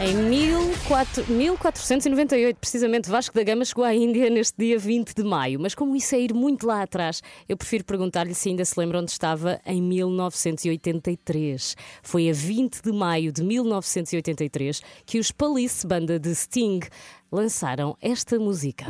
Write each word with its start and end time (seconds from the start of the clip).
Em 0.00 0.14
14- 0.88 1.28
1498, 1.28 2.56
precisamente, 2.58 3.08
Vasco 3.08 3.34
da 3.34 3.44
Gama 3.44 3.64
chegou 3.64 3.84
à 3.84 3.94
Índia 3.94 4.28
neste 4.28 4.58
dia 4.58 4.78
20 4.78 5.14
de 5.14 5.22
maio. 5.22 5.60
Mas 5.60 5.74
como 5.74 5.94
isso 5.94 6.14
é 6.14 6.20
ir 6.20 6.34
muito 6.34 6.66
lá 6.66 6.82
atrás, 6.82 7.22
eu 7.48 7.56
prefiro 7.56 7.84
perguntar-lhe 7.84 8.34
se 8.34 8.48
ainda 8.48 8.64
se 8.64 8.78
lembra 8.78 8.98
onde 8.98 9.12
estava 9.12 9.60
em 9.64 9.80
1983. 9.80 11.76
Foi 12.02 12.28
a 12.28 12.32
20 12.32 12.82
de 12.82 12.92
maio 12.92 13.32
de 13.32 13.44
1983 13.44 14.82
que 15.06 15.18
os 15.18 15.30
Police, 15.30 15.86
banda 15.86 16.18
de 16.18 16.34
Sting, 16.34 16.80
lançaram 17.30 17.96
esta 18.02 18.38
música. 18.38 18.86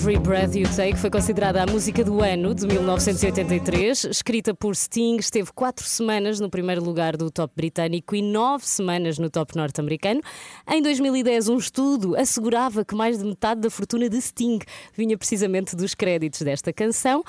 Every 0.00 0.18
Breath 0.18 0.54
You 0.54 0.64
Take 0.74 0.96
foi 0.96 1.10
considerada 1.10 1.62
a 1.62 1.66
música 1.66 2.02
do 2.02 2.22
ano 2.22 2.54
de 2.54 2.66
1983, 2.66 4.04
escrita 4.04 4.54
por 4.54 4.74
Sting, 4.74 5.18
esteve 5.18 5.52
quatro 5.52 5.84
semanas 5.84 6.40
no 6.40 6.48
primeiro 6.48 6.82
lugar 6.82 7.18
do 7.18 7.30
top 7.30 7.52
britânico 7.54 8.16
e 8.16 8.22
nove 8.22 8.66
semanas 8.66 9.18
no 9.18 9.28
top 9.28 9.54
norte-americano. 9.54 10.22
Em 10.66 10.80
2010, 10.80 11.50
um 11.50 11.58
estudo 11.58 12.16
assegurava 12.16 12.82
que 12.82 12.94
mais 12.94 13.18
de 13.18 13.26
metade 13.26 13.60
da 13.60 13.68
fortuna 13.68 14.08
de 14.08 14.18
Sting 14.22 14.60
vinha 14.94 15.18
precisamente 15.18 15.76
dos 15.76 15.94
créditos 15.94 16.40
desta 16.40 16.72
canção. 16.72 17.22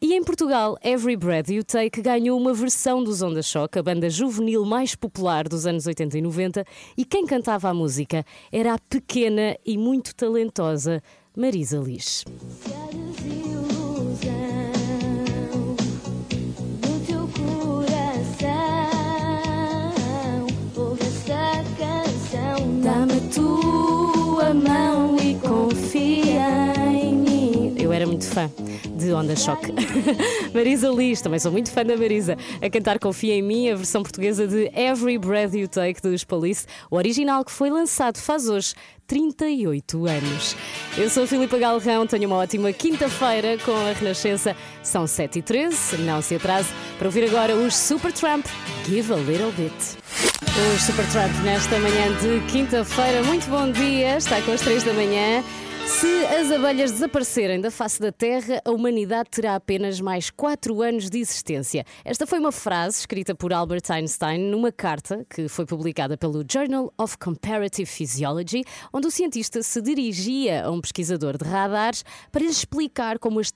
E 0.00 0.14
em 0.14 0.24
Portugal, 0.24 0.78
Every 0.82 1.16
Breath 1.16 1.50
You 1.50 1.62
Take 1.62 2.00
ganhou 2.00 2.40
uma 2.40 2.54
versão 2.54 3.04
dos 3.04 3.20
Onda 3.20 3.42
Shock, 3.42 3.78
a 3.78 3.82
banda 3.82 4.08
juvenil 4.08 4.64
mais 4.64 4.94
popular 4.94 5.46
dos 5.46 5.66
anos 5.66 5.86
80 5.86 6.16
e 6.16 6.22
90, 6.22 6.64
e 6.96 7.04
quem 7.04 7.26
cantava 7.26 7.68
a 7.68 7.74
música 7.74 8.24
era 8.50 8.72
a 8.72 8.78
pequena 8.78 9.58
e 9.64 9.76
muito 9.76 10.14
talentosa 10.14 11.02
Marisa 11.36 11.78
Liz. 11.80 12.24
Fã 28.34 28.50
de 28.96 29.12
Onda 29.12 29.36
Choque. 29.36 29.72
Marisa 30.52 30.88
Liz, 30.88 31.20
também 31.20 31.38
sou 31.38 31.52
muito 31.52 31.70
fã 31.70 31.84
da 31.84 31.96
Marisa, 31.96 32.36
a 32.60 32.68
cantar 32.68 32.98
Confia 32.98 33.34
em 33.34 33.42
mim, 33.42 33.70
a 33.70 33.76
versão 33.76 34.02
portuguesa 34.02 34.48
de 34.48 34.72
Every 34.74 35.18
Breath 35.18 35.54
You 35.54 35.68
Take 35.68 36.02
dos 36.02 36.24
Police, 36.24 36.66
o 36.90 36.96
original 36.96 37.44
que 37.44 37.52
foi 37.52 37.70
lançado 37.70 38.18
faz 38.18 38.48
hoje 38.48 38.74
38 39.06 40.06
anos. 40.06 40.56
Eu 40.98 41.08
sou 41.08 41.22
a 41.22 41.26
Filipa 41.28 41.56
Galrão, 41.58 42.08
tenho 42.08 42.26
uma 42.26 42.36
ótima 42.36 42.72
quinta-feira 42.72 43.56
com 43.64 43.70
a 43.70 43.92
Renascença. 43.92 44.56
São 44.82 45.06
7 45.06 45.38
e 45.38 45.42
13 45.42 45.98
não 45.98 46.20
se 46.20 46.34
atrase, 46.34 46.70
para 46.98 47.06
ouvir 47.06 47.24
agora 47.28 47.54
os 47.54 47.76
Supertramp, 47.76 48.44
Give 48.84 49.12
a 49.12 49.16
Little 49.16 49.52
Bit. 49.52 49.74
Os 50.74 50.82
Supertramp 50.82 51.32
nesta 51.44 51.78
manhã 51.78 52.12
de 52.20 52.44
quinta-feira. 52.50 53.22
Muito 53.22 53.48
bom 53.48 53.70
dia, 53.70 54.16
está 54.16 54.42
com 54.42 54.50
as 54.50 54.60
3 54.60 54.82
da 54.82 54.92
manhã. 54.92 55.44
Se 55.86 56.24
as 56.26 56.50
abelhas 56.50 56.92
desaparecerem 56.92 57.60
da 57.60 57.70
face 57.70 58.00
da 58.00 58.10
Terra, 58.10 58.60
a 58.64 58.70
humanidade 58.70 59.28
terá 59.30 59.54
apenas 59.54 60.00
mais 60.00 60.30
4 60.30 60.80
anos 60.80 61.10
de 61.10 61.18
existência. 61.18 61.84
Esta 62.02 62.26
foi 62.26 62.38
uma 62.38 62.50
frase 62.50 63.00
escrita 63.00 63.34
por 63.34 63.52
Albert 63.52 63.82
Einstein 63.90 64.38
numa 64.38 64.72
carta 64.72 65.26
que 65.28 65.46
foi 65.46 65.66
publicada 65.66 66.16
pelo 66.16 66.42
Journal 66.50 66.92
of 66.98 67.18
Comparative 67.18 67.86
Physiology, 67.86 68.64
onde 68.92 69.06
o 69.06 69.10
cientista 69.10 69.62
se 69.62 69.80
dirigia 69.82 70.64
a 70.64 70.70
um 70.70 70.80
pesquisador 70.80 71.36
de 71.36 71.44
radares 71.44 72.02
para 72.32 72.42
lhe 72.42 72.50
explicar 72.50 73.18
como 73.18 73.38
as, 73.40 73.52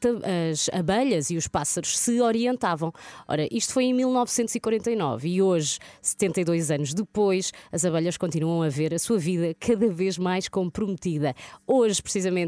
abelhas 0.71 1.31
e 1.31 1.37
os 1.37 1.49
pássaros 1.49 1.99
se 1.99 2.21
orientavam. 2.21 2.93
Ora, 3.27 3.49
isto 3.51 3.73
foi 3.73 3.85
em 3.85 3.95
1949 3.95 5.29
e 5.29 5.41
hoje, 5.43 5.79
72 6.03 6.71
anos 6.71 6.93
depois, 6.93 7.53
as 7.73 7.87
abelhas 7.87 8.19
continuam 8.19 8.63
a 8.63 8.69
ver 8.69 8.93
a 8.93 8.99
sua 8.99 9.19
vida 9.19 9.55
cada 9.59 9.89
vez 9.89 10.19
mais 10.19 10.47
comprometida. 10.47 11.35
Hoje, 11.67 12.03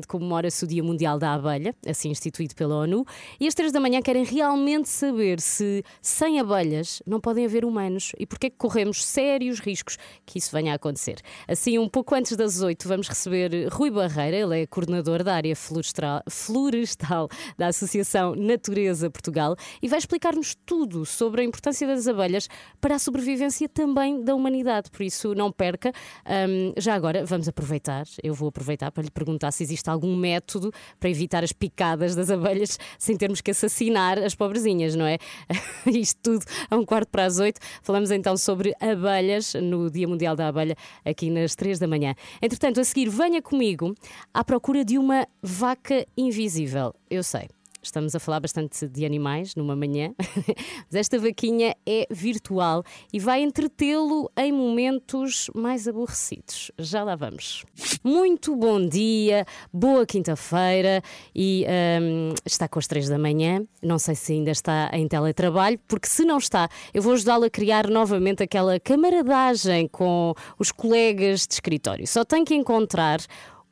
comemora-se 0.06 0.64
o 0.64 0.66
Dia 0.66 0.82
Mundial 0.82 1.18
da 1.18 1.34
Abelha, 1.34 1.74
assim 1.86 2.10
instituído 2.10 2.54
pela 2.54 2.76
ONU, 2.76 3.04
e 3.38 3.46
às 3.46 3.54
três 3.54 3.72
da 3.72 3.80
manhã 3.80 4.00
querem 4.02 4.24
realmente 4.24 4.88
saber 4.88 5.40
se 5.40 5.84
sem 6.02 6.40
abelhas 6.40 7.02
não 7.06 7.20
podem 7.20 7.44
haver 7.44 7.64
humanos 7.64 8.12
e 8.18 8.26
porque 8.26 8.46
é 8.46 8.50
que 8.50 8.56
corremos 8.56 9.04
sérios 9.04 9.58
riscos 9.60 9.96
que 10.26 10.38
isso 10.38 10.50
venha 10.52 10.72
a 10.72 10.76
acontecer. 10.76 11.20
Assim, 11.46 11.78
um 11.78 11.88
pouco 11.88 12.14
antes 12.14 12.36
das 12.36 12.60
oito, 12.62 12.88
vamos 12.88 13.08
receber 13.08 13.68
Rui 13.68 13.90
Barreira, 13.90 14.36
ele 14.36 14.62
é 14.62 14.66
coordenador 14.66 15.22
da 15.22 15.34
área 15.34 15.54
florestal, 15.54 16.22
florestal 16.28 17.28
da 17.56 17.68
Associação 17.68 18.34
Natureza 18.34 19.10
Portugal 19.10 19.56
e 19.82 19.88
vai 19.88 19.98
explicar-nos 19.98 20.54
tudo 20.66 21.04
sobre 21.04 21.42
a 21.42 21.44
importância 21.44 21.86
das 21.86 22.06
abelhas 22.06 22.48
para 22.80 22.96
a 22.96 22.98
sobrevivência 22.98 23.68
também 23.68 24.22
da 24.22 24.34
humanidade. 24.34 24.90
Por 24.90 25.02
isso, 25.02 25.34
não 25.34 25.50
perca. 25.52 25.92
Hum, 26.26 26.72
já 26.76 26.94
agora, 26.94 27.24
vamos 27.24 27.48
aproveitar, 27.48 28.04
eu 28.22 28.34
vou 28.34 28.48
aproveitar 28.48 28.90
para 28.90 29.02
lhe 29.02 29.10
perguntar 29.10 29.50
se 29.50 29.59
existe 29.62 29.88
algum 29.88 30.16
método 30.16 30.72
para 30.98 31.10
evitar 31.10 31.44
as 31.44 31.52
picadas 31.52 32.14
das 32.14 32.30
abelhas 32.30 32.78
sem 32.98 33.16
termos 33.16 33.40
que 33.40 33.50
assassinar 33.50 34.18
as 34.18 34.34
pobrezinhas, 34.34 34.94
não 34.94 35.06
é? 35.06 35.18
Isto 35.86 36.20
tudo 36.22 36.44
a 36.70 36.76
um 36.76 36.84
quarto 36.84 37.08
para 37.08 37.24
as 37.24 37.38
oito. 37.38 37.60
Falamos 37.82 38.10
então 38.10 38.36
sobre 38.36 38.74
abelhas 38.80 39.54
no 39.54 39.90
Dia 39.90 40.08
Mundial 40.08 40.34
da 40.36 40.48
Abelha, 40.48 40.76
aqui 41.04 41.30
nas 41.30 41.54
três 41.54 41.78
da 41.78 41.86
manhã. 41.86 42.14
Entretanto, 42.40 42.80
a 42.80 42.84
seguir, 42.84 43.08
venha 43.08 43.42
comigo 43.42 43.94
à 44.32 44.44
procura 44.44 44.84
de 44.84 44.98
uma 44.98 45.26
vaca 45.42 46.06
invisível. 46.16 46.94
Eu 47.08 47.22
sei. 47.22 47.48
Estamos 47.82 48.14
a 48.14 48.20
falar 48.20 48.40
bastante 48.40 48.86
de 48.86 49.06
animais 49.06 49.54
numa 49.54 49.74
manhã, 49.74 50.14
mas 50.90 50.94
esta 50.94 51.18
vaquinha 51.18 51.74
é 51.86 52.06
virtual 52.10 52.84
e 53.12 53.18
vai 53.18 53.42
entretê-lo 53.42 54.30
em 54.36 54.52
momentos 54.52 55.50
mais 55.54 55.88
aborrecidos. 55.88 56.70
Já 56.78 57.02
lá 57.02 57.16
vamos. 57.16 57.64
Muito 58.04 58.54
bom 58.54 58.86
dia, 58.86 59.46
boa 59.72 60.04
quinta-feira 60.04 61.02
e 61.34 61.64
hum, 62.02 62.34
está 62.44 62.68
com 62.68 62.78
as 62.78 62.86
três 62.86 63.08
da 63.08 63.18
manhã. 63.18 63.64
Não 63.82 63.98
sei 63.98 64.14
se 64.14 64.34
ainda 64.34 64.50
está 64.50 64.90
em 64.92 65.08
teletrabalho, 65.08 65.78
porque 65.88 66.06
se 66.06 66.24
não 66.24 66.36
está, 66.36 66.68
eu 66.92 67.00
vou 67.00 67.14
ajudá-lo 67.14 67.44
a 67.44 67.50
criar 67.50 67.88
novamente 67.88 68.42
aquela 68.42 68.78
camaradagem 68.78 69.88
com 69.88 70.34
os 70.58 70.70
colegas 70.70 71.46
de 71.46 71.54
escritório. 71.54 72.06
Só 72.06 72.24
tem 72.24 72.44
que 72.44 72.54
encontrar 72.54 73.20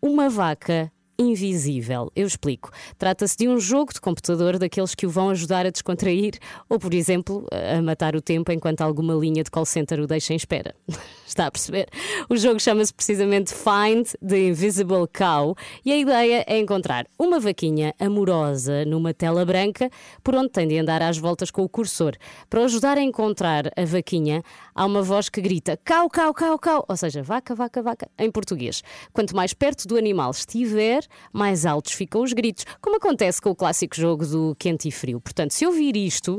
uma 0.00 0.28
vaca 0.28 0.90
invisível. 1.18 2.12
Eu 2.14 2.26
explico. 2.26 2.70
Trata-se 2.96 3.36
de 3.36 3.48
um 3.48 3.58
jogo 3.58 3.92
de 3.92 4.00
computador 4.00 4.56
daqueles 4.56 4.94
que 4.94 5.04
o 5.04 5.10
vão 5.10 5.30
ajudar 5.30 5.66
a 5.66 5.70
descontrair 5.70 6.38
ou, 6.68 6.78
por 6.78 6.94
exemplo, 6.94 7.44
a 7.50 7.82
matar 7.82 8.14
o 8.14 8.22
tempo 8.22 8.52
enquanto 8.52 8.82
alguma 8.82 9.14
linha 9.14 9.42
de 9.42 9.50
call 9.50 9.66
center 9.66 9.98
o 10.00 10.06
deixa 10.06 10.32
em 10.32 10.36
espera. 10.36 10.74
Está 11.26 11.46
a 11.46 11.50
perceber? 11.50 11.88
O 12.30 12.36
jogo 12.36 12.58
chama-se 12.58 12.94
precisamente 12.94 13.52
Find 13.52 14.06
the 14.26 14.48
Invisible 14.48 15.06
Cow 15.12 15.54
e 15.84 15.92
a 15.92 15.96
ideia 15.96 16.44
é 16.46 16.58
encontrar 16.58 17.06
uma 17.18 17.38
vaquinha 17.38 17.94
amorosa 17.98 18.84
numa 18.84 19.12
tela 19.12 19.44
branca 19.44 19.90
por 20.22 20.34
onde 20.34 20.48
tem 20.50 20.66
de 20.66 20.78
andar 20.78 21.02
às 21.02 21.18
voltas 21.18 21.50
com 21.50 21.62
o 21.62 21.68
cursor. 21.68 22.16
Para 22.48 22.64
ajudar 22.64 22.96
a 22.96 23.02
encontrar 23.02 23.70
a 23.76 23.84
vaquinha, 23.84 24.42
há 24.74 24.86
uma 24.86 25.02
voz 25.02 25.28
que 25.28 25.40
grita 25.40 25.76
cau, 25.84 26.08
cau, 26.08 26.32
cau, 26.32 26.58
cau, 26.58 26.84
ou 26.88 26.96
seja, 26.96 27.22
vaca, 27.22 27.54
vaca, 27.54 27.82
vaca, 27.82 28.08
em 28.18 28.30
português. 28.30 28.82
Quanto 29.12 29.36
mais 29.36 29.52
perto 29.52 29.86
do 29.86 29.96
animal 29.96 30.30
estiver, 30.30 31.07
mais 31.32 31.66
altos 31.66 31.92
ficam 31.92 32.22
os 32.22 32.32
gritos, 32.32 32.64
como 32.80 32.96
acontece 32.96 33.40
com 33.40 33.50
o 33.50 33.54
clássico 33.54 33.96
jogo 33.96 34.26
do 34.26 34.56
quente 34.58 34.88
e 34.88 34.92
frio. 34.92 35.20
Portanto, 35.20 35.52
se 35.52 35.66
ouvir 35.66 35.96
isto. 35.96 36.36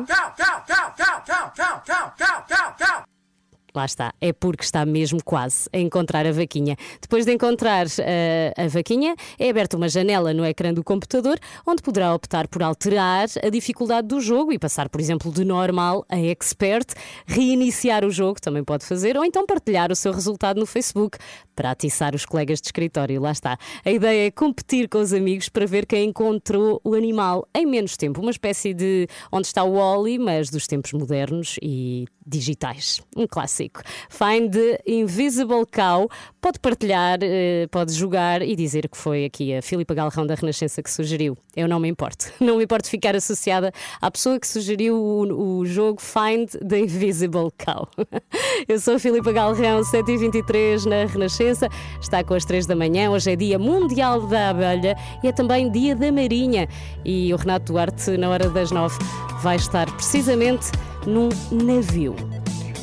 Lá 3.80 3.86
está, 3.86 4.14
é 4.20 4.34
porque 4.34 4.66
está 4.66 4.86
mesmo 4.86 5.24
quase 5.24 5.70
a 5.72 5.80
encontrar 5.80 6.26
a 6.26 6.34
vaquinha. 6.34 6.76
Depois 7.02 7.26
de 7.26 7.32
encontrar 7.32 7.86
eh, 8.00 8.54
a 8.58 8.68
vaquinha, 8.68 9.16
é 9.40 9.50
aberta 9.50 9.78
uma 9.78 9.88
janela 9.88 10.34
no 10.34 10.46
ecrã 10.46 10.74
do 10.74 10.84
computador 10.84 11.40
onde 11.66 11.82
poderá 11.82 12.14
optar 12.14 12.50
por 12.50 12.62
alterar 12.62 13.30
a 13.42 13.50
dificuldade 13.50 14.06
do 14.10 14.20
jogo 14.20 14.52
e 14.52 14.60
passar, 14.60 14.90
por 14.90 15.00
exemplo, 15.00 15.32
de 15.32 15.46
normal 15.46 16.06
a 16.10 16.20
expert, 16.20 16.94
reiniciar 17.26 18.04
o 18.04 18.12
jogo, 18.12 18.42
também 18.42 18.66
pode 18.66 18.86
fazer, 18.86 19.16
ou 19.16 19.24
então 19.24 19.46
partilhar 19.46 19.94
o 19.94 19.96
seu 19.96 20.12
resultado 20.12 20.60
no 20.60 20.66
Facebook 20.66 21.18
para 21.56 21.72
atiçar 21.72 22.14
os 22.14 22.26
colegas 22.26 22.60
de 22.60 22.68
escritório. 22.68 23.22
Lá 23.22 23.32
está. 23.32 23.58
A 23.86 23.92
ideia 23.92 24.28
é 24.28 24.32
competir 24.32 24.90
com 24.90 24.98
os 24.98 25.14
amigos 25.14 25.48
para 25.48 25.66
ver 25.66 25.86
quem 25.86 26.10
encontrou 26.10 26.82
o 26.84 26.96
animal 26.96 27.48
em 27.56 27.66
menos 27.66 27.96
tempo. 27.96 28.20
Uma 28.20 28.32
espécie 28.32 28.74
de 28.74 29.08
onde 29.32 29.48
está 29.48 29.64
o 29.64 29.76
Wally, 29.76 30.20
mas 30.20 30.50
dos 30.50 30.68
tempos 30.68 30.92
modernos 30.92 31.56
e 31.62 32.08
digitais. 32.28 33.02
Um 33.16 33.26
clássico. 33.26 33.69
Find 34.10 34.56
Invisible 34.86 35.66
Cow. 35.72 36.10
Pode 36.42 36.60
partilhar, 36.60 37.20
eh, 37.22 37.68
pode 37.70 37.94
jogar 37.94 38.42
e 38.42 38.56
dizer 38.56 38.88
que 38.88 38.98
foi 38.98 39.26
aqui 39.26 39.54
a 39.54 39.62
Filipa 39.62 39.94
Galrão 39.94 40.26
da 40.26 40.36
Renascença 40.36 40.82
que 40.82 40.90
sugeriu. 40.90 41.38
Eu 41.56 41.68
não 41.68 41.80
me 41.80 41.90
importo. 41.90 42.32
Não 42.40 42.58
me 42.58 42.64
importo 42.64 42.90
ficar 42.90 43.16
associada 43.16 43.72
à 44.02 44.10
pessoa 44.10 44.40
que 44.40 44.48
sugeriu 44.48 44.96
o, 44.96 45.60
o 45.60 45.66
jogo 45.66 46.02
Find 46.02 46.50
the 46.68 46.80
Invisible 46.80 47.50
Cow. 47.58 47.88
Eu 48.68 48.80
sou 48.80 48.96
a 48.96 49.00
Filipa 49.00 49.32
Galrão, 49.32 49.82
7h23 49.82 50.86
na 50.86 51.06
Renascença. 51.06 51.68
Está 52.02 52.24
com 52.24 52.34
as 52.34 52.46
3 52.46 52.66
da 52.66 52.76
manhã. 52.76 53.12
Hoje 53.12 53.32
é 53.32 53.36
Dia 53.36 53.60
Mundial 53.60 54.28
da 54.28 54.50
Abelha 54.50 54.96
e 55.24 55.28
é 55.28 55.32
também 55.32 55.70
Dia 55.70 55.96
da 55.96 56.12
Marinha. 56.12 56.68
E 57.04 57.34
o 57.34 57.38
Renato 57.38 57.74
Duarte, 57.74 58.18
na 58.18 58.30
hora 58.30 58.50
das 58.50 58.72
9, 58.72 58.98
vai 59.42 59.58
estar 59.58 59.92
precisamente 59.92 60.72
num 61.06 61.30
navio. 61.52 62.16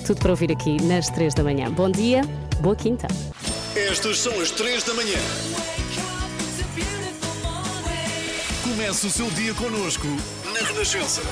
Tudo 0.06 0.20
para 0.20 0.30
ouvir 0.30 0.52
aqui 0.52 0.80
nas 0.84 1.08
3 1.10 1.34
da 1.34 1.42
manhã. 1.42 1.68
Bom 1.68 1.90
dia, 1.90 2.22
boa 2.60 2.76
quinta. 2.76 3.08
Estas 3.74 4.20
são 4.20 4.40
as 4.40 4.52
3 4.52 4.84
da 4.84 4.94
manhã. 4.94 5.18
Comece 8.62 9.06
o 9.08 9.10
seu 9.10 9.28
dia 9.30 9.52
connosco 9.54 10.06
na 10.44 10.60
Renascença. 10.64 11.22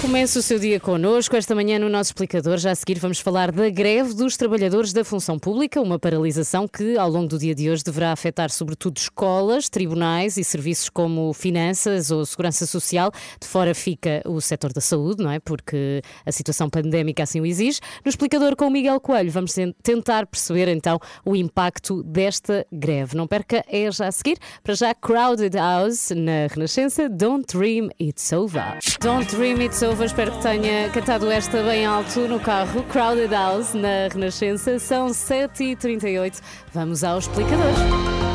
Comece 0.00 0.38
o 0.38 0.42
seu 0.42 0.60
dia 0.60 0.78
connosco. 0.78 1.34
Esta 1.34 1.56
manhã, 1.56 1.76
no 1.76 1.88
nosso 1.88 2.10
explicador, 2.10 2.56
já 2.56 2.70
a 2.70 2.74
seguir, 2.74 2.98
vamos 3.00 3.18
falar 3.18 3.50
da 3.50 3.68
greve 3.68 4.14
dos 4.14 4.36
trabalhadores 4.36 4.92
da 4.92 5.04
função 5.04 5.38
pública, 5.40 5.80
uma 5.82 5.98
paralisação 5.98 6.68
que, 6.68 6.96
ao 6.96 7.10
longo 7.10 7.26
do 7.26 7.36
dia 7.36 7.52
de 7.52 7.68
hoje, 7.68 7.82
deverá 7.82 8.12
afetar 8.12 8.48
sobretudo 8.48 8.96
escolas, 8.96 9.68
tribunais 9.68 10.36
e 10.36 10.44
serviços 10.44 10.88
como 10.88 11.32
finanças 11.34 12.12
ou 12.12 12.24
segurança 12.24 12.64
social. 12.64 13.10
De 13.40 13.46
fora 13.48 13.74
fica 13.74 14.22
o 14.24 14.40
setor 14.40 14.72
da 14.72 14.80
saúde, 14.80 15.22
não 15.22 15.32
é? 15.32 15.40
Porque 15.40 16.00
a 16.24 16.30
situação 16.30 16.70
pandémica 16.70 17.24
assim 17.24 17.40
o 17.40 17.46
exige. 17.46 17.80
No 18.04 18.08
explicador 18.08 18.54
com 18.54 18.68
o 18.68 18.70
Miguel 18.70 19.00
Coelho, 19.00 19.32
vamos 19.32 19.52
ten- 19.52 19.74
tentar 19.82 20.26
perceber 20.26 20.68
então 20.68 21.00
o 21.24 21.34
impacto 21.34 22.04
desta 22.04 22.64
greve. 22.72 23.16
Não 23.16 23.26
perca, 23.26 23.64
é 23.68 23.90
já 23.90 24.06
a 24.06 24.12
seguir. 24.12 24.38
Para 24.62 24.74
já, 24.74 24.94
Crowded 24.94 25.56
House 25.56 26.10
na 26.14 26.46
Renascença. 26.54 27.08
Don't 27.08 27.44
Dream 27.52 27.88
It's 28.00 28.32
Over. 28.32 28.78
Don't 29.00 29.26
Dream 29.34 29.60
It's 29.60 29.82
Over. 29.82 29.87
Espero 29.90 30.32
que 30.32 30.42
tenha 30.42 30.90
cantado 30.90 31.30
esta 31.30 31.62
bem 31.62 31.86
alto 31.86 32.20
no 32.28 32.38
carro. 32.38 32.82
Crowded 32.84 33.32
House 33.32 33.72
na 33.72 34.08
Renascença. 34.12 34.78
São 34.78 35.08
7h38. 35.08 36.40
Vamos 36.74 37.02
ao 37.02 37.18
explicador. 37.18 38.27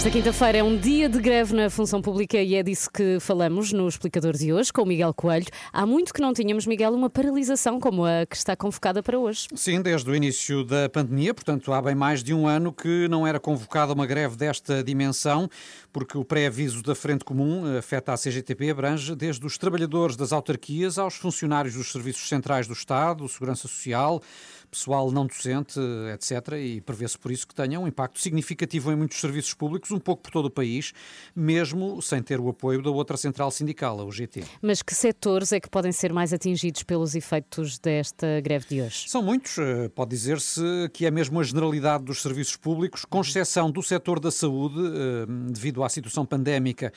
Esta 0.00 0.10
quinta-feira 0.10 0.56
é 0.56 0.62
um 0.62 0.78
dia 0.78 1.10
de 1.10 1.20
greve 1.20 1.54
na 1.54 1.68
função 1.68 2.00
pública 2.00 2.38
e 2.38 2.54
é 2.54 2.62
disso 2.62 2.88
que 2.90 3.20
falamos 3.20 3.70
no 3.70 3.86
explicador 3.86 4.34
de 4.34 4.50
hoje 4.50 4.72
com 4.72 4.80
o 4.80 4.86
Miguel 4.86 5.12
Coelho. 5.12 5.44
Há 5.70 5.84
muito 5.84 6.14
que 6.14 6.22
não 6.22 6.32
tínhamos, 6.32 6.66
Miguel, 6.66 6.94
uma 6.94 7.10
paralisação 7.10 7.78
como 7.78 8.06
a 8.06 8.24
que 8.24 8.34
está 8.34 8.56
convocada 8.56 9.02
para 9.02 9.18
hoje. 9.18 9.48
Sim, 9.54 9.82
desde 9.82 10.10
o 10.10 10.16
início 10.16 10.64
da 10.64 10.88
pandemia, 10.88 11.34
portanto 11.34 11.70
há 11.74 11.82
bem 11.82 11.94
mais 11.94 12.24
de 12.24 12.32
um 12.32 12.48
ano 12.48 12.72
que 12.72 13.08
não 13.08 13.26
era 13.26 13.38
convocada 13.38 13.92
uma 13.92 14.06
greve 14.06 14.36
desta 14.36 14.82
dimensão, 14.82 15.50
porque 15.92 16.16
o 16.16 16.24
pré-aviso 16.24 16.82
da 16.82 16.94
Frente 16.94 17.22
Comum 17.22 17.76
afeta 17.76 18.14
a 18.14 18.16
CGTP, 18.16 18.70
abrange 18.70 19.14
desde 19.14 19.44
os 19.44 19.58
trabalhadores 19.58 20.16
das 20.16 20.32
autarquias 20.32 20.96
aos 20.96 21.16
funcionários 21.16 21.74
dos 21.74 21.92
serviços 21.92 22.26
centrais 22.26 22.66
do 22.66 22.72
Estado, 22.72 23.28
Segurança 23.28 23.68
Social, 23.68 24.22
pessoal 24.70 25.10
não 25.10 25.26
docente, 25.26 25.80
etc. 26.14 26.54
E 26.58 26.80
prevê-se 26.80 27.18
por 27.18 27.30
isso 27.30 27.46
que 27.46 27.54
tenha 27.54 27.78
um 27.78 27.86
impacto 27.86 28.20
significativo 28.20 28.92
em 28.92 28.96
muitos 28.96 29.20
serviços 29.20 29.54
públicos, 29.54 29.90
um 29.90 29.98
pouco 29.98 30.22
por 30.22 30.30
todo 30.30 30.46
o 30.46 30.50
país, 30.50 30.92
mesmo 31.34 32.00
sem 32.00 32.22
ter 32.22 32.40
o 32.40 32.48
apoio 32.48 32.82
da 32.82 32.90
outra 32.90 33.16
central 33.16 33.50
sindical, 33.50 34.00
a 34.00 34.04
UGT. 34.04 34.44
Mas 34.62 34.82
que 34.82 34.94
setores 34.94 35.52
é 35.52 35.60
que 35.60 35.68
podem 35.68 35.92
ser 35.92 36.12
mais 36.12 36.32
atingidos 36.32 36.82
pelos 36.82 37.14
efeitos 37.14 37.78
desta 37.78 38.40
greve 38.40 38.66
de 38.68 38.82
hoje? 38.82 39.08
São 39.08 39.22
muitos, 39.22 39.58
eh, 39.58 39.88
pode 39.88 40.10
dizer-se 40.10 40.60
que 40.92 41.06
é 41.06 41.10
mesmo 41.10 41.40
a 41.40 41.42
generalidade 41.42 42.04
dos 42.04 42.22
serviços 42.22 42.56
públicos, 42.56 43.04
com 43.04 43.20
exceção 43.20 43.70
do 43.70 43.82
setor 43.82 44.20
da 44.20 44.30
saúde, 44.30 44.78
eh, 44.78 45.26
devido 45.50 45.82
à 45.82 45.88
situação 45.88 46.24
pandémica. 46.24 46.92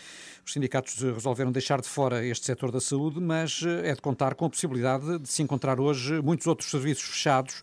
Os 0.46 0.54
sindicatos 0.54 1.02
resolveram 1.02 1.52
deixar 1.52 1.82
de 1.82 1.88
fora 1.88 2.26
este 2.26 2.46
setor 2.46 2.72
da 2.72 2.80
saúde, 2.80 3.20
mas 3.20 3.62
eh, 3.66 3.90
é 3.90 3.96
de 3.96 4.02
contar 4.02 4.36
com 4.36 4.46
a 4.46 4.50
possibilidade 4.50 5.20
de 5.20 5.30
se 5.30 5.42
encontrar 5.42 5.80
hoje 5.80 6.22
muitos 6.22 6.48
outros 6.48 6.70
serviços 6.70 7.04
fechados, 7.04 7.63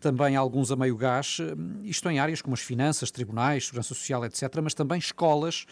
também 0.00 0.36
alguns 0.36 0.70
a 0.70 0.76
meio 0.76 0.96
gás, 0.96 1.38
eh, 1.40 1.54
isto 1.84 2.08
em 2.10 2.18
áreas 2.18 2.42
como 2.42 2.54
as 2.54 2.60
finanças, 2.60 3.10
tribunais, 3.10 3.66
segurança 3.66 3.88
social, 3.94 4.24
etc., 4.24 4.42
mas 4.62 4.74
também 4.74 4.98
escolas, 4.98 5.64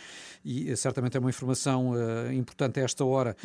e 0.44 0.71
eh, 0.71 0.76
certamente 0.76 1.17
é 1.17 1.21
uma 1.21 1.29
informação 1.31 1.93
eh, 1.97 2.35
importante 2.35 2.81
a 2.81 2.82
esta 2.85 3.05
hora, 3.05 3.37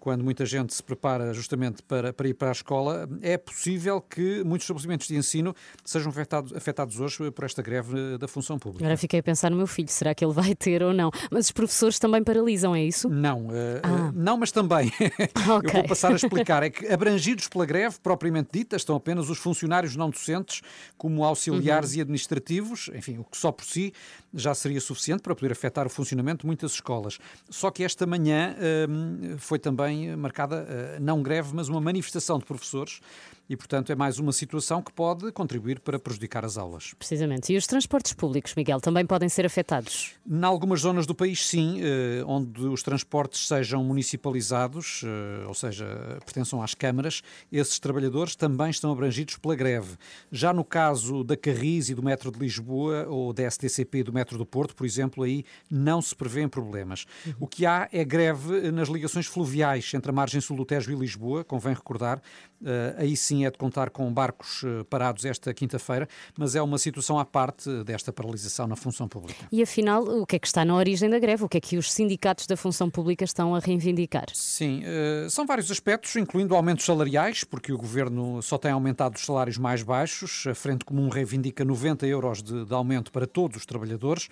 quando 0.00 0.22
muita 0.22 0.44
gente 0.46 0.74
se 0.74 0.82
prepara 0.82 1.32
justamente 1.32 1.82
para, 1.82 2.12
para 2.12 2.28
ir 2.28 2.34
para 2.34 2.48
a 2.50 2.52
escola, 2.52 3.08
é 3.22 3.36
possível 3.38 4.00
que 4.00 4.42
muitos 4.44 4.64
estabelecimentos 4.64 5.08
de 5.08 5.16
ensino 5.16 5.54
sejam 5.84 6.10
afetados, 6.10 6.52
afetados 6.54 7.00
hoje 7.00 7.30
por 7.30 7.44
esta 7.44 7.62
greve 7.62 8.18
da 8.18 8.28
função 8.28 8.58
pública. 8.58 8.84
Agora 8.84 8.96
fiquei 8.96 9.20
a 9.20 9.22
pensar 9.22 9.50
no 9.50 9.56
meu 9.56 9.66
filho, 9.66 9.88
será 9.88 10.14
que 10.14 10.24
ele 10.24 10.32
vai 10.34 10.54
ter 10.54 10.82
ou 10.82 10.92
não? 10.92 11.10
Mas 11.30 11.46
os 11.46 11.50
professores 11.52 11.98
também 11.98 12.22
paralisam, 12.22 12.74
é 12.74 12.82
isso? 12.84 13.08
Não, 13.08 13.48
eh, 13.50 13.80
Ah. 13.82 14.12
não, 14.14 14.36
mas 14.36 14.52
também. 14.52 14.92
Eu 15.48 15.54
Ok. 15.56 15.72
vou 15.72 15.84
passar 15.88 16.12
a 16.12 16.16
explicar. 16.16 16.62
É 16.62 16.70
que 16.70 16.86
abrangidos 16.92 17.48
pela 17.48 17.64
greve 17.64 17.96
propriamente 18.02 18.50
dita 18.52 18.76
estão 18.76 18.94
apenas 18.96 19.28
os 19.30 19.38
funcionários 19.38 19.96
não 19.96 20.10
docentes, 20.18 20.60
como 20.96 21.24
auxiliares 21.24 21.92
Uhum. 21.92 21.98
e 21.98 22.00
administrativos, 22.00 22.90
enfim, 22.94 23.18
o 23.18 23.24
que 23.24 23.36
só 23.36 23.50
por 23.52 23.64
si 23.64 23.92
já 24.34 24.54
seria 24.54 24.80
suficiente 24.80 25.22
para 25.22 25.34
poder 25.34 25.52
afetar 25.52 25.86
o 25.86 25.90
funcionamento 25.90 26.42
de 26.42 26.46
muitas 26.46 26.72
escolas. 26.72 27.18
Só 27.48 27.70
que 27.70 27.82
esta 27.84 28.06
manhã 28.06 28.54
hum, 28.88 29.36
foi 29.38 29.58
também 29.58 30.14
marcada, 30.16 30.66
eh, 30.68 30.98
não 31.00 31.22
greve, 31.22 31.50
mas 31.54 31.68
uma 31.68 31.80
manifestação 31.80 32.38
de 32.38 32.44
professores 32.44 33.00
e, 33.48 33.56
portanto, 33.56 33.90
é 33.90 33.94
mais 33.94 34.18
uma 34.18 34.32
situação 34.32 34.82
que 34.82 34.92
pode 34.92 35.32
contribuir 35.32 35.80
para 35.80 35.98
prejudicar 35.98 36.44
as 36.44 36.58
aulas. 36.58 36.92
Precisamente. 36.98 37.52
E 37.52 37.56
os 37.56 37.66
transportes 37.66 38.12
públicos, 38.12 38.54
Miguel, 38.54 38.80
também 38.80 39.06
podem 39.06 39.28
ser 39.28 39.46
afetados? 39.46 40.12
Em 40.30 40.44
algumas 40.44 40.80
zonas 40.80 41.06
do 41.06 41.14
país, 41.14 41.46
sim, 41.46 41.80
eh, 41.82 42.22
onde 42.26 42.60
os 42.66 42.82
transportes 42.82 43.48
sejam 43.48 43.82
municipalizados, 43.82 45.02
eh, 45.04 45.46
ou 45.46 45.54
seja, 45.54 45.86
pertençam 46.24 46.62
às 46.62 46.74
câmaras, 46.74 47.22
esses 47.50 47.78
trabalhadores 47.78 48.36
também 48.36 48.68
estão 48.70 48.92
abrangidos 48.92 49.36
pela 49.36 49.54
greve. 49.56 49.96
Já 50.30 50.52
no 50.52 50.64
caso 50.64 51.24
da 51.24 51.36
Carris 51.36 51.88
e 51.88 51.94
do 51.94 52.02
Metro 52.02 52.30
de 52.30 52.38
Lisboa, 52.38 53.06
ou 53.08 53.32
da 53.32 53.50
STCP 53.50 53.98
e 53.98 54.02
do 54.02 54.12
Metro 54.12 54.36
do 54.36 54.44
Porto, 54.44 54.74
por 54.74 54.84
exemplo, 54.84 55.24
aí 55.24 55.44
não 55.70 56.02
se 56.02 56.14
prevêem 56.14 56.48
problemas. 56.48 57.06
O 57.40 57.46
que 57.46 57.64
há 57.64 57.88
é 57.92 58.04
greve 58.04 58.70
nas 58.70 58.88
ligações 58.88 59.26
fluviais 59.26 59.90
entre 59.94 60.10
a 60.10 60.12
margem 60.12 60.40
sul 60.40 60.56
do 60.56 60.64
Tejo 60.64 60.92
e 60.92 60.94
Lisboa, 60.94 61.44
convém 61.44 61.72
recordar. 61.72 62.20
Eh, 62.64 62.94
Aí 62.98 63.16
sim 63.16 63.37
é 63.44 63.50
de 63.50 63.58
contar 63.58 63.90
com 63.90 64.12
barcos 64.12 64.62
eh, 64.64 64.84
parados 64.88 65.24
esta 65.24 65.52
quinta-feira, 65.52 66.08
mas 66.36 66.54
é 66.54 66.62
uma 66.62 66.78
situação 66.78 67.18
à 67.18 67.24
parte 67.24 67.68
desta 67.84 68.12
paralisação 68.12 68.66
na 68.66 68.76
função 68.76 69.08
pública. 69.08 69.46
E 69.50 69.62
afinal, 69.62 70.02
o 70.02 70.26
que 70.26 70.36
é 70.36 70.38
que 70.38 70.46
está 70.46 70.64
na 70.64 70.74
origem 70.74 71.08
da 71.08 71.18
greve? 71.18 71.44
O 71.44 71.48
que 71.48 71.58
é 71.58 71.60
que 71.60 71.76
os 71.76 71.92
sindicatos 71.92 72.46
da 72.46 72.56
função 72.56 72.90
pública 72.90 73.24
estão 73.24 73.54
a 73.54 73.58
reivindicar? 73.58 74.26
Sim, 74.32 74.82
eh, 74.84 75.26
são 75.30 75.46
vários 75.46 75.70
aspectos, 75.70 76.14
incluindo 76.16 76.54
aumentos 76.54 76.84
salariais, 76.84 77.44
porque 77.44 77.72
o 77.72 77.78
governo 77.78 78.42
só 78.42 78.58
tem 78.58 78.70
aumentado 78.70 79.16
os 79.16 79.24
salários 79.24 79.58
mais 79.58 79.82
baixos. 79.82 80.46
A 80.46 80.54
Frente 80.54 80.84
Comum 80.84 81.08
reivindica 81.08 81.64
90 81.64 82.06
euros 82.06 82.42
de, 82.42 82.64
de 82.64 82.74
aumento 82.74 83.10
para 83.12 83.26
todos 83.26 83.58
os 83.58 83.66
trabalhadores. 83.66 84.28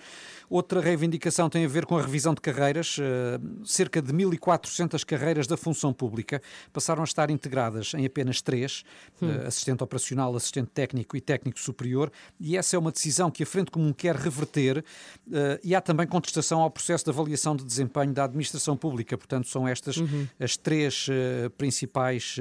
Outra 0.49 0.81
reivindicação 0.81 1.49
tem 1.49 1.65
a 1.65 1.67
ver 1.67 1.85
com 1.85 1.97
a 1.97 2.01
revisão 2.01 2.33
de 2.33 2.41
carreiras. 2.41 2.97
Eh, 2.99 3.39
Cerca 3.63 4.01
de 4.01 4.13
1.400 4.13 5.03
carreiras 5.05 5.47
da 5.47 5.57
função 5.57 5.93
pública 5.93 6.41
passaram 6.71 7.01
a 7.01 7.05
estar 7.05 7.29
integradas 7.29 7.93
em 7.93 8.05
apenas 8.05 8.41
três. 8.41 8.83
Eh, 9.21 9.47
assistente 9.47 9.83
operacional, 9.83 10.35
assistente 10.35 10.69
técnico 10.73 11.17
e 11.17 11.21
técnico 11.21 11.59
superior, 11.59 12.11
e 12.39 12.55
essa 12.57 12.75
é 12.75 12.79
uma 12.79 12.91
decisão 12.91 13.31
que 13.31 13.43
a 13.43 13.45
Frente 13.45 13.71
Comum 13.71 13.93
quer 13.93 14.15
reverter, 14.15 14.83
eh, 15.31 15.59
e 15.63 15.75
há 15.75 15.81
também 15.81 16.05
contestação 16.05 16.61
ao 16.61 16.69
processo 16.69 17.03
de 17.05 17.09
avaliação 17.09 17.55
de 17.55 17.63
desempenho 17.63 18.13
da 18.13 18.25
administração 18.25 18.77
pública. 18.77 19.17
Portanto, 19.17 19.47
são 19.47 19.67
estas 19.67 19.97
as 20.39 20.55
três 20.55 21.07
eh, 21.09 21.49
principais 21.57 22.35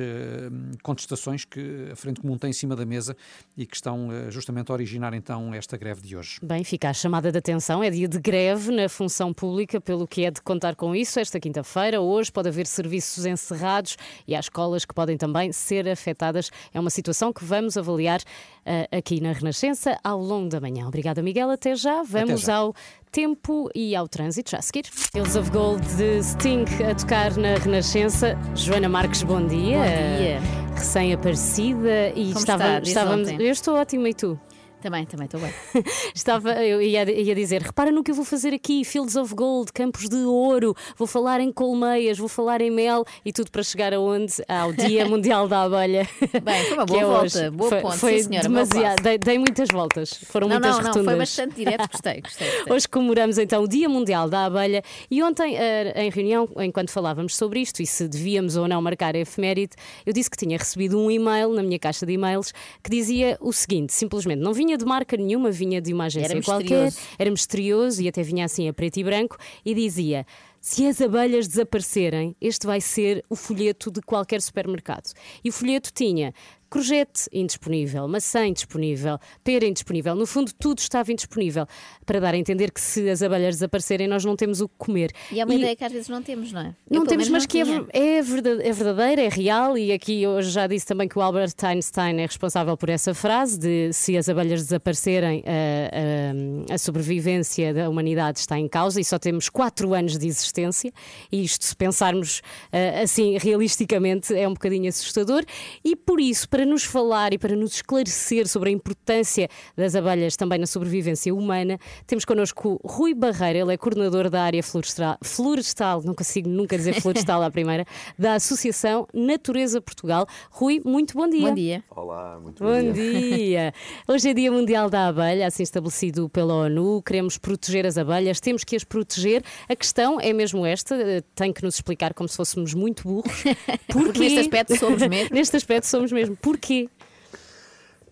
contestações 0.82 1.44
que 1.44 1.88
a 1.92 1.96
Frente 1.96 2.20
Comum 2.20 2.36
tem 2.36 2.50
em 2.50 2.52
cima 2.52 2.76
da 2.76 2.84
mesa 2.84 3.16
e 3.56 3.66
que 3.66 3.74
estão 3.74 4.08
justamente 4.30 4.70
a 4.70 4.74
originar 4.74 5.14
então 5.14 5.54
esta 5.54 5.76
greve 5.76 6.02
de 6.02 6.16
hoje. 6.16 6.38
Bem, 6.42 6.62
fica 6.64 6.90
a 6.90 6.92
chamada 6.92 7.32
de 7.32 7.38
atenção. 7.38 7.82
É 7.82 7.90
dia 7.90 8.08
de 8.08 8.18
greve 8.18 8.70
na 8.70 8.88
função 8.88 9.32
pública, 9.32 9.80
pelo 9.80 10.06
que 10.06 10.24
é 10.24 10.30
de 10.30 10.40
contar 10.40 10.76
com 10.76 10.94
isso. 10.94 11.18
Esta 11.18 11.40
quinta-feira, 11.40 12.00
hoje, 12.00 12.30
pode 12.30 12.48
haver 12.48 12.66
serviços 12.66 13.24
encerrados 13.24 13.96
e 14.26 14.34
há 14.34 14.40
escolas 14.40 14.84
que 14.84 14.94
podem 14.94 15.16
também 15.16 15.52
ser 15.52 15.88
afetadas. 15.88 16.45
É 16.72 16.80
uma 16.80 16.90
situação 16.90 17.32
que 17.32 17.44
vamos 17.44 17.76
avaliar 17.76 18.20
eh, 18.64 18.88
aqui 18.90 19.20
na 19.20 19.32
Renascença 19.32 19.98
ao 20.02 20.20
longo 20.20 20.48
da 20.48 20.60
manhã. 20.60 20.86
Obrigada, 20.86 21.22
Miguel. 21.22 21.50
Até 21.50 21.74
já. 21.76 22.02
Vamos 22.02 22.42
já. 22.42 22.56
ao 22.56 22.74
tempo 23.12 23.70
e 23.74 23.94
ao 23.96 24.06
trânsito. 24.08 24.50
Já 24.50 24.58
a 24.58 24.62
seguir. 24.62 24.84
Hills 25.14 25.38
of 25.38 25.50
Gold 25.50 25.82
de 25.96 26.22
Sting 26.22 26.64
a 26.90 26.94
tocar 26.94 27.36
na 27.36 27.54
Renascença. 27.56 28.36
Joana 28.54 28.88
Marques, 28.88 29.22
bom 29.22 29.46
dia. 29.46 29.78
Bom 29.78 30.18
dia. 30.22 30.40
Recém-aparecida 30.74 32.10
e 32.14 32.26
Como 32.26 32.38
estava- 32.38 32.64
está 32.64 32.80
estávamos. 32.82 33.28
ontem? 33.30 33.46
Eu 33.46 33.52
estou 33.52 33.76
ótima 33.76 34.08
e 34.08 34.14
tu? 34.14 34.38
Também, 34.80 35.04
também, 35.06 35.24
estou 35.24 35.40
bem. 35.40 35.52
Estava, 36.14 36.52
eu 36.62 36.80
ia, 36.80 37.10
ia 37.10 37.34
dizer, 37.34 37.62
repara 37.62 37.90
no 37.90 38.04
que 38.04 38.10
eu 38.10 38.14
vou 38.14 38.24
fazer 38.24 38.52
aqui, 38.52 38.84
Fields 38.84 39.16
of 39.16 39.34
Gold, 39.34 39.72
Campos 39.72 40.08
de 40.08 40.16
Ouro, 40.16 40.76
vou 40.96 41.08
falar 41.08 41.40
em 41.40 41.50
colmeias, 41.50 42.18
vou 42.18 42.28
falar 42.28 42.60
em 42.60 42.70
mel 42.70 43.04
e 43.24 43.32
tudo 43.32 43.50
para 43.50 43.62
chegar 43.62 43.94
aonde? 43.94 44.34
Ao 44.46 44.72
Dia 44.72 45.04
Mundial 45.08 45.48
da 45.48 45.62
Abelha. 45.62 46.06
Bem, 46.42 46.64
foi 46.64 46.74
uma 46.74 46.86
boa 46.86 47.00
é 47.00 47.04
volta, 47.04 47.24
hoje. 47.24 47.50
boa 47.50 47.70
foi, 47.70 47.80
ponte, 47.80 47.96
foi 47.96 48.18
sim, 48.18 48.28
senhora, 48.28 48.48
demasiado, 48.48 49.02
dei, 49.02 49.18
dei 49.18 49.38
muitas 49.38 49.68
voltas, 49.70 50.10
foram 50.24 50.46
Não, 50.46 50.56
muitas 50.56 50.76
não, 50.76 50.82
não, 50.82 50.88
rotundas. 50.88 51.10
foi 51.10 51.16
bastante 51.16 51.54
direto, 51.56 51.88
gostei, 51.90 52.20
gostei. 52.20 52.50
gostei. 52.50 52.72
Hoje 52.72 52.88
comemoramos 52.88 53.38
então 53.38 53.62
o 53.62 53.68
Dia 53.68 53.88
Mundial 53.88 54.28
da 54.28 54.44
Abelha 54.44 54.82
e 55.10 55.22
ontem, 55.22 55.56
eh, 55.56 56.04
em 56.04 56.10
reunião, 56.10 56.48
enquanto 56.58 56.90
falávamos 56.90 57.34
sobre 57.34 57.60
isto 57.60 57.82
e 57.82 57.86
se 57.86 58.06
devíamos 58.06 58.56
ou 58.56 58.68
não 58.68 58.80
marcar 58.82 59.16
a 59.16 59.18
efeméride, 59.18 59.74
eu 60.04 60.12
disse 60.12 60.30
que 60.30 60.36
tinha 60.36 60.56
recebido 60.58 61.00
um 61.00 61.10
e-mail 61.10 61.48
na 61.54 61.62
minha 61.62 61.78
caixa 61.78 62.04
de 62.04 62.12
e-mails 62.12 62.52
que 62.84 62.90
dizia 62.90 63.36
o 63.40 63.52
seguinte: 63.52 63.92
simplesmente 63.92 64.40
não 64.40 64.52
vinha 64.52 64.65
de 64.76 64.84
marca 64.86 65.16
nenhuma, 65.18 65.50
vinha 65.50 65.80
de 65.80 65.92
uma 65.92 66.06
agência 66.06 66.32
Era 66.32 66.42
qualquer, 66.42 66.84
misterioso. 66.86 67.16
era 67.18 67.30
misterioso 67.30 68.02
e 68.02 68.08
até 68.08 68.22
vinha 68.22 68.46
assim 68.46 68.66
a 68.68 68.72
preto 68.72 68.96
e 68.96 69.04
branco 69.04 69.36
e 69.62 69.74
dizia. 69.74 70.26
Se 70.58 70.84
as 70.86 71.00
abelhas 71.00 71.46
desaparecerem, 71.46 72.34
este 72.40 72.66
vai 72.66 72.80
ser 72.80 73.24
o 73.30 73.36
folheto 73.36 73.88
de 73.88 74.00
qualquer 74.02 74.42
supermercado. 74.42 75.12
E 75.44 75.48
o 75.50 75.52
folheto 75.52 75.92
tinha 75.92 76.32
courgette 76.70 77.28
indisponível, 77.32 78.06
maçã 78.08 78.46
indisponível, 78.46 79.18
pera 79.44 79.64
indisponível. 79.66 80.14
No 80.14 80.26
fundo, 80.26 80.52
tudo 80.58 80.78
estava 80.78 81.10
indisponível 81.12 81.66
para 82.04 82.20
dar 82.20 82.34
a 82.34 82.36
entender 82.36 82.70
que 82.70 82.80
se 82.80 83.08
as 83.08 83.22
abelhas 83.22 83.56
desaparecerem, 83.56 84.06
nós 84.08 84.24
não 84.24 84.36
temos 84.36 84.60
o 84.60 84.68
que 84.68 84.74
comer. 84.78 85.10
E 85.32 85.40
é 85.40 85.44
uma 85.44 85.54
ideia 85.54 85.74
que 85.76 85.84
às 85.84 85.92
vezes 85.92 86.08
não 86.08 86.22
temos, 86.22 86.52
não 86.52 86.60
é? 86.60 86.66
Eu, 86.68 86.72
Não 86.90 87.00
pelo 87.00 87.06
temos, 87.06 87.28
mas 87.28 87.42
não 87.44 87.48
que 87.48 87.60
é, 87.60 88.00
é, 88.00 88.18
é 88.18 88.22
verdadeira, 88.22 89.22
é 89.22 89.28
real, 89.28 89.76
e 89.78 89.92
aqui 89.92 90.26
hoje 90.26 90.50
já 90.50 90.66
disse 90.66 90.86
também 90.86 91.08
que 91.08 91.18
o 91.18 91.22
Albert 91.22 91.54
Einstein 91.62 92.18
é 92.20 92.26
responsável 92.26 92.76
por 92.76 92.88
essa 92.88 93.14
frase 93.14 93.58
de 93.58 93.92
se 93.92 94.16
as 94.16 94.28
abelhas 94.28 94.62
desaparecerem, 94.62 95.42
a, 95.46 96.70
a- 96.70 96.74
a 96.74 96.78
sobrevivência 96.78 97.72
da 97.74 97.88
humanidade 97.88 98.38
está 98.38 98.58
em 98.58 98.68
causa 98.68 99.00
e 99.00 99.04
só 99.04 99.18
temos 99.18 99.48
quatro 99.48 99.94
anos 99.94 100.18
de 100.18 100.26
existência, 100.26 100.92
e 101.30 101.42
isto, 101.44 101.64
se 101.64 101.76
pensarmos 101.76 102.42
ah, 102.72 103.02
assim 103.02 103.36
realisticamente, 103.38 104.34
é 104.34 104.46
um 104.48 104.52
bocadinho 104.54 104.88
assustador, 104.88 105.44
e 105.84 105.94
por 105.96 106.20
isso, 106.20 106.48
para 106.56 106.64
nos 106.64 106.84
falar 106.84 107.34
e 107.34 107.38
para 107.38 107.54
nos 107.54 107.74
esclarecer 107.74 108.48
sobre 108.48 108.70
a 108.70 108.72
importância 108.72 109.46
das 109.76 109.94
abelhas 109.94 110.36
também 110.36 110.58
na 110.58 110.66
sobrevivência 110.66 111.34
humana, 111.34 111.78
temos 112.06 112.24
connosco 112.24 112.80
o 112.82 112.88
Rui 112.88 113.12
Barreira, 113.12 113.58
ele 113.58 113.74
é 113.74 113.76
coordenador 113.76 114.30
da 114.30 114.42
área 114.42 114.62
florestal, 114.62 115.18
florestal 115.22 116.00
não 116.02 116.14
consigo 116.14 116.48
nunca 116.48 116.74
dizer 116.78 116.94
florestal 117.02 117.42
à 117.42 117.50
primeira, 117.50 117.84
da 118.18 118.36
Associação 118.36 119.06
Natureza 119.12 119.82
Portugal. 119.82 120.26
Rui, 120.48 120.80
muito 120.82 121.12
bom 121.12 121.28
dia. 121.28 121.48
Bom 121.48 121.54
dia. 121.54 121.84
Olá, 121.90 122.40
muito 122.40 122.64
bom, 122.64 122.70
Bom 122.70 122.90
dia. 122.90 123.36
dia! 123.36 123.74
Hoje 124.08 124.30
é 124.30 124.32
Dia 124.32 124.50
Mundial 124.50 124.88
da 124.88 125.08
Abelha, 125.08 125.46
assim 125.46 125.62
estabelecido 125.62 126.26
pela 126.30 126.54
ONU. 126.54 127.02
Queremos 127.02 127.36
proteger 127.36 127.84
as 127.84 127.98
abelhas, 127.98 128.40
temos 128.40 128.64
que 128.64 128.76
as 128.76 128.82
proteger. 128.82 129.42
A 129.68 129.76
questão 129.76 130.18
é 130.18 130.32
mesmo 130.32 130.64
esta: 130.64 130.94
eh, 130.94 131.22
tem 131.34 131.52
que 131.52 131.62
nos 131.62 131.74
explicar 131.74 132.14
como 132.14 132.26
se 132.26 132.36
fôssemos 132.38 132.72
muito 132.72 133.02
burros. 133.02 133.44
Porquê? 133.92 134.20
neste 134.20 134.38
aspecto 134.38 134.78
somos 134.78 135.06
mesmo. 135.06 135.34
neste 135.34 135.54
aspecto 135.54 135.84
somos 135.84 136.10
mesmo. 136.10 136.34
Porquê? 136.46 136.88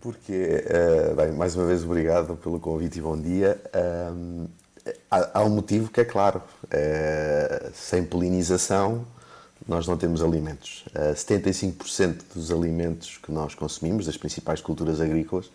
Porque, 0.01 0.33
eh, 0.67 1.15
bem, 1.17 1.31
mais 1.31 1.55
uma 1.55 1.67
vez, 1.67 1.85
obrigado 1.85 2.35
pelo 2.35 2.59
convite 2.59 2.99
e 2.99 3.01
bom 3.01 3.17
dia. 3.17 3.63
Ahm, 3.73 4.47
há, 5.09 5.39
há 5.39 5.45
um 5.45 5.51
motivo 5.51 5.89
que 5.89 6.01
é 6.01 6.05
claro: 6.05 6.43
eh, 6.69 7.71
sem 7.73 8.03
polinização, 8.03 9.07
nós 9.69 9.87
não 9.87 9.97
temos 9.97 10.21
alimentos. 10.21 10.85
Eh, 10.97 11.15
75% 11.15 12.25
dos 12.35 12.51
alimentos 12.51 13.19
que 13.19 13.31
nós 13.31 13.55
consumimos, 13.55 14.07
das 14.07 14.17
principais 14.17 14.61
culturas 14.61 15.01
agrícolas, 15.01 15.49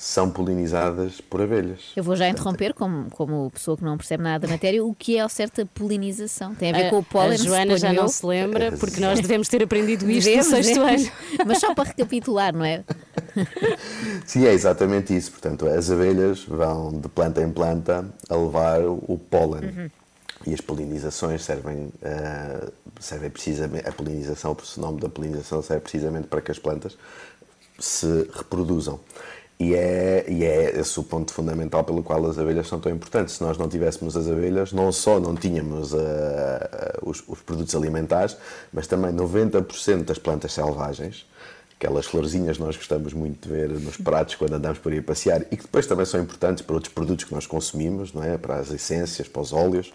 são 0.00 0.30
polinizadas 0.30 1.20
por 1.20 1.42
abelhas. 1.42 1.92
Eu 1.94 2.02
vou 2.02 2.16
já 2.16 2.26
interromper, 2.26 2.72
como, 2.72 3.10
como 3.10 3.50
pessoa 3.50 3.76
que 3.76 3.84
não 3.84 3.98
percebe 3.98 4.22
nada 4.22 4.46
da 4.46 4.50
matéria, 4.50 4.82
o 4.82 4.94
que 4.94 5.18
é 5.18 5.20
ao 5.20 5.28
certo 5.28 5.60
a 5.60 5.66
polinização? 5.66 6.54
Tem 6.54 6.70
a 6.70 6.72
ver 6.72 6.88
com 6.88 7.00
o 7.00 7.04
pólen, 7.04 7.34
a 7.34 7.36
Joana 7.36 7.76
já 7.76 7.92
não 7.92 8.08
se 8.08 8.24
lembra, 8.24 8.72
porque 8.72 8.98
nós 8.98 9.20
devemos 9.20 9.46
ter 9.46 9.62
aprendido 9.62 10.10
isto 10.10 10.24
Devemos, 10.24 10.46
no 10.46 10.56
sexto 10.56 10.80
devemos. 10.80 11.02
ano. 11.02 11.12
Mas 11.46 11.58
só 11.58 11.74
para 11.74 11.90
recapitular, 11.90 12.54
não 12.54 12.64
é? 12.64 12.82
Sim, 14.24 14.46
é 14.46 14.54
exatamente 14.54 15.14
isso. 15.14 15.32
Portanto, 15.32 15.66
as 15.66 15.90
abelhas 15.90 16.44
vão 16.44 16.98
de 16.98 17.08
planta 17.10 17.42
em 17.42 17.52
planta 17.52 18.06
a 18.26 18.36
levar 18.36 18.80
o 18.80 19.20
pólen. 19.30 19.90
E 20.46 20.54
as 20.54 20.62
polinizações 20.62 21.44
servem, 21.44 21.92
eh, 22.00 22.68
servem 22.98 23.28
precisamente, 23.28 23.86
a 23.86 23.92
polinização, 23.92 24.56
o 24.56 24.80
nome 24.80 24.98
da 24.98 25.10
polinização 25.10 25.62
serve 25.62 25.82
precisamente 25.82 26.26
para 26.26 26.40
que 26.40 26.50
as 26.50 26.58
plantas 26.58 26.96
se 27.78 28.26
reproduzam. 28.32 28.98
E 29.60 29.74
é, 29.74 30.24
e 30.26 30.42
é 30.42 30.80
esse 30.80 30.98
o 30.98 31.02
ponto 31.02 31.34
fundamental 31.34 31.84
pelo 31.84 32.02
qual 32.02 32.24
as 32.24 32.38
abelhas 32.38 32.66
são 32.66 32.80
tão 32.80 32.90
importantes. 32.90 33.34
Se 33.34 33.42
nós 33.42 33.58
não 33.58 33.68
tivéssemos 33.68 34.16
as 34.16 34.26
abelhas, 34.26 34.72
não 34.72 34.90
só 34.90 35.20
não 35.20 35.36
tínhamos 35.36 35.92
eh, 35.92 36.98
os, 37.02 37.22
os 37.28 37.42
produtos 37.42 37.74
alimentares, 37.74 38.38
mas 38.72 38.86
também 38.86 39.12
90% 39.12 40.04
das 40.04 40.16
plantas 40.16 40.54
selvagens, 40.54 41.26
aquelas 41.76 42.06
florzinhas 42.06 42.56
que 42.56 42.62
nós 42.62 42.74
gostamos 42.74 43.12
muito 43.12 43.46
de 43.46 43.54
ver 43.54 43.68
nos 43.68 43.98
pratos 43.98 44.34
quando 44.34 44.54
andamos 44.54 44.78
por 44.78 44.92
aí 44.92 44.98
a 44.98 45.02
passear 45.02 45.42
e 45.50 45.56
que 45.58 45.64
depois 45.64 45.86
também 45.86 46.06
são 46.06 46.22
importantes 46.22 46.64
para 46.64 46.74
outros 46.74 46.94
produtos 46.94 47.26
que 47.26 47.34
nós 47.34 47.46
consumimos, 47.46 48.14
não 48.14 48.24
é? 48.24 48.38
para 48.38 48.54
as 48.54 48.70
essências, 48.70 49.28
para 49.28 49.42
os 49.42 49.52
óleos, 49.52 49.92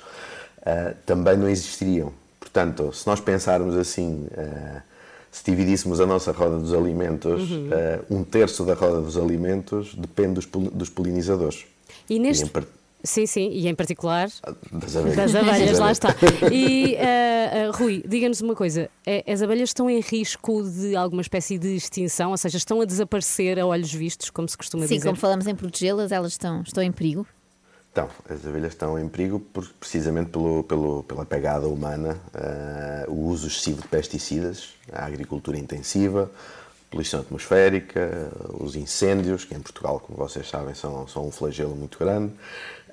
eh, 0.64 0.94
também 1.08 1.38
não 1.38 1.50
existiriam. 1.50 2.14
Portanto, 2.40 2.94
se 2.94 3.08
nós 3.08 3.20
pensarmos 3.20 3.76
assim, 3.76 4.28
se 5.36 5.44
dividíssemos 5.52 6.00
a 6.00 6.06
nossa 6.06 6.32
roda 6.32 6.58
dos 6.58 6.74
alimentos, 6.74 7.42
eh, 7.72 8.00
um 8.10 8.24
terço 8.24 8.64
da 8.64 8.74
roda 8.74 9.02
dos 9.02 9.18
alimentos 9.18 9.94
depende 9.96 10.36
dos, 10.36 10.46
pol- 10.46 10.72
dos 10.72 10.90
polinizadores. 10.90 11.66
E 12.10 12.18
neste. 12.20 12.50
par- 12.50 12.64
Sim, 13.04 13.28
sim, 13.28 13.50
e 13.52 13.68
em 13.68 13.76
particular 13.76 14.30
Das 14.72 14.96
abelhas. 14.96 15.16
das 15.32 15.36
abelhas, 15.36 15.78
lá 15.78 15.92
está. 15.92 16.16
E 16.52 16.98
ah, 16.98 17.68
ah, 17.70 17.78
Rui, 17.78 18.02
diga-nos 18.08 18.42
uma 18.42 18.56
coisa: 18.56 18.90
é- 19.06 19.24
as 19.32 19.44
abelhas 19.44 19.70
estão 19.70 19.88
em 19.90 20.00
risco 20.00 20.64
de 20.64 20.96
alguma 20.96 21.22
espécie 21.22 21.58
de 21.60 21.76
extinção, 21.76 22.32
ou 22.32 22.38
seja, 22.38 22.58
estão 22.58 22.82
a 22.82 22.86
desaparecer 22.86 23.60
a 23.60 23.66
olhos 23.68 23.94
vistos, 23.94 24.32
como 24.32 24.50
se 24.50 24.58
costuma 24.58 24.88
Sim, 24.88 24.96
dizer? 24.96 25.08
como 25.10 25.18
falamos 25.20 25.46
em 25.46 25.54
protegê-las, 25.54 26.12
elas 26.12 26.32
estão, 26.32 26.62
estão 26.64 26.82
em 26.82 26.92
perigo. 26.92 27.28
Então, 27.96 28.10
as 28.30 28.46
abelhas 28.46 28.74
estão 28.74 29.00
em 29.00 29.08
perigo 29.08 29.40
por- 29.40 29.70
precisamente 29.80 30.30
pelo, 30.30 30.66
pelo- 30.66 31.04
pela 31.04 31.26
pegada 31.26 31.66
humana, 31.66 32.18
eh, 32.34 33.06
o 33.08 33.14
uso 33.28 33.48
excessivo 33.48 33.82
de 33.82 33.88
pesticidas, 33.88 34.74
a 34.92 35.06
agricultura 35.06 35.58
intensiva, 35.58 36.30
poluição 36.92 37.22
atmosférica, 37.22 38.30
os 38.60 38.76
incêndios, 38.76 39.46
que 39.46 39.56
em 39.56 39.62
Portugal, 39.62 40.02
como 40.02 40.18
vocês 40.18 40.50
sabem, 40.50 40.76
são, 40.76 41.08
são 41.08 41.26
um 41.26 41.32
flagelo 41.32 41.74
muito 41.74 41.98
grande, 41.98 42.34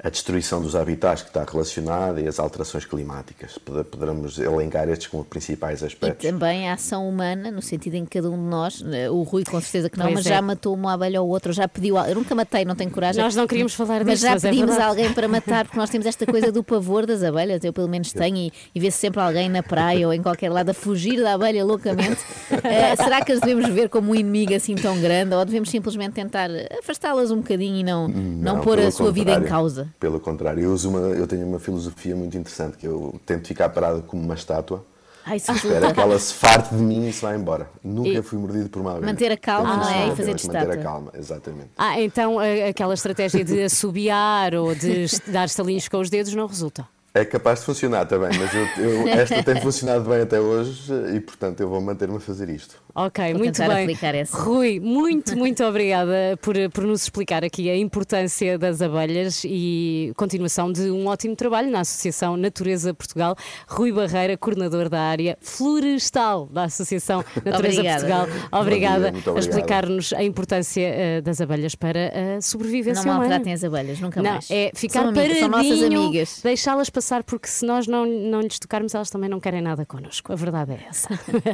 a 0.05 0.09
destruição 0.11 0.61
dos 0.61 0.75
habitats 0.75 1.23
que 1.23 1.29
está 1.29 1.45
relacionada 1.45 2.21
e 2.21 2.27
as 2.27 2.39
alterações 2.41 2.85
climáticas. 2.85 3.57
Pode- 3.59 3.85
Poderemos 3.85 4.39
elencar 4.39 4.89
estes 4.89 5.07
como 5.09 5.25
principais 5.25 5.81
E 5.83 5.87
aspectos. 5.87 6.29
também 6.29 6.69
a 6.69 6.75
ação 6.75 7.09
humana, 7.09 7.51
no 7.51 7.63
sentido 7.63 7.95
em 7.95 8.05
que 8.05 8.19
cada 8.19 8.29
um 8.31 8.37
de 8.37 8.49
nós, 8.49 8.85
eh, 8.93 9.09
o 9.11 9.23
Rui 9.23 9.45
com 9.45 9.61
certeza 9.61 9.89
que 9.89 9.97
não, 9.99 10.07
Pois 10.07 10.15
mas 10.17 10.27
é. 10.27 10.31
já 10.31 10.43
matou 10.43 10.75
uma 10.75 10.95
abelha 10.95 11.23
ou 11.23 11.29
outra, 11.29 11.53
já 11.53 11.69
pediu. 11.69 11.97
Eu 11.99 12.15
nunca 12.17 12.35
matei, 12.35 12.65
não 12.65 12.75
tenho 12.75 12.91
coragem. 12.91 13.23
Nós 13.23 13.37
não 13.37 13.47
queríamos 13.47 13.75
falar 13.75 14.05
Mas 14.05 14.15
disto, 14.19 14.23
já 14.25 14.33
mas 14.33 14.45
é 14.45 14.49
pedimos 14.51 14.71
verdade. 14.71 14.91
alguém 14.91 15.13
para 15.13 15.29
matar, 15.29 15.65
porque 15.67 15.79
nós 15.79 15.89
temos 15.91 16.07
esta 16.07 16.27
coisa 16.27 16.51
do 16.51 16.65
pavor 16.65 17.07
das 17.07 17.23
abelhas, 17.23 17.63
eu 17.63 17.73
pelo 17.73 17.89
menos 17.89 18.13
tenho, 18.13 18.37
e, 18.39 18.53
e 18.75 18.81
vê-se 18.81 18.99
sempre 18.99 19.21
alguém 19.21 19.49
na 19.49 19.63
praia 19.63 20.07
ou 20.07 20.13
em 20.13 20.21
qualquer 20.23 20.51
lado 20.51 20.71
a 20.71 20.75
fugir 20.75 21.21
da 21.23 21.35
abelha 21.35 21.65
loucamente. 21.65 22.19
Eh, 22.65 22.97
será 22.97 23.21
que 23.25 23.33
as 23.33 23.41
devemos 23.41 23.69
ver 23.69 23.89
como 23.89 24.11
um 24.13 24.15
inimigo 24.15 24.55
assim 24.55 24.75
tão 24.75 25.01
grande 25.01 25.35
ou 25.35 25.45
devemos 25.45 25.71
simplesmente 25.71 26.15
tentar 26.15 26.49
afastá-las 26.79 27.31
um 27.31 27.37
bocadinho 27.37 27.77
e 27.77 27.83
não, 27.85 28.09
não, 28.09 28.61
pôr 28.61 28.79
a 28.81 28.91
sua 28.91 29.13
vida 29.13 29.33
em 29.33 29.35
contrário. 29.41 29.82
Pelo 29.99 30.21
contrário, 30.21 30.63
eu, 30.63 30.73
uso 30.73 30.89
uma, 30.91 30.99
eu 30.99 31.27
tenho 31.27 31.47
uma 31.47 31.59
filosofia 31.59 32.15
muito 32.17 32.37
interessante, 32.37 32.77
que 32.77 32.87
eu 32.87 33.21
tento 33.27 33.47
ficar 33.49 33.69
parado 33.69 34.03
como 34.03 34.23
uma 34.23 34.35
estátua 34.35 34.85
Ai, 35.25 35.39
resulta. 35.39 35.93
que 35.95 36.01
ela 36.01 36.19
se 36.19 36.35
farte 36.35 36.75
de 36.75 36.83
mim 36.83 37.09
e 37.09 37.13
se 37.13 37.23
vá 37.23 37.35
embora. 37.35 37.69
Nunca 37.83 38.09
E- 38.09 38.23
fui 38.23 38.39
mordido 38.39 38.69
por 38.69 38.81
uma 38.81 38.93
abelha. 38.93 39.07
Manter 39.07 39.33
a 39.33 39.37
calma, 39.37 39.77
não 39.77 39.89
é? 39.89 40.09
E 40.09 40.17
fazer 40.17 40.33
Manter 40.47 40.71
a 40.71 40.77
calma, 40.79 41.13
exatamente. 41.15 41.71
Ah, 41.79 42.01
então 42.01 42.39
aquela 42.39 42.95
estratégia 42.95 43.45
de 43.45 43.63
assobiar 43.63 44.55
ou 44.55 44.75
de 44.75 45.07
dar 45.29 45.45
estalinhos 45.47 45.89
com 45.89 45.99
os 45.99 46.11
dedos 46.11 46.35
não 46.35 46.47
resulta. 46.47 46.87
É 47.15 47.27
capaz 47.27 47.61
de 47.61 47.67
funcionar 47.67 48.07
também, 48.07 48.31
mas 48.39 48.55
eu, 48.55 48.67
eu- 48.85 49.09
esta 49.13 49.43
tem 49.43 49.61
funcionado 49.61 50.09
bem 50.09 50.23
até 50.23 50.41
hoje 50.41 50.91
e, 51.15 51.21
portanto, 51.21 51.61
eu 51.61 51.69
vou 51.69 51.79
manter-me 51.81 52.17
a 52.17 52.21
fazer 52.21 52.49
isto. 52.49 52.77
Ok, 52.95 53.33
Vou 53.33 53.39
muito 53.39 53.59
bem. 53.59 53.97
Rui, 54.33 54.81
muito, 54.81 55.37
muito 55.37 55.63
obrigada 55.65 56.39
por, 56.41 56.55
por 56.73 56.85
nos 56.85 57.03
explicar 57.03 57.45
aqui 57.45 57.69
a 57.71 57.77
importância 57.77 58.59
das 58.59 58.81
abelhas 58.81 59.43
e 59.45 60.13
continuação 60.17 60.73
de 60.73 60.91
um 60.91 61.07
ótimo 61.07 61.37
trabalho 61.37 61.71
na 61.71 61.81
Associação 61.81 62.35
Natureza 62.37 62.95
Portugal. 62.95 63.37
Rui 63.69 63.93
Barreira, 63.93 64.37
coordenador 64.39 64.89
da 64.89 65.01
área 65.01 65.37
florestal 65.43 66.47
da 66.51 66.65
Associação 66.65 67.23
Natureza 67.45 67.81
Obrigada. 67.81 68.27
Portugal. 68.27 68.61
Obrigada 68.61 69.11
dia, 69.13 69.33
a 69.35 69.39
explicar-nos 69.39 70.13
a 70.15 70.23
importância 70.23 70.81
eh, 70.87 71.21
das 71.21 71.41
abelhas 71.43 71.75
para 71.75 72.37
a 72.39 72.41
sobrevivência 72.41 73.05
Não 73.05 73.13
humana. 73.13 73.29
maltratem 73.29 73.53
as 73.53 73.65
abelhas, 73.65 74.01
nunca 74.01 74.23
Não, 74.23 74.31
mais. 74.33 74.51
é 74.51 74.71
ficar 74.75 75.01
são, 75.01 75.09
amigas, 75.11 75.39
são 75.39 75.49
nossas 75.49 75.79
paradinho, 75.79 76.01
amigas. 76.03 76.41
deixá-las 76.43 76.89
passar, 76.91 77.02
porque 77.25 77.49
se 77.49 77.65
nós 77.67 77.87
não, 77.87 78.07
não 78.07 78.41
lhes 78.41 78.59
tocarmos, 78.59 78.95
elas 78.95 79.11
também 79.11 79.29
não 79.29 79.41
querem 79.41 79.61
nada 79.61 79.85
connosco. 79.85 80.33
A 80.33 80.37
verdade 80.37 80.73
é 80.73 80.87
essa. 80.89 81.09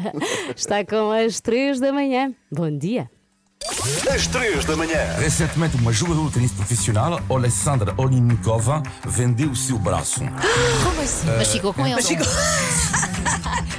Está 0.54 0.84
com 0.84 1.10
as 1.10 1.40
três 1.40 1.80
da 1.80 1.92
manhã. 1.92 2.34
Bom 2.50 2.70
dia. 2.76 3.10
Às 4.14 4.26
3 4.28 4.64
da 4.64 4.76
manhã. 4.76 5.16
Recentemente, 5.18 5.76
uma 5.76 5.92
jogadora 5.92 6.28
de 6.28 6.34
tênis 6.34 6.52
profissional, 6.52 7.20
Alessandra 7.28 7.92
Olinikova, 7.96 8.82
vendeu 9.04 9.50
o 9.50 9.56
seu 9.56 9.78
braço. 9.78 10.20
Como 10.84 11.00
assim? 11.02 11.26
Mas 11.36 11.48
ficou 11.52 11.74
com 11.74 11.86
eles. 11.86 12.08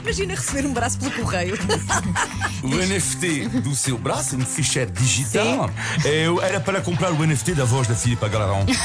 Imagina 0.01 0.33
receber 0.33 0.65
um 0.65 0.73
braço 0.73 0.97
pelo 0.99 1.11
correio. 1.11 1.57
O 2.61 2.67
NFT 2.75 3.47
do 3.61 3.73
seu 3.73 3.97
braço, 3.97 4.35
um 4.35 4.41
ficheiro 4.41 4.91
digital, 4.91 5.69
eu 6.03 6.41
era 6.41 6.59
para 6.59 6.81
comprar 6.81 7.09
o 7.13 7.25
NFT 7.25 7.53
da 7.55 7.63
voz 7.63 7.87
da 7.87 7.95
Filipa 7.95 8.27
Galarão. 8.27 8.65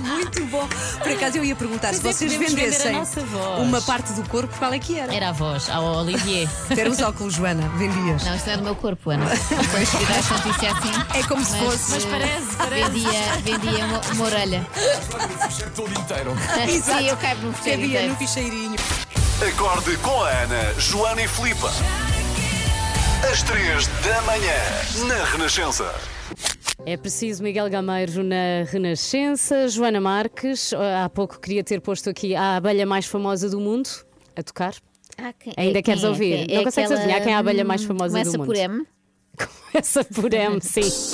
Muito 0.00 0.44
bom. 0.46 0.68
Por 1.02 1.10
acaso 1.10 1.38
eu 1.38 1.44
ia 1.44 1.56
perguntar 1.56 1.92
se 1.92 2.00
Pois 2.00 2.14
é, 2.14 2.18
vocês 2.18 2.32
podemos 2.34 2.54
vender 2.54 2.66
a 2.66 2.70
vendessem 2.70 2.92
nossa 2.92 3.20
voz. 3.22 3.62
uma 3.62 3.82
parte 3.82 4.12
do 4.12 4.22
corpo, 4.28 4.56
qual 4.60 4.72
é 4.72 4.78
que 4.78 4.96
era? 4.96 5.12
Era 5.12 5.30
a 5.30 5.32
voz, 5.32 5.68
ao 5.68 6.02
Olivier. 6.02 6.48
Ter 6.72 6.86
os 6.86 7.00
óculos, 7.00 7.34
Joana, 7.34 7.68
vendias. 7.70 8.22
Não, 8.24 8.36
isto 8.36 8.48
é 8.48 8.56
do 8.56 8.62
meu 8.70 8.76
corpo, 8.76 9.10
Ana. 9.10 9.26
Depois 9.26 9.94
essa 9.94 10.34
notícia 10.34 10.70
assim. 10.72 10.90
É 11.18 11.22
como 11.26 11.44
se 11.44 11.56
fosse. 11.58 11.90
Mas 11.90 12.04
parece, 12.04 12.56
parece. 12.56 12.90
Vendia, 12.90 13.20
vendia 13.42 13.84
uma, 13.84 14.00
uma 14.12 14.24
orelha. 14.24 14.66
Ficheiro 15.48 15.72
todo 15.74 15.90
inteiro. 16.00 16.32
Sim, 16.82 17.06
eu 17.08 17.16
caibo 17.16 17.46
no 17.48 17.52
Cabia 17.52 17.74
inteiro. 17.74 18.08
no 18.10 18.16
ficheirinho. 18.16 18.76
Acorde 19.48 19.96
com 19.98 20.22
a 20.22 20.28
Ana, 20.28 20.74
Joana 20.78 21.22
e 21.22 21.28
Filipe. 21.28 21.66
Às 23.30 23.42
3 23.42 23.86
da 23.86 24.22
manhã, 24.22 24.54
na 25.08 25.24
Renascença. 25.24 25.92
É 26.86 26.96
preciso 26.96 27.42
Miguel 27.42 27.68
Gameiro 27.68 28.22
na 28.22 28.64
Renascença. 28.70 29.68
Joana 29.68 30.00
Marques, 30.00 30.72
há 31.04 31.08
pouco 31.08 31.40
queria 31.40 31.64
ter 31.64 31.80
posto 31.80 32.08
aqui 32.08 32.34
a 32.36 32.56
abelha 32.56 32.86
mais 32.86 33.04
famosa 33.06 33.50
do 33.50 33.58
mundo 33.58 33.88
a 34.36 34.42
tocar. 34.42 34.74
Ah, 35.22 35.32
quem- 35.38 35.52
Ainda 35.56 35.78
é- 35.78 35.82
queres 35.82 36.00
quem 36.00 36.08
é? 36.08 36.10
ouvir? 36.10 36.46
Quem 36.46 36.54
Não 36.54 36.60
é 36.62 36.64
consegues 36.64 36.90
aquela, 36.90 37.00
adivinhar 37.00 37.22
quem 37.22 37.32
é 37.32 37.36
a 37.36 37.38
abelha 37.38 37.64
mais 37.64 37.82
hum, 37.84 37.86
famosa 37.88 38.08
do 38.08 38.12
Começa 38.24 38.38
mundo? 38.38 38.46
por 38.46 38.56
M. 38.56 38.86
Começa 39.72 40.04
por 40.04 40.32
M, 40.34 40.60
sim. 40.60 40.80
Essa. 40.80 41.10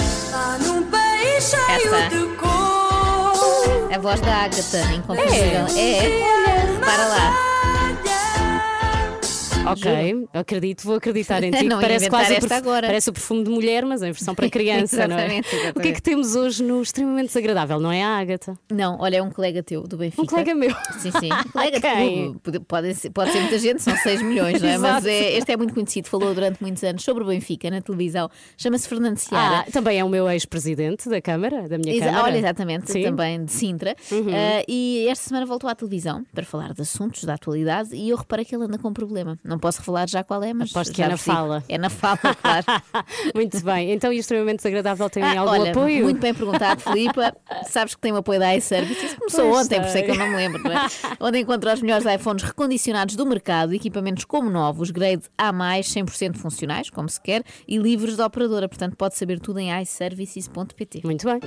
A 3.94 3.98
voz 3.98 4.20
da 4.20 4.34
Agatha, 4.44 4.80
inconfundível. 4.94 5.66
É. 5.76 6.78
Para 6.84 7.08
lá. 7.08 7.45
Ok, 9.72 10.28
acredito, 10.32 10.82
vou 10.84 10.96
acreditar 10.96 11.42
em 11.42 11.50
ti. 11.52 11.64
Não 11.64 11.80
parece 11.80 12.08
quase 12.08 12.32
o 12.32 12.36
esta 12.36 12.48
perfu- 12.48 12.54
agora. 12.68 12.86
Parece 12.86 13.10
o 13.10 13.12
perfume 13.12 13.44
de 13.44 13.50
mulher, 13.50 13.84
mas 13.84 14.02
em 14.02 14.06
versão 14.12 14.34
para 14.34 14.48
criança, 14.50 15.06
não 15.08 15.16
é? 15.18 15.22
Exatamente, 15.38 15.48
exatamente. 15.54 15.78
O 15.78 15.82
que 15.82 15.88
é 15.88 15.92
que 15.92 16.02
temos 16.02 16.34
hoje 16.36 16.62
no 16.62 16.82
extremamente 16.82 17.26
desagradável, 17.28 17.80
não 17.80 17.90
é 17.92 18.02
a 18.02 18.16
Ágata? 18.18 18.58
Não, 18.70 18.98
olha, 19.00 19.16
é 19.16 19.22
um 19.22 19.30
colega 19.30 19.62
teu 19.62 19.82
do 19.82 19.96
Benfica. 19.96 20.22
Um 20.22 20.26
colega 20.26 20.54
meu. 20.54 20.70
Sim, 20.98 21.10
sim. 21.12 21.28
Um 21.32 21.50
colega 21.50 21.80
clube. 21.80 22.38
Pode, 22.42 22.60
pode 22.60 22.94
ser, 22.94 23.10
pode 23.10 23.30
ser 23.32 23.40
muita 23.40 23.58
gente, 23.58 23.82
são 23.82 23.96
6 23.96 24.22
milhões, 24.22 24.60
não 24.62 24.68
é? 24.68 24.78
Mas 24.78 25.06
é- 25.06 25.36
este 25.36 25.52
é 25.52 25.56
muito 25.56 25.74
conhecido, 25.74 26.08
falou 26.08 26.34
durante 26.34 26.60
muitos 26.60 26.82
anos 26.84 27.02
sobre 27.04 27.22
o 27.22 27.26
Benfica 27.26 27.70
na 27.70 27.80
televisão. 27.80 28.30
Chama-se 28.56 28.88
Fernando 28.88 29.18
Seara. 29.18 29.64
Ah, 29.66 29.70
também 29.70 29.98
é 29.98 30.04
o 30.04 30.08
meu 30.08 30.28
ex-presidente 30.30 31.08
da 31.08 31.20
Câmara, 31.20 31.68
da 31.68 31.78
minha 31.78 31.94
Exa- 31.94 32.06
Câmara. 32.06 32.24
Olha, 32.24 32.38
exatamente, 32.38 32.90
Sim. 32.92 32.98
Uhum. 33.00 33.04
também 33.10 33.44
de 33.44 33.52
Sintra. 33.52 33.94
Ah, 34.12 34.64
e 34.68 35.06
esta 35.08 35.28
semana 35.28 35.46
voltou 35.46 35.68
à 35.68 35.74
televisão 35.74 36.24
para 36.34 36.44
falar 36.44 36.72
de 36.72 36.82
assuntos 36.82 37.24
da 37.24 37.34
atualidade 37.34 37.94
e 37.94 38.10
eu 38.10 38.16
reparei 38.16 38.44
que 38.44 38.54
ele 38.54 38.64
anda 38.64 38.78
com 38.78 38.88
um 38.88 38.92
problema. 38.92 39.38
Não 39.44 39.55
posso 39.58 39.80
revelar 39.80 40.08
já 40.08 40.22
qual 40.24 40.42
é, 40.42 40.52
mas. 40.52 40.70
Aposto 40.70 40.92
que 40.92 41.02
é 41.02 41.08
na 41.08 41.16
fala. 41.16 41.64
É 41.68 41.78
na 41.78 41.90
fala, 41.90 42.18
claro. 42.34 42.66
Muito 43.34 43.62
bem, 43.62 43.92
então 43.92 44.12
e 44.12 44.18
extremamente 44.18 44.58
desagradável 44.58 45.08
tem 45.10 45.22
Ah, 45.22 45.40
algum 45.40 45.52
olha, 45.52 45.70
apoio? 45.70 46.04
Muito 46.04 46.20
bem 46.20 46.34
perguntado, 46.34 46.80
Filipa. 46.80 47.34
Sabes 47.68 47.94
que 47.94 48.00
tem 48.00 48.12
o 48.12 48.16
apoio 48.16 48.38
da 48.40 48.54
iService. 48.56 49.06
Isso 49.06 49.16
começou 49.16 49.50
Pois 49.50 49.64
ontem, 49.66 49.80
por 49.80 49.88
isso 49.88 49.98
é 49.98 50.02
que 50.02 50.12
sei. 50.12 50.14
eu 50.14 50.18
não 50.18 50.28
me 50.30 50.36
lembro, 50.36 50.62
não 50.62 50.72
é? 50.72 50.86
Onde 51.20 51.38
encontra 51.38 51.74
os 51.74 51.82
melhores 51.82 52.04
iPhones 52.06 52.42
recondicionados 52.42 53.16
do 53.16 53.26
mercado, 53.26 53.74
equipamentos 53.74 54.24
como 54.24 54.50
novos, 54.50 54.90
grade 54.90 55.22
A, 55.36 55.52
100% 55.52 56.36
funcionais, 56.36 56.90
como 56.90 57.08
se 57.08 57.20
quer, 57.20 57.42
e 57.66 57.78
livres 57.78 58.16
da 58.16 58.26
operadora. 58.26 58.68
Portanto, 58.68 58.96
pode 58.96 59.16
saber 59.16 59.40
tudo 59.40 59.58
em 59.58 59.70
iServices.pt. 59.82 61.02
Muito 61.04 61.26
bem. 61.26 61.40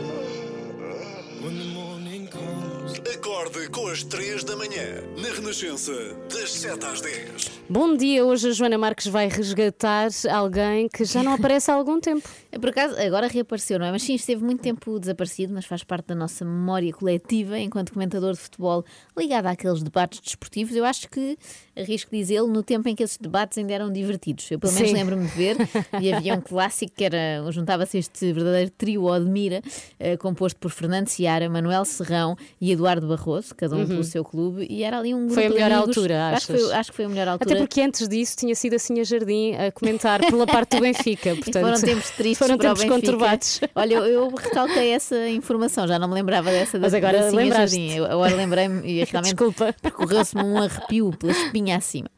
Acorde 3.13 3.69
com 3.69 3.88
as 3.88 4.04
3 4.04 4.43
da 4.43 4.56
manhã, 4.56 5.04
na 5.17 5.30
Renascença, 5.34 5.93
das 6.32 6.52
7 6.54 6.86
às 6.86 7.02
10. 7.02 7.59
Bom 7.71 7.95
dia, 7.95 8.25
hoje 8.25 8.49
a 8.49 8.51
Joana 8.51 8.79
Marques 8.79 9.05
vai 9.05 9.27
resgatar 9.27 10.08
alguém 10.32 10.89
que 10.89 11.05
já 11.05 11.21
não 11.21 11.34
aparece 11.34 11.69
há 11.69 11.75
algum 11.75 11.99
tempo. 11.99 12.27
Por 12.60 12.69
acaso, 12.69 12.99
agora 12.99 13.27
reapareceu, 13.27 13.77
não 13.77 13.86
é? 13.86 13.91
Mas 13.91 14.01
sim, 14.01 14.15
esteve 14.15 14.43
muito 14.43 14.60
tempo 14.60 14.99
desaparecido, 14.99 15.53
mas 15.53 15.65
faz 15.65 15.84
parte 15.84 16.08
da 16.08 16.15
nossa 16.15 16.43
memória 16.43 16.91
coletiva 16.91 17.60
enquanto 17.60 17.93
comentador 17.93 18.34
de 18.34 18.39
futebol 18.39 18.84
ligado 19.15 19.45
àqueles 19.45 19.84
debates 19.84 20.19
desportivos. 20.19 20.75
Eu 20.75 20.84
acho 20.84 21.08
que, 21.12 21.38
arrisco 21.77 22.10
dizê-lo, 22.12 22.47
no 22.47 22.63
tempo 22.63 22.89
em 22.89 22.95
que 22.95 23.03
esses 23.03 23.17
debates 23.17 23.55
ainda 23.60 23.71
eram 23.71 23.91
divertidos. 23.91 24.49
Eu 24.49 24.58
pelo 24.58 24.73
menos 24.73 24.91
lembro-me 24.91 25.27
de 25.27 25.32
ver 25.36 25.58
e 26.01 26.12
havia 26.12 26.34
um 26.34 26.41
clássico 26.41 26.91
que 26.95 27.03
era, 27.03 27.43
juntava-se 27.51 27.99
este 27.99 28.34
verdadeiro 28.34 28.71
trio 28.71 29.03
Odmira, 29.03 29.62
eh, 29.99 30.17
composto 30.17 30.60
por 30.60 30.71
Fernando 30.71 31.08
Seara, 31.08 31.47
Manuel 31.47 31.86
Serrão 31.86 32.36
e 32.60 32.71
Eduardo 32.71 33.08
Barroso, 33.08 33.53
cada 33.53 33.75
um 33.75 33.86
pelo 33.88 34.03
seu 34.03 34.23
clube, 34.23 34.65
e 34.67 34.84
era 34.84 34.97
ali 34.97 35.13
um 35.13 35.27
grupo 35.27 35.29
Uhum. 35.29 35.36
Foi 35.36 35.45
a 35.45 35.49
melhor 35.49 35.71
amigos. 35.71 35.97
altura, 35.97 36.29
acho 36.29 36.47
foi, 36.47 36.73
acho 36.73 36.89
que 36.89 36.95
foi 36.95 37.05
a 37.05 37.10
melhor 37.10 37.27
altura. 37.27 37.55
Até 37.59 37.59
porque 37.60 37.82
antes 37.82 38.08
disso 38.08 38.36
tinha 38.38 38.56
sido 38.56 38.76
assim 38.76 39.00
a 39.00 39.04
Jardim 39.04 39.54
a 39.56 39.72
comentar 39.72 40.19
pela 40.26 40.45
parte 40.48 40.76
do 40.78 40.82
Benfica. 40.82 41.36
Portanto, 41.36 41.62
foram 41.63 41.82
tempos 41.82 42.10
tristes 42.12 42.38
foram 42.38 42.58
tempos 42.58 42.84
conturbados. 42.86 43.62
Olha, 43.76 43.93
eu, 43.95 44.06
eu 44.06 44.30
recalquei 44.30 44.89
essa 44.91 45.30
informação, 45.30 45.88
já 45.88 45.98
não 46.00 46.08
me 46.08 46.13
lembrava 46.15 46.50
dessa 46.52 46.78
da 46.80 46.86
Mas 46.88 46.93
agora 46.93 47.19
da 47.22 47.30
Sinha 47.30 47.41
lembraste. 47.43 47.76
Jardim. 47.78 47.95
Eu 47.98 48.06
agora 48.06 48.36
lembrei-me 48.36 48.88
e 48.88 49.04
realmente 49.06 49.36
Desculpa. 49.36 49.76
percorreu-se-me 49.82 50.43
um 50.43 50.58
arrepio 50.58 51.12
pela 51.17 51.32
espinha 51.32 51.78
acima. 51.78 52.10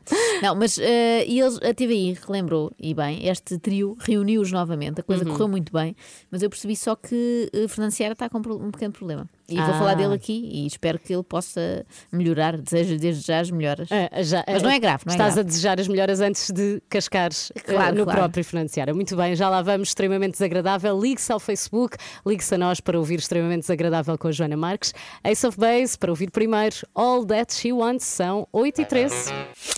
Não, 0.41 0.55
mas 0.55 0.77
e 0.77 1.39
eles, 1.39 1.57
a 1.61 1.73
TVI 1.73 2.17
relembrou, 2.25 2.71
e 2.79 2.93
bem, 2.93 3.27
este 3.27 3.57
trio 3.59 3.95
reuniu-os 3.99 4.51
novamente, 4.51 4.99
a 4.99 5.01
Uhum. 5.01 5.05
coisa 5.05 5.25
correu 5.25 5.47
muito 5.47 5.71
bem, 5.73 5.95
mas 6.29 6.41
eu 6.41 6.49
percebi 6.49 6.75
só 6.75 6.95
que 6.95 7.49
uh, 7.53 7.67
Fernando 7.67 7.91
Seara 7.91 8.13
está 8.13 8.29
com 8.29 8.37
um 8.39 8.71
pequeno 8.71 8.91
problema. 8.93 9.29
E 9.51 9.55
vou 9.57 9.73
Ah. 9.75 9.79
falar 9.79 9.93
dele 9.95 10.13
aqui 10.13 10.49
e 10.53 10.65
espero 10.67 10.97
que 10.99 11.13
ele 11.13 11.23
possa 11.23 11.85
melhorar. 12.11 12.57
Desejo 12.57 12.97
desde 12.97 13.25
já 13.25 13.39
as 13.39 13.51
melhoras. 13.51 13.89
Ah, 13.91 14.21
já- 14.23 14.43
Mas 14.47 14.61
não 14.63 14.69
é 14.69 14.79
grave, 14.79 15.03
não 15.05 15.11
é 15.13 15.15
Estás 15.15 15.33
grave. 15.35 15.39
a 15.39 15.43
desejar 15.49 15.79
as 15.79 15.87
melhoras 15.87 16.19
antes 16.21 16.49
de 16.51 16.81
cascares 16.89 17.51
eh, 17.55 17.59
Claro, 17.61 17.95
no 17.95 18.03
claro. 18.03 18.19
próprio 18.19 18.43
financiário. 18.43 18.95
Muito 18.95 19.15
bem, 19.15 19.35
já 19.35 19.49
lá 19.49 19.61
vamos, 19.61 19.89
extremamente 19.89 20.33
desagradável. 20.33 20.99
Ligue-se 20.99 21.31
ao 21.31 21.39
Facebook, 21.39 21.97
ligue-se 22.25 22.53
a 22.55 22.57
nós 22.57 22.79
para 22.79 22.97
ouvir 22.97 23.19
extremamente 23.19 23.61
desagradável 23.61 24.17
com 24.17 24.27
a 24.27 24.31
Joana 24.31 24.57
Marques. 24.57 24.93
Ace 25.23 25.45
of 25.45 25.57
Base 25.57 25.97
para 25.97 26.11
ouvir 26.11 26.29
primeiro. 26.31 26.75
All 26.95 27.25
That 27.25 27.53
She 27.53 27.71
Wants 27.73 28.05
são 28.05 28.47
8 28.51 28.81
e 28.81 28.85
13. 28.85 29.31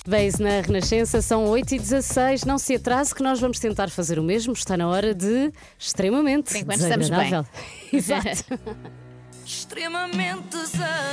Base 0.07 0.41
na 0.41 0.62
Renascença 0.62 1.21
são 1.21 1.45
8 1.47 1.75
e 1.75 1.79
16. 1.79 2.43
Não 2.45 2.57
se 2.57 2.75
atrase 2.75 3.13
que 3.15 3.23
nós 3.23 3.39
vamos 3.39 3.59
tentar 3.59 3.89
fazer 3.89 4.19
o 4.19 4.23
mesmo. 4.23 4.53
Está 4.53 4.75
na 4.77 4.88
hora 4.88 5.13
de 5.13 5.51
extremamente 5.77 6.51
Por 6.51 6.57
enquanto 6.57 6.79
estamos 6.81 7.09
bem. 7.09 7.17
desagradável. 7.19 7.51
Exato. 7.91 8.43
Extremamente 9.73 10.49
desagradável. 10.51 11.03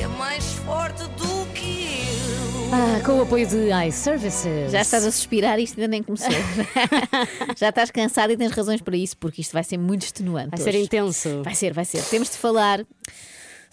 É 0.00 0.06
mais 0.18 0.44
forte 0.64 1.04
do 1.10 1.46
que 1.54 2.08
eu. 2.10 2.74
Ah, 2.74 3.00
com 3.06 3.20
o 3.20 3.22
apoio 3.22 3.46
de 3.46 3.68
iServices. 3.86 4.72
Já 4.72 4.80
estás 4.80 5.06
a 5.06 5.12
suspirar 5.12 5.60
e 5.60 5.62
isto 5.62 5.78
ainda 5.78 5.86
nem 5.86 6.02
começou. 6.02 6.26
Já 7.56 7.68
estás 7.68 7.92
cansado 7.92 8.32
e 8.32 8.36
tens 8.36 8.50
razões 8.50 8.80
para 8.80 8.96
isso, 8.96 9.16
porque 9.16 9.40
isto 9.40 9.52
vai 9.52 9.62
ser 9.62 9.78
muito 9.78 10.02
extenuante. 10.02 10.50
Vai 10.50 10.58
ser 10.58 10.70
hoje. 10.70 10.78
intenso. 10.80 11.42
Vai 11.44 11.54
ser, 11.54 11.72
vai 11.72 11.84
ser. 11.84 12.02
Temos 12.02 12.28
de 12.28 12.38
falar 12.38 12.84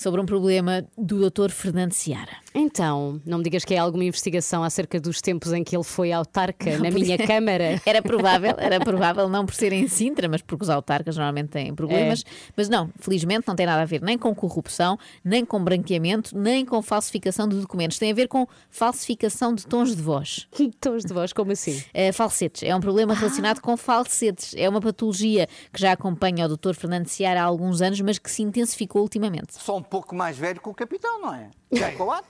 sobre 0.04 0.20
um 0.20 0.26
problema 0.26 0.86
do 0.98 1.30
Dr. 1.30 1.50
Fernando 1.50 1.94
Seara. 1.94 2.44
Então, 2.54 3.22
não 3.26 3.38
me 3.38 3.44
digas 3.44 3.64
que 3.64 3.74
é 3.74 3.78
alguma 3.78 4.04
investigação 4.04 4.64
acerca 4.64 5.00
dos 5.00 5.22
tempos 5.22 5.54
em 5.54 5.64
que 5.64 5.76
ele 5.76 5.84
foi 5.84 6.12
autarca 6.12 6.78
na 6.78 6.92
minha 6.92 7.18
Câmara. 7.18 7.82
Era 7.86 8.02
provável, 8.02 8.54
era 8.58 8.80
provável, 8.80 9.30
não 9.30 9.46
por 9.46 9.56
ser 9.56 9.72
em 9.72 9.88
Sintra, 9.88 10.28
mas 10.28 10.42
porque 10.42 10.64
os 10.64 10.70
autarcas 10.70 11.16
normalmente 11.16 11.50
têm 11.50 11.74
problemas. 11.74 12.24
Mas 12.56 12.68
não, 12.68 12.90
felizmente 13.00 13.48
não 13.48 13.56
tem 13.56 13.66
nada 13.66 13.82
a 13.82 13.86
ver 13.86 14.02
nem 14.02 14.18
com 14.18 14.34
corrupção, 14.36 14.98
nem 15.24 15.46
com 15.46 15.64
branqueamento, 15.64 16.38
nem 16.38 16.66
com 16.66 16.82
falsificação 16.82 17.48
de 17.48 17.56
documentos. 17.60 17.98
Tem 17.98 18.12
a 18.12 18.14
ver 18.14 18.28
com 18.28 18.46
falsificação 18.70 19.54
de 19.56 19.66
tons 19.66 19.96
de 19.96 20.02
voz. 20.02 20.48
Tons 20.82 21.06
de 21.06 21.14
voz, 21.14 21.32
como 21.32 21.52
assim? 21.52 21.82
Eh, 21.94 22.12
falsetes. 22.12 22.64
É 22.64 22.76
um 22.76 22.82
problema 22.82 23.14
relacionado 23.14 23.62
com 23.62 23.78
falsetes. 23.78 24.54
É 24.58 24.68
uma 24.68 24.82
patologia 24.82 25.48
que 25.72 25.80
já 25.80 25.94
acompanha 25.94 26.46
o 26.46 26.58
Dr. 26.58 26.74
Fernando 26.74 27.08
Seara 27.08 27.42
há 27.42 27.46
alguns 27.46 27.82
anos, 27.82 28.02
mas 28.02 28.20
que 28.20 28.30
se 28.30 28.44
intensificou 28.44 29.02
ultimamente. 29.02 29.58
Um 29.70 29.84
pouco 29.94 30.16
mais 30.16 30.36
velho 30.36 30.60
que 30.60 30.68
o 30.68 30.74
capitão, 30.74 31.22
não 31.22 31.36
é? 31.36 31.52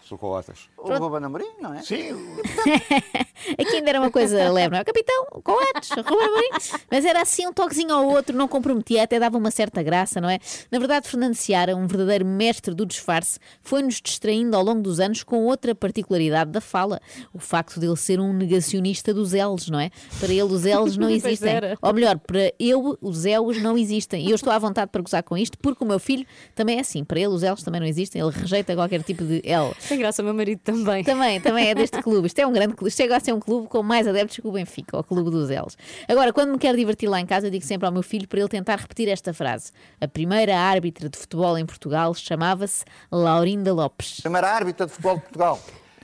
Sou 0.02 0.18
Coates. 0.18 0.70
O 0.78 0.94
Ruben 0.94 1.26
Amorim, 1.26 1.50
não 1.62 1.74
é? 1.74 1.82
Sim. 1.82 2.12
Aqui 3.60 3.76
ainda 3.78 3.90
era 3.90 4.00
uma 4.00 4.12
coisa 4.12 4.50
leve, 4.52 4.74
não 4.74 4.80
é? 4.80 4.84
Capitão, 4.84 5.26
coates, 5.44 5.90
Ruben 5.90 6.28
Amorim. 6.28 6.50
Mas 6.90 7.06
era 7.06 7.22
assim 7.22 7.48
um 7.48 7.54
toquezinho 7.54 7.94
ao 7.94 8.06
outro, 8.08 8.38
não 8.38 8.48
comprometia, 8.48 9.04
até 9.04 9.20
dava 9.20 9.38
uma 9.38 9.52
certa 9.52 9.82
graça, 9.82 10.22
não 10.22 10.30
é? 10.30 10.40
Na 10.72 10.80
verdade, 10.80 11.08
Fernando 11.08 11.36
Seara, 11.36 11.76
um 11.76 11.88
verdadeiro 11.88 12.26
mestre 12.26 12.74
do 12.74 12.86
disfarce, 12.86 13.40
foi-nos 13.62 14.02
distraindo 14.02 14.56
ao 14.56 14.64
longo 14.64 14.82
dos 14.82 15.00
anos 15.00 15.24
com 15.24 15.44
outra 15.46 15.74
particularidade 15.74 16.52
da 16.52 16.62
fala. 16.62 17.00
O 17.34 17.40
facto 17.40 17.80
de 17.80 17.86
ele 17.86 17.98
ser 17.98 18.20
um 18.20 18.34
negacionista 18.34 19.14
dos 19.14 19.34
L's, 19.34 19.70
não 19.70 19.80
é? 19.80 19.90
Para 20.20 20.32
ele 20.32 20.44
os 20.44 20.64
L's 20.64 20.98
não 20.98 21.10
existem. 21.12 21.54
Ou 21.82 21.94
melhor, 21.94 22.18
para 22.20 22.54
eu 22.60 22.98
os 23.02 23.26
L's 23.26 23.62
não 23.62 23.78
existem. 23.78 24.26
E 24.26 24.30
eu 24.30 24.36
estou 24.36 24.52
à 24.52 24.60
vontade 24.60 24.92
para 24.92 25.02
gozar 25.02 25.24
com 25.24 25.38
isto, 25.38 25.58
porque 25.58 25.84
o 25.84 25.88
meu 25.88 26.00
filho 26.00 26.26
também 26.54 26.78
é 26.78 26.82
assim. 26.82 27.04
Para 27.04 27.20
ele 27.20 27.30
os 27.30 27.42
L's 27.42 27.64
também 27.64 27.82
não 27.82 27.88
existem. 27.88 28.22
Ele 28.22 28.32
rejeita 28.32 28.76
qualquer 28.76 29.02
tipo 29.04 29.24
de 29.24 29.33
L. 29.44 29.74
Tem 29.88 29.98
graça, 29.98 30.22
o 30.22 30.26
meu 30.26 30.34
marido 30.34 30.60
também. 30.60 31.04
Também, 31.04 31.40
também 31.42 31.70
é 31.70 31.76
deste 31.76 32.02
clube. 32.02 32.28
Isto 32.28 32.40
é 32.40 32.48
um 32.48 32.54
grande 32.54 32.74
clube. 32.74 32.92
Chega 32.92 33.18
a 33.18 33.20
ser 33.20 33.34
um 33.34 33.40
clube 33.40 33.68
com 33.68 33.82
mais 33.82 34.08
adeptos 34.08 34.38
que 34.38 34.48
o 34.48 34.52
Benfica, 34.52 34.98
o 34.98 35.04
clube 35.04 35.30
dos 35.30 35.50
L's. 35.50 35.78
Agora, 36.08 36.34
quando 36.34 36.52
me 36.52 36.58
quero 36.58 36.78
divertir 36.78 37.10
lá 37.10 37.20
em 37.20 37.26
casa, 37.26 37.50
digo 37.50 37.66
sempre 37.66 37.86
ao 37.86 37.92
meu 37.92 38.04
filho 38.04 38.28
para 38.28 38.40
ele 38.40 38.50
tentar 38.50 38.78
repetir 38.78 39.08
esta 39.10 39.34
frase. 39.34 39.72
A 40.00 40.08
primeira 40.08 40.58
árbitra 40.58 41.10
de 41.10 41.18
futebol 41.18 41.58
em 41.58 41.66
Portugal 41.66 42.14
chamava-se 42.14 42.84
Laurinda 43.12 43.74
Lopes. 43.74 44.22
Primeira 44.22 44.50
árbitra 44.50 44.86
de 44.86 44.92
futebol 44.92 45.16
de 45.16 45.22
Portugal. 45.22 45.60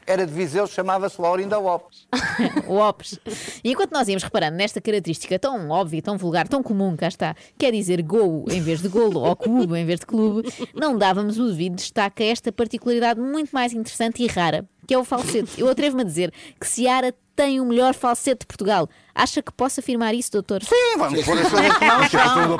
Era 0.10 0.26
de 0.26 0.34
Viseu, 0.34 0.66
chamava-se 0.66 1.22
Laurinda 1.22 1.60
Lopes. 1.60 2.08
Lopes. 2.68 3.20
E 3.64 3.72
enquanto 3.72 3.92
nós 3.92 4.08
íamos 4.08 4.24
reparando 4.24 4.58
nesta 4.58 4.82
característica 4.82 5.38
tão 5.38 5.70
óbvia, 5.70 6.02
tão 6.02 6.18
vulgar, 6.18 6.48
tão 6.48 6.64
comum, 6.64 6.98
cá 6.98 7.08
está, 7.08 7.36
quer 7.60 7.72
dizer 7.72 8.02
gol 8.02 8.44
em 8.50 8.60
vez 8.60 8.82
de 8.82 8.88
golo, 8.88 9.20
ou 9.20 9.36
clube 9.36 9.78
em 9.78 9.86
vez 9.86 10.00
de 10.00 10.08
clube, 10.08 10.52
não 10.74 10.98
dávamos 10.98 11.38
o 11.38 11.50
devido 11.50 11.76
destaque 11.76 12.24
a 12.24 12.26
esta 12.26 12.52
particularidade 12.52 13.22
muito 13.22 13.52
mais 13.52 13.72
interessante 13.72 14.24
e 14.24 14.26
rara, 14.26 14.68
que 14.88 14.96
é 14.96 14.98
o 14.98 15.04
falsete. 15.04 15.62
Eu 15.62 15.70
atrevo-me 15.70 16.02
a 16.02 16.06
dizer 16.06 16.34
que 16.60 16.68
Seara 16.68 17.14
tem 17.36 17.62
o 17.62 17.66
melhor 17.66 17.94
falsete 17.94 18.40
de 18.40 18.48
Portugal. 18.48 18.90
Acha 19.14 19.44
que 19.44 19.54
posso 19.54 19.80
afirmar 19.80 20.16
isso, 20.16 20.32
doutor? 20.32 20.64
Sim, 20.64 20.98
vamos 20.98 21.24
pôr 21.24 21.38
as 21.38 21.50
coisas 21.50 21.82
elas 21.82 22.10
são. 22.10 22.58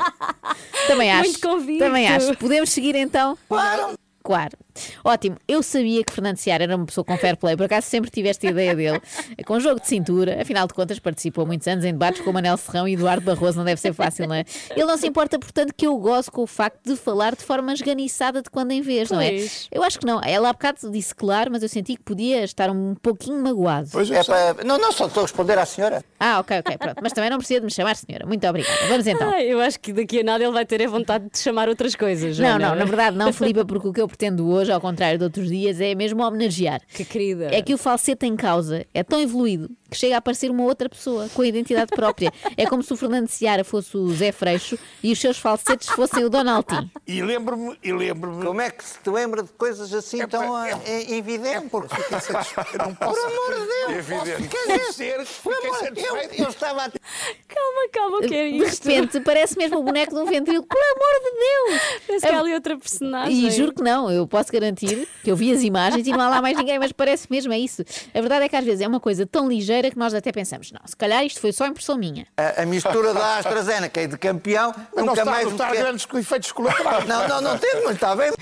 Também 0.86 1.10
acho. 1.10 1.40
Também 1.80 2.06
acho. 2.06 2.36
Podemos 2.36 2.70
seguir 2.70 2.94
então? 2.94 3.36
Claro. 3.48 3.98
Claro. 4.22 4.56
Ótimo. 5.04 5.36
Eu 5.46 5.62
sabia 5.62 6.04
que 6.04 6.12
Fernando 6.12 6.36
Seara 6.36 6.64
era 6.64 6.76
uma 6.76 6.86
pessoa 6.86 7.04
com 7.04 7.16
fair 7.16 7.36
play, 7.36 7.56
por 7.56 7.64
acaso 7.64 7.86
sempre 7.86 8.10
tive 8.10 8.28
esta 8.28 8.46
ideia 8.46 8.74
dele. 8.74 9.00
Com 9.46 9.58
jogo 9.60 9.80
de 9.80 9.86
cintura, 9.88 10.40
afinal 10.40 10.66
de 10.66 10.74
contas 10.74 10.98
participou 10.98 11.46
muitos 11.46 11.66
anos 11.66 11.84
em 11.84 11.92
debates 11.92 12.20
com 12.20 12.30
o 12.30 12.32
Manel 12.32 12.56
Serrão 12.56 12.86
e 12.86 12.94
Eduardo 12.94 13.24
Barroso, 13.24 13.58
não 13.58 13.64
deve 13.64 13.80
ser 13.80 13.92
fácil, 13.92 14.26
não 14.26 14.34
é? 14.34 14.44
Ele 14.70 14.84
não 14.84 14.96
se 14.96 15.06
importa, 15.06 15.38
portanto, 15.38 15.72
que 15.76 15.86
eu 15.86 15.96
gozo 15.98 16.30
com 16.30 16.42
o 16.42 16.46
facto 16.46 16.80
de 16.84 16.96
falar 16.96 17.34
de 17.34 17.42
forma 17.42 17.72
esganiçada 17.72 18.42
de 18.42 18.50
quando 18.50 18.72
em 18.72 18.82
vez, 18.82 19.10
não 19.10 19.20
é? 19.20 19.30
Pois. 19.30 19.68
Eu 19.70 19.82
acho 19.82 19.98
que 19.98 20.06
não. 20.06 20.20
Ela 20.22 20.50
há 20.50 20.52
bocado 20.52 20.90
disse 20.90 21.14
claro, 21.14 21.50
mas 21.52 21.62
eu 21.62 21.68
senti 21.68 21.96
que 21.96 22.02
podia 22.02 22.42
estar 22.44 22.70
um 22.70 22.94
pouquinho 22.94 23.42
magoado. 23.42 23.88
Pois 23.92 24.10
É 24.10 24.22
para... 24.22 24.64
Não, 24.64 24.78
não, 24.78 24.92
só 24.92 25.06
estou 25.06 25.22
a 25.22 25.24
responder 25.24 25.58
à 25.58 25.66
senhora. 25.66 26.04
Ah, 26.18 26.40
ok, 26.40 26.58
ok, 26.58 26.78
pronto. 26.78 26.98
Mas 27.02 27.12
também 27.12 27.30
não 27.30 27.38
precisa 27.38 27.60
de 27.60 27.66
me 27.66 27.72
chamar 27.72 27.96
senhora. 27.96 28.26
Muito 28.26 28.46
obrigada. 28.46 28.78
Vamos 28.88 29.06
então. 29.06 29.30
Ai, 29.30 29.46
eu 29.46 29.60
acho 29.60 29.78
que 29.80 29.92
daqui 29.92 30.20
a 30.20 30.24
nada 30.24 30.44
ele 30.44 30.52
vai 30.52 30.64
ter 30.66 30.82
a 30.82 30.88
vontade 30.88 31.28
de 31.30 31.38
chamar 31.38 31.68
outras 31.68 31.94
coisas. 31.94 32.38
Não, 32.38 32.48
Joana. 32.50 32.68
não, 32.70 32.74
na 32.76 32.84
verdade 32.84 33.16
não, 33.16 33.32
Filipa, 33.32 33.64
porque 33.64 33.88
o 33.88 33.92
que 33.92 34.00
eu 34.00 34.08
pretendo 34.08 34.48
hoje, 34.48 34.69
ao 34.72 34.80
contrário 34.80 35.18
de 35.18 35.24
outros 35.24 35.48
dias, 35.48 35.80
é 35.80 35.94
mesmo 35.94 36.22
homenagear. 36.22 36.80
Que 36.88 37.04
querida. 37.04 37.48
É 37.54 37.62
que 37.62 37.74
o 37.74 37.78
falsete 37.78 38.26
em 38.26 38.36
causa 38.36 38.86
é 38.92 39.02
tão 39.02 39.20
evoluído 39.20 39.70
que 39.90 39.96
chega 39.96 40.16
a 40.16 40.20
parecer 40.20 40.50
uma 40.50 40.62
outra 40.62 40.88
pessoa, 40.88 41.28
com 41.34 41.42
a 41.42 41.46
identidade 41.46 41.90
própria. 41.94 42.32
É 42.56 42.64
como 42.64 42.82
se 42.82 42.92
o 42.92 42.96
Fernando 42.96 43.28
Seara 43.28 43.64
fosse 43.64 43.96
o 43.96 44.08
Zé 44.10 44.30
Freixo 44.30 44.78
e 45.02 45.10
os 45.10 45.18
seus 45.20 45.36
falsetes 45.36 45.88
fossem 45.88 46.24
o 46.24 46.30
Donaldinho. 46.30 46.88
E 47.06 47.20
lembro-me, 47.20 47.76
e 47.82 47.92
lembro-me. 47.92 48.44
Como 48.44 48.60
é 48.60 48.70
que 48.70 48.84
se 48.84 49.00
te 49.00 49.10
lembra 49.10 49.42
de 49.42 49.48
coisas 49.50 49.92
assim 49.92 50.22
É 50.22 50.26
tão 50.28 50.54
ah, 50.54 50.68
é, 50.86 51.12
evidentes? 51.12 51.68
Porque 51.70 51.96
fiquei 51.96 52.20
satisfeito. 52.20 52.78
Não 52.78 52.94
posso. 52.94 53.20
Por 53.20 53.26
amor 53.26 53.60
de 53.60 53.66
Deus! 53.66 54.28
Evidente. 54.28 54.48
Quer 54.48 54.78
dizer, 54.78 55.26
fiquei 55.26 55.52
amor- 55.52 55.66
eu, 55.66 55.74
satisfeito. 55.74 56.42
eu 56.42 56.48
estava 56.48 56.84
a 56.84 56.90
Calma, 56.90 57.88
calma, 57.92 58.16
o 58.18 58.20
que 58.20 58.34
é 58.34 58.50
De 58.50 58.56
isto? 58.58 58.88
repente 58.88 59.20
parece 59.20 59.58
mesmo 59.58 59.78
o 59.78 59.82
boneco 59.82 60.14
de 60.14 60.20
um 60.20 60.26
ventríloco, 60.26 60.68
por 60.68 60.78
amor 60.78 61.20
de 61.24 61.30
Deus! 61.40 62.02
Parece 62.06 62.26
que 62.26 62.32
há 62.32 62.38
ali 62.38 62.54
outra 62.54 62.78
personagem. 62.78 63.46
E 63.46 63.50
juro 63.50 63.72
que 63.74 63.82
não, 63.82 64.10
eu 64.10 64.26
posso 64.26 64.49
garantir 64.52 65.06
que 65.22 65.30
eu 65.30 65.36
vi 65.36 65.52
as 65.52 65.62
imagens 65.62 66.06
e 66.06 66.10
não 66.10 66.20
há 66.20 66.28
lá 66.28 66.42
mais 66.42 66.56
ninguém, 66.56 66.78
mas 66.78 66.92
parece 66.92 67.26
mesmo, 67.30 67.52
é 67.52 67.58
isso. 67.58 67.82
A 68.14 68.20
verdade 68.20 68.44
é 68.44 68.48
que 68.48 68.56
às 68.56 68.64
vezes 68.64 68.80
é 68.80 68.88
uma 68.88 69.00
coisa 69.00 69.26
tão 69.26 69.48
ligeira 69.48 69.90
que 69.90 69.98
nós 69.98 70.12
até 70.14 70.30
pensamos, 70.32 70.72
não, 70.72 70.80
se 70.86 70.96
calhar 70.96 71.24
isto 71.24 71.40
foi 71.40 71.52
só 71.52 71.66
impressão 71.66 71.96
minha. 71.96 72.26
A, 72.36 72.62
a 72.62 72.66
mistura 72.66 73.12
da 73.14 73.38
AstraZeneca 73.38 74.02
e 74.02 74.06
de 74.06 74.16
campeão 74.18 74.72
Mas 74.76 74.88
não 74.96 75.06
nunca 75.06 75.20
está, 75.20 75.30
mais 75.30 75.44
não 75.46 75.52
está 75.52 75.70
quer- 75.70 75.78
grandes 75.82 76.06
efeitos 76.14 76.52
colaterais. 76.52 77.06
Não, 77.06 77.28
não, 77.28 77.40
não 77.40 77.58
teve, 77.58 77.82
mas 77.84 77.94
está 77.94 78.14
bem. 78.16 78.32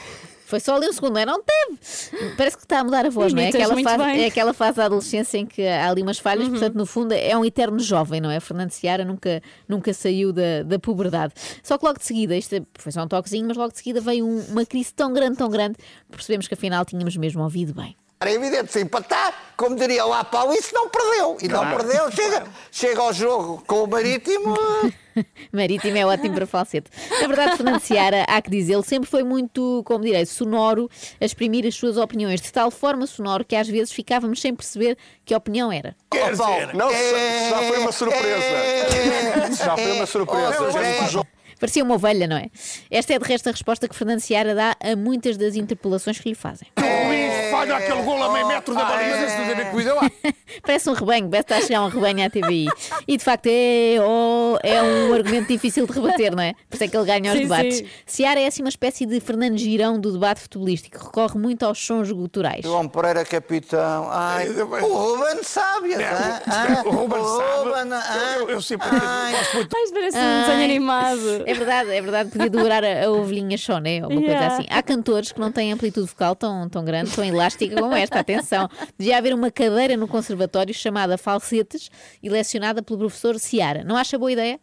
Foi 0.49 0.61
só 0.61 0.77
ali 0.77 0.89
um 0.89 0.93
segundo, 0.95 1.13
não 1.13 1.21
é? 1.21 1.27
Não 1.27 1.43
teve. 1.43 1.79
Parece 2.37 2.57
que 2.57 2.63
está 2.63 2.81
a 2.81 2.85
mudar 2.85 3.05
a 3.05 3.11
voz, 3.11 3.35
não 3.35 3.43
é? 3.43 3.49
Aquela 3.49 3.77
fase, 3.83 3.99
bem. 4.03 4.23
é 4.23 4.27
aquela 4.29 4.55
fase 4.55 4.77
da 4.79 4.87
adolescência 4.87 5.37
em 5.37 5.45
que 5.45 5.67
há 5.67 5.91
ali 5.91 6.01
umas 6.01 6.19
falhas, 6.19 6.45
Uhum. 6.47 6.53
portanto, 6.53 6.75
no 6.75 6.87
fundo, 6.87 7.13
é 7.13 7.37
um 7.37 7.45
eterno 7.45 7.79
jovem, 7.79 8.19
não 8.19 8.31
é? 8.31 8.41
Fernando 8.41 8.71
Seara 8.71 9.05
nunca, 9.05 9.43
nunca 9.69 9.93
saiu 9.93 10.33
da, 10.33 10.63
da 10.65 10.79
puberdade. 10.79 11.35
Só 11.63 11.77
que 11.77 11.85
logo 11.85 11.99
de 11.99 12.07
seguida, 12.07 12.35
isto 12.35 12.55
é- 12.55 12.63
foi 12.79 12.91
só 12.91 13.03
um 13.03 13.09
toquezinho, 13.09 13.47
mas 13.47 13.59
logo 13.59 13.73
de 13.73 13.77
seguida 13.79 14.01
veio 14.01 14.25
um- 14.27 14.41
uma 14.49 14.65
crise 14.65 14.91
tão 14.95 15.13
grande, 15.13 15.37
tão 15.37 15.51
grande, 15.51 15.77
que 15.77 15.85
percebemos 16.17 16.49
que 16.49 16.55
afinal 16.55 16.83
tínhamos 16.87 17.15
mesmo 17.19 17.43
ouvido 17.43 17.75
bem. 17.75 17.95
Era 18.21 18.33
evidente, 18.33 18.73
se 18.73 18.81
empatar, 18.81 19.33
como 19.57 19.77
diria 19.77 20.05
lá 20.05 20.25
Paulo, 20.25 20.53
isso 20.53 20.75
não 20.75 20.89
perdeu. 20.89 21.37
E 21.41 21.47
não 21.47 21.61
perdeu, 21.77 22.11
chega, 22.11 22.47
chega 22.73 23.01
ao 23.03 23.13
jogo 23.13 23.63
com 23.67 23.85
o 23.85 23.87
Marítimo. 23.87 24.57
Marítimo 25.53 25.97
é 25.97 26.07
ótimo 26.07 26.35
para 26.35 26.47
falsete. 26.47 26.91
Na 27.21 27.27
verdade, 27.27 27.57
Fernando 27.57 27.81
Seara, 27.81 28.25
há 28.29 28.41
que 28.43 28.51
dizê-lo, 28.51 28.83
sempre 28.83 29.09
foi 29.09 29.23
muito, 29.23 29.83
como 29.85 30.05
direi, 30.05 30.25
sonoro 30.27 30.89
a 31.21 31.25
exprimir 31.25 31.67
as 31.67 31.75
suas 31.75 31.97
opiniões, 31.97 32.41
de 32.41 32.53
tal 32.53 32.71
forma 32.71 33.07
sonoro 33.07 33.45
que 33.45 33.57
às 33.57 33.69
vezes 33.69 33.93
ficávamos 33.93 34.41
sem 34.41 34.55
perceber 34.55 34.97
que 35.25 35.35
opinião 35.35 35.71
era. 35.73 35.95
Quer 36.11 36.31
dizer, 36.33 36.75
não, 36.75 36.91
é- 36.91 37.51
já 37.51 37.63
foi 37.63 37.79
uma 37.79 37.93
surpresa. 37.93 38.45
é- 38.45 39.51
Já 39.53 39.77
foi 39.77 39.93
uma 39.93 40.07
surpresa. 40.07 40.57
Oh, 40.61 40.79
é- 40.79 41.39
Parecia 41.61 41.83
uma 41.83 41.97
ovelha, 41.97 42.27
não 42.29 42.37
é? 42.37 42.47
Esta 42.89 43.15
é 43.15 43.19
de 43.19 43.25
resto 43.25 43.49
a 43.49 43.53
resposta 43.53 43.89
que 43.89 43.95
Fernando 43.97 44.21
Seara 44.21 44.55
dá 44.55 44.77
a 44.81 44.95
muitas 44.95 45.37
das 45.37 45.57
interpelações 45.57 46.19
que 46.21 46.29
lhe 46.29 46.35
fazem. 46.37 46.69
Falha 47.51 47.77
aquele 47.77 48.03
golo 48.03 48.23
a 48.25 48.33
meio 48.33 48.47
metro 48.47 48.75
da 48.75 48.85
baliza. 48.85 49.27
Isso 49.27 49.37
não 49.39 49.45
tem 49.45 49.53
a 49.53 49.57
ver 49.57 49.71
com 49.71 49.81
isso. 49.81 49.89
Eu 49.89 49.99
Parece 50.63 50.91
um 50.91 50.93
rebanho, 50.95 51.29
parece 51.29 51.47
que 51.47 51.53
está 51.53 51.65
a 51.65 51.67
chegar 51.67 51.83
um 51.83 51.89
rebanho 51.89 52.27
à 52.27 52.31
TVI. 52.31 52.67
E 53.07 53.17
de 53.17 53.23
facto 53.25 53.47
é, 53.47 53.97
oh, 54.01 54.57
é 54.63 54.83
um 54.83 55.13
argumento 55.15 55.49
difícil 55.49 55.87
de 55.87 55.93
rebater, 55.93 56.35
não 56.35 56.43
é? 56.43 56.55
Por 56.69 56.75
isso 56.75 56.85
é 56.85 56.89
que 56.89 56.97
ele 56.97 57.05
ganha 57.07 57.33
os 57.33 57.37
Sim, 57.39 57.43
debates. 57.45 57.77
sim. 57.79 57.87
Seara 58.07 58.41
é 58.41 58.47
assim 58.47 58.63
uma 58.63 58.69
espécie 58.69 59.07
de 59.07 59.21
Fernando 59.21 59.57
Girão 59.59 60.01
do 60.01 60.11
debate 60.13 60.41
futebolístico, 60.41 60.99
recorre 60.99 61.39
muito 61.39 61.65
aos 61.65 61.79
sons 61.85 62.11
guturais. 62.11 62.63
João 62.65 62.89
Pereira, 62.89 63.25
capitão. 63.25 64.09
Ai, 64.11 64.49
o 64.49 64.65
Ruben 64.65 65.43
sabe. 65.43 65.95
ah, 65.95 66.43
ah, 66.47 66.83
O 66.87 66.91
Ruben 66.91 67.23
sabe. 67.25 67.69
Ruben, 67.69 67.93
ah, 67.93 68.35
Eu- 68.39 68.51
eu 68.51 68.63
sempre 68.63 68.89
ai. 68.91 69.33
gosto 69.33 69.55
muito. 69.57 69.71
Mas 69.73 69.91
parece 69.93 70.17
um 70.17 70.21
Ai. 70.21 70.41
desenho 70.47 70.65
animado. 70.65 71.43
É 71.47 71.55
verdade, 71.55 71.91
é 71.91 72.01
verdade, 72.01 72.31
podia 72.31 72.51
durar 72.51 72.83
a, 72.85 73.05
a 73.07 73.11
ovelhinha 73.11 73.57
choné 73.59 73.99
ou 74.03 74.11
uma 74.11 74.21
coisa 74.21 74.29
Yeah. 74.29 74.55
assim. 74.55 74.67
Há 74.71 74.83
cantores 74.83 75.33
que 75.33 75.41
não 75.41 75.53
têm 75.53 75.73
amplitude 75.73 76.07
vocal 76.09 76.35
tão, 76.35 76.69
tão 76.69 76.85
grande, 76.85 77.11
tão 77.11 77.25
elástica 77.39 77.81
como 77.81 77.95
esta, 77.95 78.21
atenção. 78.21 78.69
Devia 78.99 79.17
haver 79.17 79.35
uma 79.35 79.51
cadeira 79.51 79.97
no 79.97 80.09
conservatório 80.09 80.75
chamada 80.75 81.17
Falsetes 81.17 81.91
e 82.23 82.29
lecionada 82.29 82.83
pelo 82.83 82.99
professor 82.99 83.39
Ciara. 83.39 83.85
Não 83.85 83.97
acha 83.97 84.19
boa 84.19 84.33
ideia? 84.33 84.61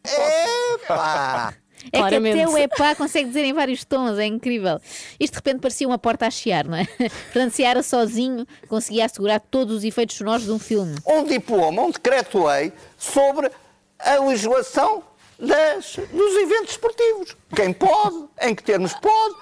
Epá! 0.84 1.54
É 1.92 2.00
Claramente. 2.00 2.36
que 2.36 2.42
até 2.42 2.52
o 2.52 2.58
epá 2.58 2.96
consegue 2.96 3.28
dizer 3.28 3.44
em 3.46 3.54
vários 3.54 3.84
tons, 3.84 4.18
é 4.18 4.26
incrível. 4.26 4.80
Isto 5.20 5.34
de 5.34 5.38
repente 5.38 5.62
parecia 5.62 5.88
uma 5.88 5.98
porta 5.98 6.26
a 6.26 6.32
chiar, 6.32 6.66
não 6.66 6.78
é? 6.78 6.86
Portanto, 7.32 7.52
Ciara 7.52 7.84
sozinho 7.84 8.46
conseguia 8.68 9.06
assegurar 9.06 9.40
todos 9.40 9.78
os 9.78 9.84
efeitos 9.84 10.16
sonoros 10.16 10.46
de 10.46 10.52
um 10.52 10.60
filme. 10.60 10.96
um 11.06 11.24
diploma, 11.24 11.84
um 11.84 11.92
decreto-lei 11.92 12.74
sobre 12.98 13.52
a 14.00 14.18
legislação 14.20 15.04
das, 15.40 15.96
dos 15.96 16.36
eventos 16.38 16.72
esportivos. 16.72 17.36
Quem 17.56 17.74
pode, 17.74 18.26
em 18.42 18.56
que 18.56 18.64
termos 18.64 18.94
pode. 18.94 19.36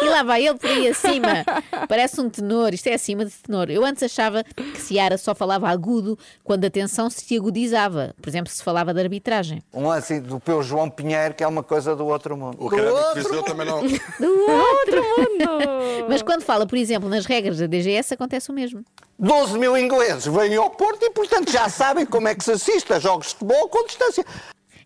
E 0.00 0.04
lá 0.08 0.22
vai 0.22 0.46
ele 0.46 0.58
por 0.58 0.68
aí 0.68 0.88
acima. 0.88 1.44
Parece 1.88 2.20
um 2.20 2.28
tenor, 2.28 2.74
isto 2.74 2.86
é 2.88 2.94
acima 2.94 3.24
de 3.24 3.32
tenor. 3.32 3.70
Eu 3.70 3.84
antes 3.84 4.02
achava 4.02 4.42
que 4.44 4.80
Ciara 4.80 5.16
só 5.18 5.34
falava 5.34 5.68
agudo 5.68 6.18
quando 6.44 6.64
a 6.64 6.70
tensão 6.70 7.08
se 7.10 7.36
agudizava. 7.36 8.14
Por 8.20 8.28
exemplo, 8.28 8.52
se 8.52 8.62
falava 8.62 8.92
de 8.92 9.00
arbitragem. 9.00 9.62
Um 9.72 9.88
lance 9.88 10.20
do 10.20 10.38
Peu 10.40 10.62
João 10.62 10.88
Pinheiro, 10.90 11.34
que 11.34 11.42
é 11.44 11.46
uma 11.46 11.62
coisa 11.62 11.94
do 11.96 12.06
outro 12.06 12.36
mundo. 12.36 12.56
O 12.60 12.64
outro 12.64 13.14
Viseu 13.14 13.34
mundo. 13.34 13.44
também 13.44 13.66
não. 13.66 13.80
Do 13.86 14.50
outro 14.50 15.02
mundo! 15.18 16.06
Mas 16.08 16.22
quando 16.22 16.42
fala, 16.42 16.66
por 16.66 16.76
exemplo, 16.78 17.08
nas 17.08 17.26
regras 17.26 17.58
da 17.58 17.66
DGS, 17.66 18.14
acontece 18.14 18.50
o 18.50 18.52
mesmo. 18.54 18.84
12 19.18 19.58
mil 19.58 19.76
ingleses 19.78 20.26
vêm 20.26 20.56
ao 20.56 20.68
Porto 20.70 21.02
e, 21.02 21.10
portanto, 21.10 21.50
já 21.50 21.68
sabem 21.68 22.04
como 22.04 22.28
é 22.28 22.34
que 22.34 22.44
se 22.44 22.52
assiste 22.52 22.92
a 22.92 22.98
jogos 22.98 23.28
de 23.28 23.32
futebol 23.34 23.68
com 23.68 23.86
distância. 23.86 24.24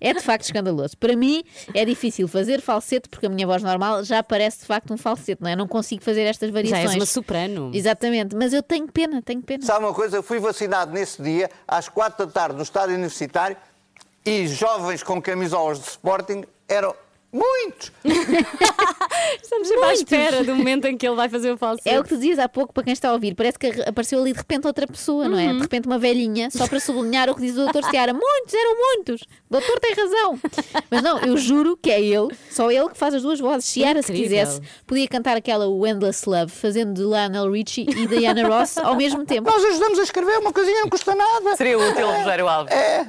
É 0.00 0.14
de 0.14 0.20
facto 0.20 0.44
escandaloso. 0.44 0.96
Para 0.96 1.14
mim 1.14 1.42
é 1.74 1.84
difícil 1.84 2.26
fazer 2.26 2.60
falsete 2.60 3.08
porque 3.08 3.26
a 3.26 3.28
minha 3.28 3.46
voz 3.46 3.62
normal 3.62 4.02
já 4.04 4.22
parece 4.22 4.60
de 4.60 4.66
facto 4.66 4.92
um 4.92 4.96
falsete, 4.96 5.42
não 5.42 5.50
é? 5.50 5.56
Não 5.56 5.68
consigo 5.68 6.02
fazer 6.02 6.22
estas 6.22 6.48
Já 6.48 6.54
variações. 6.54 6.84
és 6.84 6.94
uma 6.94 7.06
soprano. 7.06 7.70
Exatamente, 7.74 8.34
mas 8.34 8.52
eu 8.52 8.62
tenho 8.62 8.86
pena, 8.90 9.20
tenho 9.20 9.42
pena. 9.42 9.64
Sabe 9.64 9.84
uma 9.84 9.94
coisa? 9.94 10.16
Eu 10.16 10.22
fui 10.22 10.38
vacinado 10.38 10.92
nesse 10.92 11.22
dia, 11.22 11.50
às 11.66 11.88
4 11.88 12.26
da 12.26 12.32
tarde, 12.32 12.56
no 12.56 12.62
estádio 12.62 12.94
universitário, 12.94 13.56
e 14.24 14.46
jovens 14.48 15.02
com 15.02 15.20
camisolas 15.20 15.80
de 15.80 15.88
Sporting 15.88 16.44
eram 16.68 16.94
muitos. 17.32 17.92
Estamos 19.42 19.68
sempre 19.68 19.82
à 19.82 19.86
Muitos. 19.86 20.00
espera 20.00 20.44
do 20.44 20.54
momento 20.56 20.84
em 20.86 20.96
que 20.96 21.06
ele 21.06 21.16
vai 21.16 21.28
fazer 21.28 21.50
o 21.52 21.56
falsete. 21.56 21.88
É 21.88 21.98
o 21.98 22.02
que 22.02 22.08
tu 22.10 22.16
dizias 22.16 22.38
há 22.38 22.48
pouco 22.48 22.72
para 22.72 22.82
quem 22.84 22.92
está 22.92 23.08
a 23.10 23.12
ouvir. 23.12 23.34
Parece 23.34 23.58
que 23.58 23.66
apareceu 23.86 24.20
ali 24.20 24.32
de 24.32 24.38
repente 24.38 24.66
outra 24.66 24.86
pessoa, 24.86 25.28
não 25.28 25.36
Uhum. 25.38 25.50
é? 25.50 25.52
De 25.54 25.60
repente 25.60 25.86
uma 25.86 25.98
velhinha, 25.98 26.50
só 26.50 26.66
para 26.66 26.80
sublinhar 26.80 27.28
o 27.30 27.34
que 27.34 27.40
diz 27.42 27.52
o 27.52 27.64
doutor 27.64 27.84
Seara. 27.84 28.12
Muitos, 28.12 28.54
eram 28.54 28.76
muitos. 28.76 29.22
O 29.22 29.52
doutor 29.52 29.80
tem 29.80 29.94
razão. 29.94 30.38
Mas 30.90 31.02
não, 31.02 31.18
eu 31.20 31.36
juro 31.36 31.76
que 31.76 31.90
é 31.90 32.00
ele, 32.00 32.28
só 32.50 32.70
ele 32.70 32.88
que 32.88 32.98
faz 32.98 33.14
as 33.14 33.22
duas 33.22 33.38
vozes. 33.40 33.64
Seara, 33.66 34.02
se 34.02 34.12
quisesse, 34.12 34.60
podia 34.86 35.06
cantar 35.08 35.36
aquela 35.36 35.68
o 35.68 35.86
Endless 35.86 36.28
Love, 36.28 36.50
fazendo 36.52 36.94
de 36.94 37.02
Lionel 37.02 37.50
Richie 37.50 37.86
e 37.88 38.06
Diana 38.06 38.46
Ross 38.48 38.78
ao 38.78 38.96
mesmo 38.96 39.24
tempo. 39.24 39.50
Nós 39.50 39.64
ajudamos 39.64 39.98
a 39.98 40.02
escrever, 40.02 40.38
uma 40.38 40.52
coisinha 40.52 40.80
não 40.82 40.88
custa 40.88 41.14
nada. 41.14 41.56
Seria 41.56 41.78
útil, 41.78 42.06
Rogério 42.10 42.48
Alves. 42.48 42.72
É. 42.74 43.06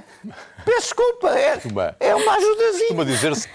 Peço 0.65 0.82
desculpa, 0.82 1.30
é, 1.38 1.60
é 2.00 2.15
uma 2.15 2.36
ajudazinha. 2.36 3.06
Dizer-se 3.06 3.50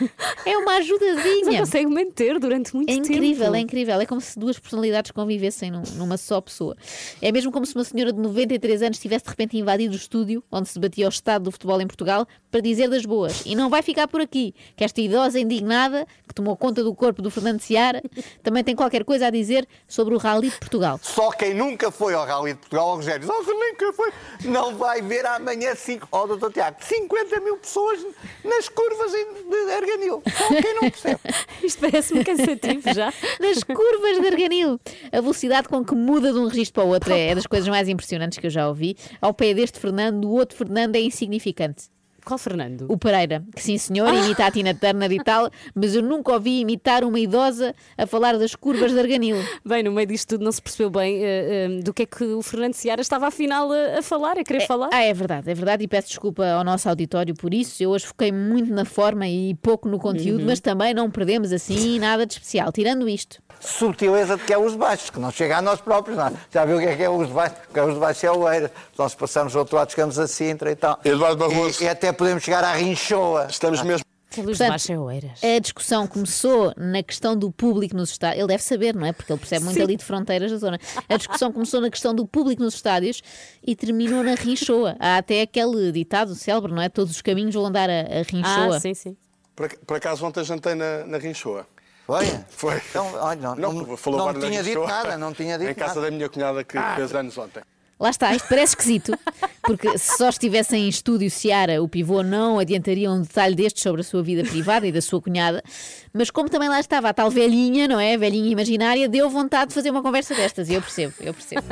É 0.44 0.56
uma 0.58 0.72
ajudazinha. 0.76 1.60
consegue 1.60 1.86
manter 1.86 2.38
durante 2.38 2.74
muito 2.74 2.90
É 2.90 2.94
tempo. 2.94 3.06
incrível, 3.12 3.54
é 3.54 3.58
incrível. 3.60 4.00
É 4.00 4.06
como 4.06 4.20
se 4.20 4.38
duas 4.38 4.58
personalidades 4.58 5.10
convivessem 5.10 5.70
num- 5.70 5.82
numa 5.94 6.16
só 6.16 6.40
pessoa. 6.40 6.76
É 7.22 7.30
mesmo 7.32 7.50
como 7.52 7.64
se 7.66 7.74
uma 7.74 7.84
senhora 7.84 8.12
de 8.12 8.18
93 8.20 8.82
anos 8.82 8.98
tivesse 8.98 9.24
de 9.24 9.30
repente 9.30 9.56
invadido 9.56 9.94
o 9.94 9.96
estúdio 9.96 10.42
onde 10.50 10.68
se 10.68 10.74
debatia 10.78 11.06
o 11.06 11.08
estado 11.08 11.44
do 11.44 11.52
futebol 11.52 11.80
em 11.80 11.86
Portugal 11.86 12.26
para 12.50 12.60
dizer 12.60 12.88
das 12.88 13.04
boas. 13.04 13.42
E 13.46 13.54
não 13.54 13.68
vai 13.70 13.82
ficar 13.82 14.08
por 14.08 14.20
aqui, 14.20 14.54
que 14.76 14.84
esta 14.84 15.00
idosa 15.00 15.38
indignada 15.38 16.06
que 16.26 16.34
tomou 16.34 16.56
conta 16.56 16.82
do 16.82 16.94
corpo 16.94 17.22
do 17.22 17.30
Fernando 17.30 17.60
Seara 17.60 18.02
também 18.42 18.62
tem 18.64 18.74
qualquer 18.74 19.04
coisa 19.04 19.26
a 19.26 19.30
dizer 19.30 19.66
sobre 19.86 20.14
o 20.14 20.18
Rally 20.18 20.50
de 20.50 20.58
Portugal. 20.58 20.98
Só 21.02 21.30
quem 21.30 21.54
nunca 21.54 21.90
foi 21.90 22.14
ao 22.14 22.24
Rally 22.26 22.52
de 22.54 22.58
Portugal, 22.60 22.88
ao 22.90 22.96
Rogério, 22.96 23.20
diz, 23.20 23.30
oh, 23.30 23.42
nunca 23.42 23.92
foi, 23.92 24.10
não 24.44 24.76
vai 24.76 25.00
ver 25.02 25.24
amanhã, 25.26 25.74
cinco, 25.74 26.06
oh, 26.10 26.26
doutor 26.26 26.52
Tiago, 26.52 26.76
50 27.02 27.40
mil 27.40 27.56
pessoas 27.58 28.04
nas 28.44 28.68
curvas 28.68 29.12
de 29.12 29.72
Arganil. 29.72 30.22
Só 30.26 30.48
quem 30.48 30.74
não 30.74 30.90
percebe. 30.90 31.20
Isto 31.62 31.80
parece-me 31.80 32.24
cansativo 32.24 32.94
já. 32.94 33.12
Nas 33.40 33.62
curvas 33.62 34.20
de 34.20 34.26
Arganil. 34.26 34.80
A 35.12 35.20
velocidade 35.20 35.68
com 35.68 35.84
que 35.84 35.94
muda 35.94 36.32
de 36.32 36.38
um 36.38 36.46
registro 36.46 36.74
para 36.74 36.84
o 36.84 36.88
outro 36.88 37.12
é 37.12 37.34
das 37.34 37.46
coisas 37.46 37.68
mais 37.68 37.88
impressionantes 37.88 38.38
que 38.38 38.46
eu 38.46 38.50
já 38.50 38.68
ouvi. 38.68 38.96
Ao 39.20 39.34
pé 39.34 39.54
deste 39.54 39.78
Fernando, 39.78 40.24
o 40.26 40.32
outro 40.32 40.56
Fernando 40.56 40.96
é 40.96 41.00
insignificante. 41.00 41.95
Qual 42.26 42.38
Fernando? 42.38 42.86
O 42.88 42.98
Pereira, 42.98 43.44
que 43.54 43.62
sim 43.62 43.78
senhor, 43.78 44.12
imita 44.12 44.44
a 44.46 44.50
Tina 44.50 44.74
Turner 44.74 45.12
e 45.12 45.22
tal, 45.22 45.48
mas 45.72 45.94
eu 45.94 46.02
nunca 46.02 46.32
ouvi 46.32 46.58
imitar 46.58 47.04
uma 47.04 47.20
idosa 47.20 47.72
a 47.96 48.04
falar 48.04 48.36
das 48.36 48.56
curvas 48.56 48.90
de 48.90 48.98
Arganil. 48.98 49.36
Bem, 49.64 49.84
no 49.84 49.92
meio 49.92 50.08
disto 50.08 50.30
tudo 50.30 50.44
não 50.44 50.50
se 50.50 50.60
percebeu 50.60 50.90
bem 50.90 51.22
eh, 51.24 51.68
eh, 51.78 51.80
do 51.84 51.94
que 51.94 52.02
é 52.02 52.06
que 52.06 52.24
o 52.24 52.42
Fernando 52.42 52.74
Seara 52.74 53.00
estava 53.00 53.28
afinal 53.28 53.70
a, 53.70 54.00
a 54.00 54.02
falar, 54.02 54.36
a 54.38 54.42
querer 54.42 54.66
falar. 54.66 54.90
Ah, 54.92 55.04
é 55.04 55.14
verdade, 55.14 55.48
é 55.48 55.54
verdade, 55.54 55.84
e 55.84 55.86
peço 55.86 56.08
desculpa 56.08 56.44
ao 56.44 56.64
nosso 56.64 56.88
auditório 56.88 57.32
por 57.32 57.54
isso. 57.54 57.80
Eu 57.80 57.90
hoje 57.90 58.06
foquei 58.06 58.32
muito 58.32 58.72
na 58.74 58.84
forma 58.84 59.28
e 59.28 59.54
pouco 59.62 59.88
no 59.88 59.96
conteúdo, 60.00 60.40
Uhum. 60.40 60.46
mas 60.46 60.58
também 60.58 60.92
não 60.92 61.08
perdemos 61.08 61.52
assim 61.52 62.00
nada 62.00 62.26
de 62.26 62.32
especial. 62.32 62.72
Tirando 62.72 63.08
isto, 63.08 63.40
Subtileza 63.58 64.36
de 64.36 64.44
que 64.44 64.52
é 64.52 64.58
os 64.58 64.74
baixos, 64.74 65.08
que 65.08 65.18
não 65.18 65.30
chega 65.30 65.56
a 65.56 65.62
nós 65.62 65.80
próprios. 65.80 66.16
Não. 66.18 66.30
Já 66.52 66.64
viu 66.66 66.76
o 66.76 66.78
que 66.80 66.86
é 66.86 66.94
que 66.96 67.02
é 67.02 67.08
os 67.08 67.28
baixos? 67.30 67.58
O 67.70 67.72
que 67.72 67.78
é 67.80 67.82
os 67.84 67.98
baixos 67.98 68.24
é 68.24 68.30
o 68.30 68.52
Eira. 68.52 68.70
Nós 68.98 69.14
passamos 69.14 69.54
do 69.54 69.58
outro 69.58 69.76
lado, 69.76 69.90
chegamos 69.90 70.18
a 70.18 70.28
Sintra 70.28 70.70
e 70.70 70.76
tal. 70.76 71.00
Eduardo 71.02 71.38
Barroso. 71.38 71.82
E, 71.82 71.86
e 71.86 71.88
até 71.88 72.12
podemos 72.16 72.42
chegar 72.42 72.64
à 72.64 72.72
Rinchoa. 72.72 73.46
Estamos 73.48 73.82
mesmo. 73.82 74.04
Luz 74.38 74.58
Portanto, 74.58 75.08
a 75.42 75.58
discussão 75.60 76.06
começou 76.06 76.74
na 76.76 77.02
questão 77.02 77.36
do 77.36 77.50
público 77.50 77.96
nos 77.96 78.10
estádios. 78.10 78.40
Ele 78.40 78.48
deve 78.48 78.62
saber, 78.62 78.94
não 78.94 79.06
é? 79.06 79.12
Porque 79.12 79.32
ele 79.32 79.38
percebe 79.38 79.64
muito 79.64 79.76
Sim. 79.76 79.82
ali 79.82 79.96
de 79.96 80.04
fronteiras 80.04 80.50
da 80.50 80.58
zona. 80.58 80.78
A 81.08 81.16
discussão 81.16 81.50
começou 81.52 81.80
na 81.80 81.88
questão 81.90 82.14
do 82.14 82.26
público 82.26 82.62
nos 82.62 82.74
estádios 82.74 83.22
e 83.66 83.74
terminou 83.74 84.22
na 84.22 84.34
Rinchoa. 84.34 84.96
Há 84.98 85.18
até 85.18 85.42
aquele 85.42 85.90
ditado 85.92 86.34
célebre, 86.34 86.72
não 86.72 86.82
é? 86.82 86.88
Todos 86.88 87.12
os 87.12 87.22
caminhos 87.22 87.54
vão 87.54 87.70
dar 87.70 87.88
a, 87.88 88.00
a 88.00 88.22
Rinchoa. 88.22 88.76
Ah, 88.76 88.80
sim, 88.80 88.94
sim. 88.94 89.16
Por, 89.54 89.68
por 89.86 89.96
acaso 89.96 90.26
ontem 90.26 90.44
jantei 90.44 90.74
na, 90.74 91.06
na 91.06 91.18
Rinchoa. 91.18 91.66
Foi? 92.06 92.26
Foi. 92.48 92.82
Então, 92.90 93.14
olha, 93.14 93.40
não, 93.40 93.54
não, 93.56 93.72
Não, 93.72 93.96
falou 93.96 94.32
não 94.32 94.40
tinha 94.40 94.62
dito 94.62 94.84
nada, 94.86 95.18
não 95.18 95.32
tinha 95.32 95.58
dito 95.58 95.70
Em 95.70 95.74
casa 95.74 95.94
nada. 95.96 96.02
da 96.02 96.10
minha 96.10 96.28
cunhada 96.28 96.62
que 96.62 96.78
fez 96.94 97.14
anos 97.14 97.36
ontem. 97.38 97.62
Lá 97.98 98.10
está, 98.10 98.34
isto 98.34 98.46
parece 98.46 98.72
esquisito, 98.72 99.18
porque 99.62 99.96
se 99.96 100.18
só 100.18 100.28
estivessem 100.28 100.84
em 100.84 100.88
estúdio 100.88 101.30
Seara, 101.30 101.82
o 101.82 101.88
pivô 101.88 102.22
não 102.22 102.58
adiantaria 102.58 103.10
um 103.10 103.22
detalhe 103.22 103.54
destes 103.54 103.82
sobre 103.82 104.02
a 104.02 104.04
sua 104.04 104.22
vida 104.22 104.44
privada 104.44 104.86
e 104.86 104.92
da 104.92 105.00
sua 105.00 105.20
cunhada, 105.20 105.62
mas 106.12 106.30
como 106.30 106.50
também 106.50 106.68
lá 106.68 106.78
estava 106.78 107.08
a 107.08 107.14
tal 107.14 107.30
velhinha, 107.30 107.88
não 107.88 107.98
é? 107.98 108.18
Velhinha 108.18 108.50
imaginária, 108.50 109.08
deu 109.08 109.30
vontade 109.30 109.68
de 109.68 109.74
fazer 109.74 109.90
uma 109.90 110.02
conversa 110.02 110.34
destas, 110.34 110.68
e 110.68 110.74
eu 110.74 110.82
percebo, 110.82 111.14
eu 111.20 111.32
percebo. 111.32 111.62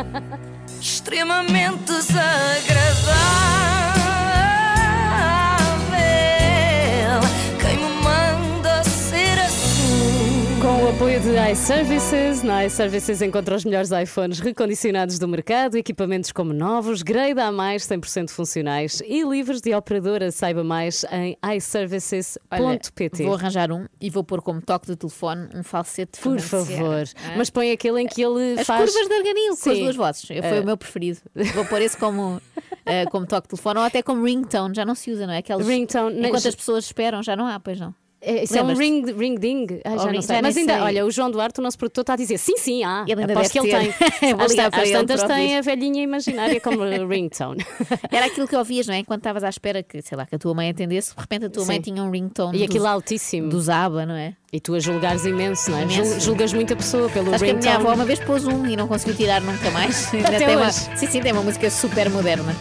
extremamente 0.80 1.84
desagradável. 1.84 4.03
Com 10.64 10.83
o 10.83 10.88
apoio 10.88 11.20
de 11.20 11.29
iServices, 11.53 12.42
na 12.42 12.64
iServices 12.64 13.20
encontra 13.20 13.55
os 13.55 13.66
melhores 13.66 13.90
iPhones 13.90 14.40
recondicionados 14.40 15.18
do 15.18 15.29
mercado, 15.29 15.77
equipamentos 15.77 16.33
como 16.33 16.55
novos, 16.55 17.03
grade 17.03 17.38
a 17.38 17.53
mais, 17.53 17.87
100% 17.87 18.31
funcionais 18.31 19.03
e 19.07 19.22
livres 19.24 19.61
de 19.61 19.74
operadora. 19.74 20.31
Saiba 20.33 20.64
mais 20.64 21.05
em 21.12 21.37
iServices.pt. 21.55 23.24
vou 23.24 23.35
arranjar 23.35 23.70
um 23.70 23.87
e 24.00 24.09
vou 24.09 24.24
pôr 24.24 24.40
como 24.40 24.62
toque 24.62 24.87
de 24.87 24.96
telefone 24.96 25.50
um 25.55 25.62
falsete 25.62 26.18
Por 26.18 26.40
favor. 26.40 27.07
Seara. 27.07 27.37
Mas 27.37 27.50
põe 27.50 27.70
aquele 27.70 28.00
em 28.00 28.07
que 28.07 28.22
ele 28.22 28.59
As 28.59 28.66
faz. 28.66 28.90
curvas 28.90 29.07
de 29.07 29.14
Arganil, 29.14 29.57
com 29.62 29.70
as 29.70 29.79
duas 29.79 29.96
vozes. 29.96 30.24
Foi 30.27 30.37
Eh, 30.38 30.61
o 30.61 30.64
meu 30.64 30.79
preferido. 30.79 31.20
Vou 31.55 31.66
pôr 31.66 31.83
esse 31.83 31.98
como, 31.98 32.40
eh, 32.87 33.05
como 33.11 33.27
toque 33.27 33.48
de 33.48 33.50
telefone 33.50 33.81
ou 33.81 33.85
até 33.85 34.03
como 34.03 34.24
ringtone. 34.24 34.74
Já 34.74 34.87
não 34.87 34.94
se 34.94 35.11
usa, 35.11 35.27
não 35.27 35.35
é? 35.35 35.38
Aqueles, 35.38 35.66
Ringtone, 35.66 36.27
Enquanto 36.27 36.48
as 36.48 36.55
pessoas 36.55 36.87
esperam, 36.87 37.22
já 37.22 37.37
não 37.37 37.46
há, 37.46 37.61
pois 37.61 37.79
não. 37.79 37.94
É, 38.26 38.44
Isso 38.44 38.56
é 38.58 38.62
um 38.62 38.72
ring, 38.74 39.04
ring 39.16 39.34
ding. 39.34 39.66
Ou 39.84 39.98
já 39.98 40.04
ring- 40.06 40.14
não 40.14 40.22
sei. 40.22 40.37
já 40.37 40.42
Mas 40.42 40.56
ainda, 40.56 40.72
sei. 40.74 40.82
olha, 40.82 41.04
o 41.06 41.10
João 41.10 41.30
Duarte, 41.30 41.60
o 41.60 41.62
nosso 41.62 41.76
produtor, 41.78 42.00
está 42.02 42.14
a 42.14 42.16
dizer 42.16 42.38
sim, 42.38 42.56
sim, 42.56 42.82
há. 42.82 43.04
Ele 43.06 43.22
Aposto 43.24 43.52
que 43.52 43.58
ele 43.58 43.68
ter. 43.70 43.94
tem. 44.20 44.32
Às, 44.72 44.90
tantas 44.90 45.22
tem 45.24 45.56
a 45.58 45.60
velhinha 45.60 46.02
imaginária 46.02 46.58
como 46.60 46.82
ringtone. 47.06 47.64
Era 48.10 48.26
aquilo 48.26 48.48
que 48.48 48.56
ouvias, 48.56 48.87
não 48.87 48.94
é? 48.94 48.98
Enquanto 48.98 49.20
estavas 49.20 49.44
à 49.44 49.48
espera 49.48 49.82
que, 49.82 50.00
sei 50.02 50.16
lá, 50.16 50.24
que 50.26 50.34
a 50.34 50.38
tua 50.38 50.54
mãe 50.54 50.70
atendesse, 50.70 51.14
de 51.14 51.20
repente 51.20 51.44
a 51.46 51.50
tua 51.50 51.64
mãe 51.66 51.76
Sim. 51.76 51.82
tinha 51.82 52.02
um 52.02 52.10
ringtone. 52.10 52.58
E 52.58 52.64
aquilo 52.64 52.80
dos, 52.84 52.87
altíssimo. 52.92 53.48
dos 53.48 53.68
ABBA, 53.68 54.06
não 54.06 54.14
é? 54.14 54.34
E 54.52 54.60
tu 54.60 54.74
a 54.74 54.80
julgares 54.80 55.24
imenso, 55.26 55.70
não 55.70 55.78
é? 55.78 55.82
Imenso. 55.82 56.02
Jul- 56.12 56.20
Julgas 56.20 56.52
muita 56.52 56.74
pessoa 56.76 57.08
pelo 57.10 57.34
Acho 57.34 57.44
que 57.44 57.50
a 57.50 57.54
minha 57.54 57.70
ringtone. 57.72 57.87
avó 57.88 57.94
uma 57.94 58.04
vez 58.04 58.20
pôs 58.20 58.46
um 58.46 58.66
e 58.66 58.76
não 58.76 58.87
conseguiu 58.88 59.14
tirar 59.16 59.40
nunca 59.40 59.70
mais. 59.70 60.08
Até 60.14 60.38
tem 60.38 60.56
uma, 60.56 60.66
hoje. 60.68 60.88
sim, 60.96 61.06
sim, 61.08 61.20
tem 61.20 61.32
uma 61.32 61.42
música 61.42 61.68
super 61.70 62.08
moderna. 62.08 62.54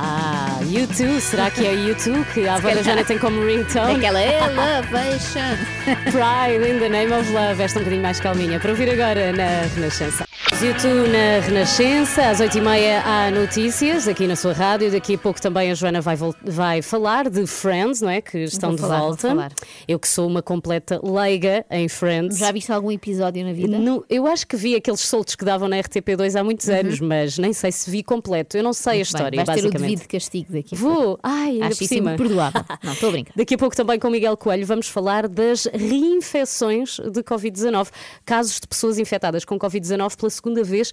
Ah, 0.00 0.60
YouTube, 0.64 1.20
será 1.20 1.50
que 1.50 1.66
é 1.66 1.74
YouTube 1.74 2.24
que 2.32 2.46
a 2.48 2.60
calhar. 2.60 2.84
Joana 2.84 3.04
tem 3.04 3.18
como 3.18 3.44
ringtone? 3.44 3.96
Aquela 3.96 4.22
Elevation. 4.22 5.56
Pride 6.12 6.70
in 6.70 6.78
the 6.78 6.88
Name 6.88 7.12
of 7.12 7.28
Love. 7.32 7.60
Esta 7.60 7.80
um 7.80 7.82
bocadinho 7.82 8.02
mais 8.02 8.20
calminha. 8.20 8.60
Para 8.60 8.70
ouvir 8.70 8.88
agora 8.90 9.32
na 9.32 9.62
Renascença. 9.74 10.24
YouTube 10.60 11.08
na 11.10 11.40
Renascença, 11.46 12.30
às 12.30 12.40
8h30 12.40 13.02
há 13.04 13.30
notícias 13.30 14.08
aqui 14.08 14.26
na 14.26 14.34
sua 14.36 14.52
rádio. 14.52 14.90
Daqui 14.90 15.14
a 15.14 15.18
pouco 15.18 15.40
também 15.40 15.70
a 15.70 15.74
Joana 15.74 16.00
vai, 16.00 16.16
vai 16.42 16.80
falar 16.82 17.28
de 17.28 17.46
Friends, 17.46 18.00
não 18.00 18.08
é? 18.10 18.20
Que 18.20 18.38
estão 18.38 18.70
Vou 18.70 18.76
de 18.76 18.82
falar, 18.82 18.98
volta. 19.00 19.48
Eu 19.86 19.98
que 20.00 20.08
sou 20.08 20.26
uma 20.28 20.42
completa 20.42 21.00
leiga 21.02 21.64
em 21.70 21.88
Friends. 21.88 22.38
Já 22.38 22.50
viste 22.52 22.72
algum 22.72 22.90
episódio 22.90 23.44
na 23.44 23.52
vida? 23.52 23.78
No- 23.78 24.04
eu 24.08 24.26
acho 24.26 24.46
que 24.46 24.56
vi 24.56 24.74
aqueles 24.74 25.00
soltos 25.00 25.34
que 25.36 25.44
davam 25.44 25.68
na 25.68 25.76
RTP2 25.76 26.34
há 26.38 26.42
muitos 26.44 26.68
anos, 26.68 26.98
mas 27.00 27.36
nem 27.38 27.52
sei 27.52 27.70
se 27.72 27.88
vi 27.90 28.02
completo. 28.02 28.56
Eu 28.56 28.62
não 28.62 28.72
sei 28.72 28.92
a 28.92 28.94
Uhum. 28.94 28.98
Muito 28.98 29.12
bem, 29.12 29.22
história, 29.22 29.44
vais 29.44 29.60
ter 29.60 29.66
devido 29.96 30.06
castigo 30.08 30.52
daqui. 30.52 30.74
Vou. 30.76 31.18
Ai, 31.22 31.50
ainda 31.52 31.66
Acho 31.66 31.78
por 31.78 31.86
cima. 31.88 32.14
imperdoável. 32.14 32.64
Não, 32.82 32.92
estou 32.92 33.08
a 33.08 33.12
brincar. 33.12 33.32
Daqui 33.36 33.54
a 33.54 33.58
pouco 33.58 33.74
também 33.76 33.98
com 33.98 34.10
Miguel 34.10 34.36
Coelho 34.36 34.66
vamos 34.66 34.88
falar 34.88 35.28
das 35.28 35.66
reinfecções 35.66 36.98
de 36.98 37.22
Covid-19, 37.22 37.88
casos 38.24 38.60
de 38.60 38.66
pessoas 38.66 38.98
infectadas 38.98 39.44
com 39.44 39.58
Covid-19 39.58 40.16
pela 40.16 40.30
segunda 40.30 40.62
vez 40.64 40.92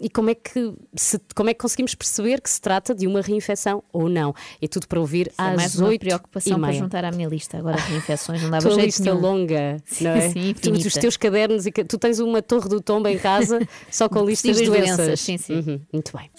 e 0.00 0.08
como 0.10 0.30
é, 0.30 0.34
que 0.34 0.72
se- 0.94 1.20
como 1.34 1.50
é 1.50 1.54
que 1.54 1.60
conseguimos 1.60 1.94
perceber 1.94 2.40
que 2.40 2.50
se 2.50 2.60
trata 2.60 2.94
de 2.94 3.06
uma 3.06 3.20
reinfecção 3.20 3.82
ou 3.92 4.08
não. 4.08 4.34
É 4.60 4.66
tudo 4.68 4.86
para 4.88 5.00
ouvir 5.00 5.28
Isso 5.28 5.40
é 5.40 5.44
às 5.50 5.56
mais 5.56 5.74
uma 5.76 5.88
8 5.88 6.00
preocupação 6.00 6.60
para 6.60 6.72
juntar 6.72 7.04
à 7.04 7.10
minha 7.10 7.28
lista. 7.28 7.58
Agora, 7.58 7.76
reinfecções 7.76 8.42
não 8.42 8.50
dava 8.50 8.68
jeito 8.70 8.84
lista 8.84 9.04
nenhum. 9.04 9.20
longa, 9.20 9.76
Sim, 9.84 10.04
não 10.04 10.10
é? 10.12 10.30
sim, 10.30 10.54
tu, 10.60 10.70
os 10.72 10.92
teus 10.94 11.16
cadernos 11.16 11.66
e 11.66 11.70
tu 11.72 11.98
tens 11.98 12.18
uma 12.20 12.42
torre 12.42 12.68
do 12.68 12.80
tombo 12.80 13.08
em 13.08 13.18
casa 13.18 13.66
só 13.90 14.08
com 14.08 14.22
listas 14.24 14.56
de 14.56 14.64
doenças. 14.64 14.96
doenças, 14.96 15.20
sim, 15.20 15.38
sim. 15.38 15.54
Uhum, 15.54 15.80
muito 15.92 16.16
bem. 16.16 16.30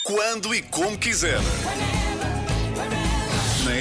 Quando 0.00 0.54
e 0.54 0.62
como 0.62 0.96
quiser. 0.96 1.38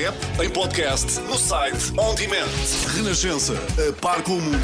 App, 0.06 0.18
em 0.44 0.50
podcast, 0.50 1.20
no 1.22 1.38
site, 1.38 1.92
on 2.00 2.16
demand. 2.16 2.48
Renascença, 2.96 3.54
a 3.54 3.94
par 4.02 4.24
com 4.24 4.34
o 4.34 4.42
mundo, 4.42 4.58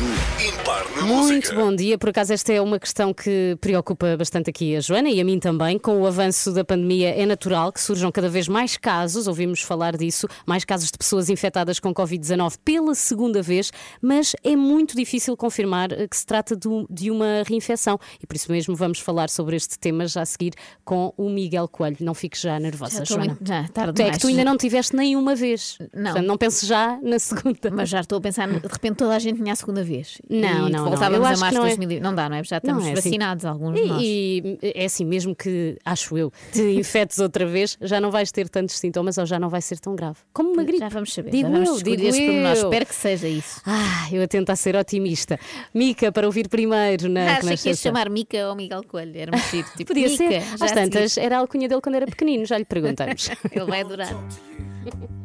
impar 0.47 0.83
na 0.95 1.01
Muito 1.03 1.33
música. 1.33 1.53
bom 1.55 1.75
dia. 1.75 1.97
Por 1.97 2.09
acaso, 2.09 2.33
esta 2.33 2.53
é 2.53 2.61
uma 2.61 2.79
questão 2.79 3.13
que 3.13 3.57
preocupa 3.59 4.15
bastante 4.17 4.49
aqui 4.49 4.75
a 4.75 4.79
Joana 4.79 5.09
e 5.09 5.19
a 5.19 5.25
mim 5.25 5.39
também. 5.39 5.77
Com 5.77 6.01
o 6.01 6.07
avanço 6.07 6.51
da 6.51 6.63
pandemia, 6.63 7.09
é 7.09 7.25
natural 7.25 7.71
que 7.71 7.81
surjam 7.81 8.11
cada 8.11 8.29
vez 8.29 8.47
mais 8.47 8.77
casos, 8.77 9.27
ouvimos 9.27 9.61
falar 9.61 9.95
disso, 9.97 10.27
mais 10.45 10.63
casos 10.63 10.89
de 10.91 10.97
pessoas 10.97 11.29
infectadas 11.29 11.79
com 11.79 11.93
Covid-19 11.93 12.55
pela 12.63 12.95
segunda 12.95 13.41
vez, 13.41 13.71
mas 14.01 14.35
é 14.43 14.55
muito 14.55 14.95
difícil 14.95 15.35
confirmar 15.35 15.91
eh, 15.91 16.07
que 16.07 16.17
se 16.17 16.25
trata 16.25 16.55
do- 16.55 16.87
de 16.89 17.11
uma 17.11 17.43
reinfecção. 17.45 17.99
E 18.21 18.25
por 18.25 18.35
isso 18.35 18.51
mesmo 18.51 18.75
vamos 18.75 18.99
falar 18.99 19.29
sobre 19.29 19.55
este 19.55 19.77
tema 19.77 20.07
já 20.07 20.21
a 20.21 20.25
seguir 20.25 20.53
com 20.85 21.13
o 21.17 21.29
Miguel 21.29 21.67
Coelho. 21.67 21.97
Não 21.99 22.13
fiques 22.13 22.41
já 22.41 22.59
nervosa, 22.59 22.99
Já 22.99 23.03
Joana. 23.03 23.25
muito- 23.25 23.47
já, 23.47 23.67
tarde 23.67 23.93
Tu 23.93 24.01
é 24.01 24.11
que 24.11 24.19
tu 24.19 24.27
ainda 24.27 24.45
não 24.45 24.57
tiveste 24.57 24.95
nenhuma 24.95 25.26
vez. 25.35 25.77
Não. 25.93 26.03
Portanto, 26.11 26.25
não 26.27 26.37
penses 26.37 26.67
já 26.67 26.99
na 27.01 27.19
segunda. 27.19 27.71
Mas 27.71 27.89
já 27.89 28.01
estou 28.01 28.17
a 28.17 28.21
pensar, 28.21 28.47
de 28.47 28.67
repente 28.67 28.95
toda 28.97 29.15
a 29.15 29.19
gente 29.19 29.37
tinha 29.37 29.53
a 29.53 29.55
segunda 29.55 29.83
vez. 29.83 30.19
Não, 30.29 30.39
e 30.39 30.41
não, 30.43 30.69
não. 30.69 30.85
Voltávamos 30.85 31.17
Eu 31.19 31.25
a 31.25 31.29
acho 31.29 31.39
março 31.41 31.55
que 31.55 31.55
de 31.55 31.59
não 31.59 31.65
é. 31.65 31.75
2000. 31.75 32.01
Não 32.01 32.15
dá, 32.15 32.29
não 32.29 32.35
é? 32.37 32.43
Já 32.43 32.57
estamos 32.57 32.83
Não, 32.83 32.89
é 32.89 32.93
assim. 32.93 33.09
vacinados, 33.09 33.45
alguns 33.45 33.75
de 33.75 33.85
nós. 33.85 34.01
E, 34.03 34.57
e 34.61 34.73
é 34.75 34.85
assim, 34.85 35.05
mesmo 35.05 35.35
que, 35.35 35.77
acho 35.85 36.17
eu, 36.17 36.31
te 36.51 36.61
infetes 36.77 37.19
outra 37.19 37.45
vez, 37.45 37.77
já 37.81 37.99
não 37.99 38.11
vais 38.11 38.31
ter 38.31 38.49
tantos 38.49 38.77
sintomas 38.77 39.17
ou 39.17 39.25
já 39.25 39.39
não 39.39 39.49
vai 39.49 39.61
ser 39.61 39.79
tão 39.79 39.95
grave. 39.95 40.17
Como 40.33 40.53
uma 40.53 40.63
gripe. 40.63 40.79
Já 40.79 40.89
vamos 40.89 41.13
saber. 41.13 41.31
Digo 41.31 41.49
já 41.49 41.53
vamos 41.53 41.69
eu, 41.69 41.83
digo 41.83 42.03
eu. 42.03 42.53
Espero 42.53 42.85
que 42.85 42.95
seja 42.95 43.27
isso. 43.27 43.61
Ah, 43.65 44.07
eu 44.11 44.23
a 44.23 44.27
tentar 44.27 44.55
ser 44.55 44.75
otimista. 44.75 45.39
Mica, 45.73 46.11
para 46.11 46.25
ouvir 46.25 46.47
primeiro 46.47 47.09
na 47.09 47.35
Ah, 47.35 47.37
achei 47.37 47.57
que 47.57 47.69
ias 47.69 47.79
chamar 47.79 48.09
Mica 48.09 48.49
ou 48.49 48.55
Miguel 48.55 48.83
Coelho. 48.87 49.17
Era 49.17 49.37
giro. 49.37 49.67
Tipo, 49.75 49.85
Podia 49.93 50.07
Mica, 50.09 50.17
ser. 50.17 50.43
Às 50.63 50.71
tantas, 50.71 51.17
era 51.17 51.37
a 51.37 51.39
alcunha 51.39 51.67
dele 51.67 51.81
quando 51.81 51.95
era 51.95 52.05
pequenino, 52.05 52.45
já 52.45 52.57
lhe 52.57 52.65
perguntamos. 52.65 53.29
Ele 53.51 53.65
vai 53.65 53.81
adorar. 53.81 54.09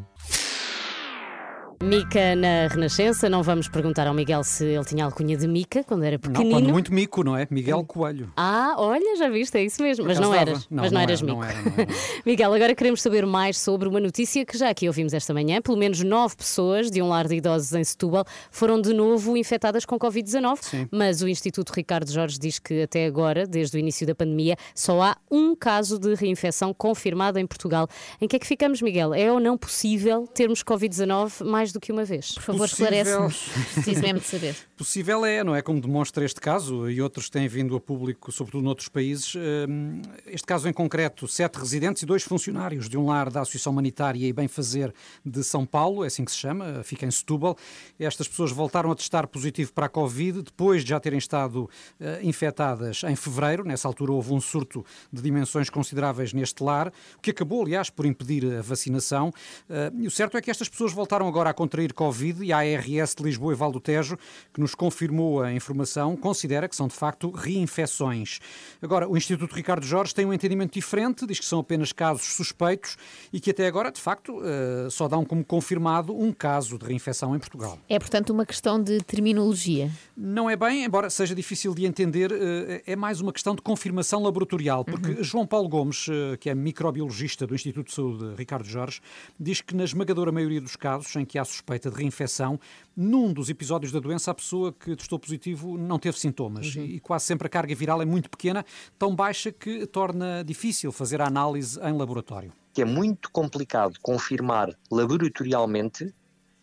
Mica 1.82 2.36
na 2.36 2.68
Renascença, 2.68 3.28
não 3.28 3.42
vamos 3.42 3.68
perguntar 3.68 4.06
ao 4.06 4.14
Miguel 4.14 4.44
se 4.44 4.64
ele 4.64 4.84
tinha 4.84 5.04
alcunha 5.04 5.36
de 5.36 5.48
Mica 5.48 5.82
quando 5.82 6.04
era 6.04 6.14
Não, 6.14 6.20
pequenino. 6.20 6.54
quando 6.54 6.70
muito 6.70 6.94
mico, 6.94 7.24
não 7.24 7.36
é? 7.36 7.48
Miguel 7.50 7.84
Coelho. 7.84 8.32
Ah, 8.36 8.76
olha, 8.78 9.16
já 9.16 9.28
viste, 9.28 9.58
é 9.58 9.64
isso 9.64 9.82
mesmo. 9.82 10.04
Mas 10.06 10.20
não 10.20 10.32
eras. 10.32 10.68
Não, 10.70 10.84
mas 10.84 10.92
não, 10.92 11.00
não 11.00 11.02
eras 11.02 11.20
era, 11.20 11.26
Mico. 11.26 11.40
não 11.40 11.44
era, 11.44 11.62
não 11.62 11.72
era. 11.82 11.88
Miguel, 12.24 12.54
agora 12.54 12.74
queremos 12.76 13.02
saber 13.02 13.26
mais 13.26 13.58
sobre 13.58 13.88
uma 13.88 13.98
notícia 13.98 14.44
que 14.46 14.56
já 14.56 14.70
aqui 14.70 14.86
ouvimos 14.86 15.12
esta 15.12 15.34
manhã. 15.34 15.60
Pelo 15.60 15.76
menos 15.76 16.00
nove 16.04 16.36
pessoas 16.36 16.88
de 16.88 17.02
um 17.02 17.08
lar 17.08 17.26
de 17.26 17.34
idosos 17.34 17.72
em 17.72 17.82
Setúbal 17.82 18.24
foram 18.52 18.80
de 18.80 18.94
novo 18.94 19.36
infectadas 19.36 19.84
com 19.84 19.98
Covid-19. 19.98 20.88
Mas 20.90 21.20
o 21.20 21.26
Instituto 21.26 21.70
Ricardo 21.70 22.10
Jorge 22.12 22.38
diz 22.38 22.60
que 22.60 22.82
até 22.82 23.06
agora, 23.06 23.44
desde 23.44 23.76
o 23.76 23.80
início 23.80 24.06
da 24.06 24.14
pandemia, 24.14 24.56
só 24.72 25.02
há 25.02 25.16
um 25.28 25.56
caso 25.56 25.98
de 25.98 26.14
reinfecção 26.14 26.72
confirmado 26.72 27.40
em 27.40 27.46
Portugal. 27.46 27.88
Em 28.20 28.28
que 28.28 28.36
é 28.36 28.38
que 28.38 28.46
ficamos, 28.46 28.80
Miguel? 28.80 29.12
É 29.12 29.32
ou 29.32 29.40
não 29.40 29.58
possível 29.58 30.28
termos 30.28 30.62
Covid-19 30.62 31.44
mais 31.44 31.71
do 31.72 31.80
que 31.80 31.90
uma 31.92 32.04
vez? 32.04 32.32
Por 32.32 32.42
favor, 32.42 32.68
Possível. 32.68 32.98
esclarece-nos. 33.00 33.72
Preciso 33.74 34.00
mesmo 34.02 34.20
de 34.20 34.26
saber. 34.26 34.56
Possível 34.76 35.24
é, 35.24 35.42
não 35.44 35.54
é? 35.54 35.62
Como 35.62 35.80
demonstra 35.80 36.24
este 36.24 36.40
caso 36.40 36.90
e 36.90 37.00
outros 37.00 37.28
têm 37.30 37.48
vindo 37.48 37.74
a 37.76 37.80
público, 37.80 38.30
sobretudo 38.32 38.62
noutros 38.64 38.88
países. 38.88 39.34
Hum, 39.34 40.02
Este 40.26 40.46
caso 40.46 40.68
em 40.68 40.72
concreto, 40.72 41.26
sete 41.28 41.56
residentes 41.58 42.02
e 42.02 42.06
dois 42.06 42.22
funcionários 42.22 42.88
de 42.88 42.96
um 42.98 43.06
lar 43.06 43.30
da 43.30 43.40
Associação 43.42 43.72
Humanitária 43.72 44.26
e 44.26 44.32
Bem-Fazer 44.32 44.92
de 45.24 45.42
São 45.44 45.64
Paulo, 45.66 46.04
é 46.04 46.06
assim 46.08 46.24
que 46.24 46.30
se 46.32 46.38
chama, 46.38 46.82
fica 46.84 47.06
em 47.06 47.10
Setúbal. 47.10 47.56
Estas 47.98 48.28
pessoas 48.28 48.50
voltaram 48.52 48.90
a 48.90 48.94
testar 48.94 49.26
positivo 49.26 49.72
para 49.72 49.86
a 49.86 49.88
Covid 49.88 50.42
depois 50.42 50.82
de 50.82 50.90
já 50.90 51.00
terem 51.00 51.18
estado 51.18 51.68
eh, 52.00 52.20
infectadas 52.22 53.02
em 53.04 53.14
fevereiro. 53.16 53.64
Nessa 53.64 53.86
altura 53.88 54.12
houve 54.12 54.32
um 54.32 54.40
surto 54.40 54.84
de 55.12 55.22
dimensões 55.22 55.70
consideráveis 55.70 56.32
neste 56.32 56.62
lar, 56.62 56.92
o 57.16 57.20
que 57.20 57.30
acabou, 57.30 57.62
aliás, 57.62 57.88
por 57.90 58.04
impedir 58.06 58.44
a 58.56 58.62
vacinação. 58.62 59.32
Eh, 59.70 59.90
E 60.02 60.06
o 60.06 60.10
certo 60.10 60.36
é 60.36 60.40
que 60.42 60.50
estas 60.50 60.68
pessoas 60.68 60.92
voltaram 60.92 61.28
agora 61.28 61.50
a 61.50 61.54
contrair 61.62 61.92
Covid 61.92 62.44
e 62.44 62.52
a 62.52 62.58
ARS 62.58 63.14
de 63.14 63.22
Lisboa 63.22 63.52
e 63.52 63.56
Val 63.56 63.70
do 63.70 63.78
Tejo, 63.78 64.18
que 64.52 64.60
nos 64.60 64.74
confirmou 64.74 65.40
a 65.40 65.52
informação, 65.52 66.16
considera 66.16 66.68
que 66.68 66.74
são 66.74 66.88
de 66.88 66.94
facto 66.94 67.30
reinfecções. 67.30 68.40
Agora, 68.82 69.08
o 69.08 69.16
Instituto 69.16 69.54
Ricardo 69.54 69.86
Jorge 69.86 70.12
tem 70.12 70.26
um 70.26 70.32
entendimento 70.32 70.74
diferente, 70.74 71.24
diz 71.24 71.38
que 71.38 71.44
são 71.44 71.60
apenas 71.60 71.92
casos 71.92 72.34
suspeitos 72.34 72.96
e 73.32 73.38
que 73.38 73.50
até 73.50 73.68
agora, 73.68 73.92
de 73.92 74.00
facto, 74.00 74.42
eh, 74.42 74.88
só 74.90 75.06
dão 75.06 75.24
como 75.24 75.44
confirmado 75.44 76.12
um 76.18 76.32
caso 76.32 76.76
de 76.76 76.84
reinfecção 76.84 77.36
em 77.36 77.38
Portugal. 77.38 77.78
É, 77.88 77.96
portanto, 77.96 78.30
uma 78.30 78.44
questão 78.44 78.82
de 78.82 78.98
terminologia. 79.02 79.88
Não 80.16 80.50
é 80.50 80.56
bem, 80.56 80.84
embora 80.84 81.08
seja 81.10 81.32
difícil 81.32 81.76
de 81.76 81.86
entender, 81.86 82.32
eh, 82.32 82.82
é 82.84 82.96
mais 82.96 83.20
uma 83.20 83.32
questão 83.32 83.54
de 83.54 83.62
confirmação 83.62 84.20
laboratorial, 84.24 84.84
porque 84.84 85.22
João 85.22 85.46
Paulo 85.46 85.68
Gomes, 85.68 86.08
eh, 86.08 86.36
que 86.38 86.50
é 86.50 86.54
microbiologista 86.56 87.46
do 87.46 87.54
Instituto 87.54 87.86
de 87.86 87.94
Saúde 87.94 88.34
Ricardo 88.36 88.66
Jorge, 88.66 89.00
diz 89.38 89.60
que 89.60 89.76
na 89.76 89.84
esmagadora 89.84 90.32
maioria 90.32 90.60
dos 90.60 90.74
casos 90.74 91.14
em 91.14 91.24
que 91.24 91.38
há 91.38 91.44
suspeita 91.52 91.90
de 91.90 91.96
reinfecção, 91.96 92.58
num 92.96 93.32
dos 93.32 93.48
episódios 93.48 93.92
da 93.92 94.00
doença 94.00 94.30
a 94.30 94.34
pessoa 94.34 94.72
que 94.72 94.96
testou 94.96 95.18
positivo 95.18 95.78
não 95.78 95.98
teve 95.98 96.18
sintomas 96.18 96.74
e 96.76 96.98
quase 97.00 97.26
sempre 97.26 97.46
a 97.46 97.50
carga 97.50 97.74
viral 97.74 98.02
é 98.02 98.04
muito 98.04 98.28
pequena, 98.28 98.64
tão 98.98 99.14
baixa 99.14 99.52
que 99.52 99.86
torna 99.86 100.42
difícil 100.44 100.90
fazer 100.92 101.20
a 101.20 101.26
análise 101.26 101.78
em 101.80 101.96
laboratório. 101.96 102.52
que 102.72 102.82
é 102.82 102.84
muito 102.84 103.30
complicado 103.30 103.98
confirmar 104.00 104.70
laboratorialmente 104.90 106.14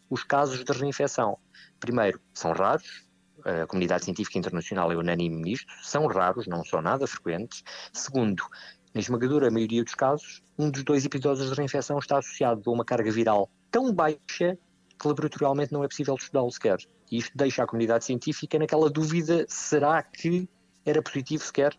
os 0.10 0.24
casos 0.24 0.64
de 0.64 0.74
reinfecção. 0.74 1.38
Primeiro, 1.80 2.20
são 2.34 2.52
raros, 2.52 3.08
a 3.46 3.68
comunidade 3.68 4.06
científica 4.06 4.38
internacional 4.38 4.92
é 4.92 4.96
unânime 4.96 5.42
nisto, 5.42 5.72
são 5.84 6.08
raros, 6.08 6.48
não 6.48 6.66
são 6.66 6.82
nada 6.82 7.06
frequentes. 7.06 7.64
Segundo, 7.94 8.44
na 8.94 9.00
esmagadora 9.00 9.52
maioria 9.52 9.84
dos 9.84 9.94
casos, 9.94 10.42
um 10.58 10.70
dos 10.70 10.84
dois 10.84 11.06
episódios 11.06 11.50
de 11.50 11.56
reinfecção 11.56 12.00
está 12.00 12.18
associado 12.18 12.64
a 12.66 12.74
uma 12.74 12.84
carga 12.84 13.12
viral 13.12 13.50
tão 13.70 13.94
baixa 13.94 14.58
que 15.00 15.08
laboratorialmente 15.08 15.72
não 15.72 15.84
é 15.84 15.88
possível 15.88 16.16
estudá-lo 16.16 16.52
sequer. 16.52 16.78
E 17.12 17.18
isto 17.18 17.32
deixa 17.36 17.64
a 17.64 17.68
comunidade 17.68 18.06
científica 18.06 18.60
naquela 18.60 18.90
dúvida: 18.90 19.46
será 19.48 20.04
que 20.04 20.50
era 20.86 21.02
positivo 21.02 21.44
sequer? 21.44 21.78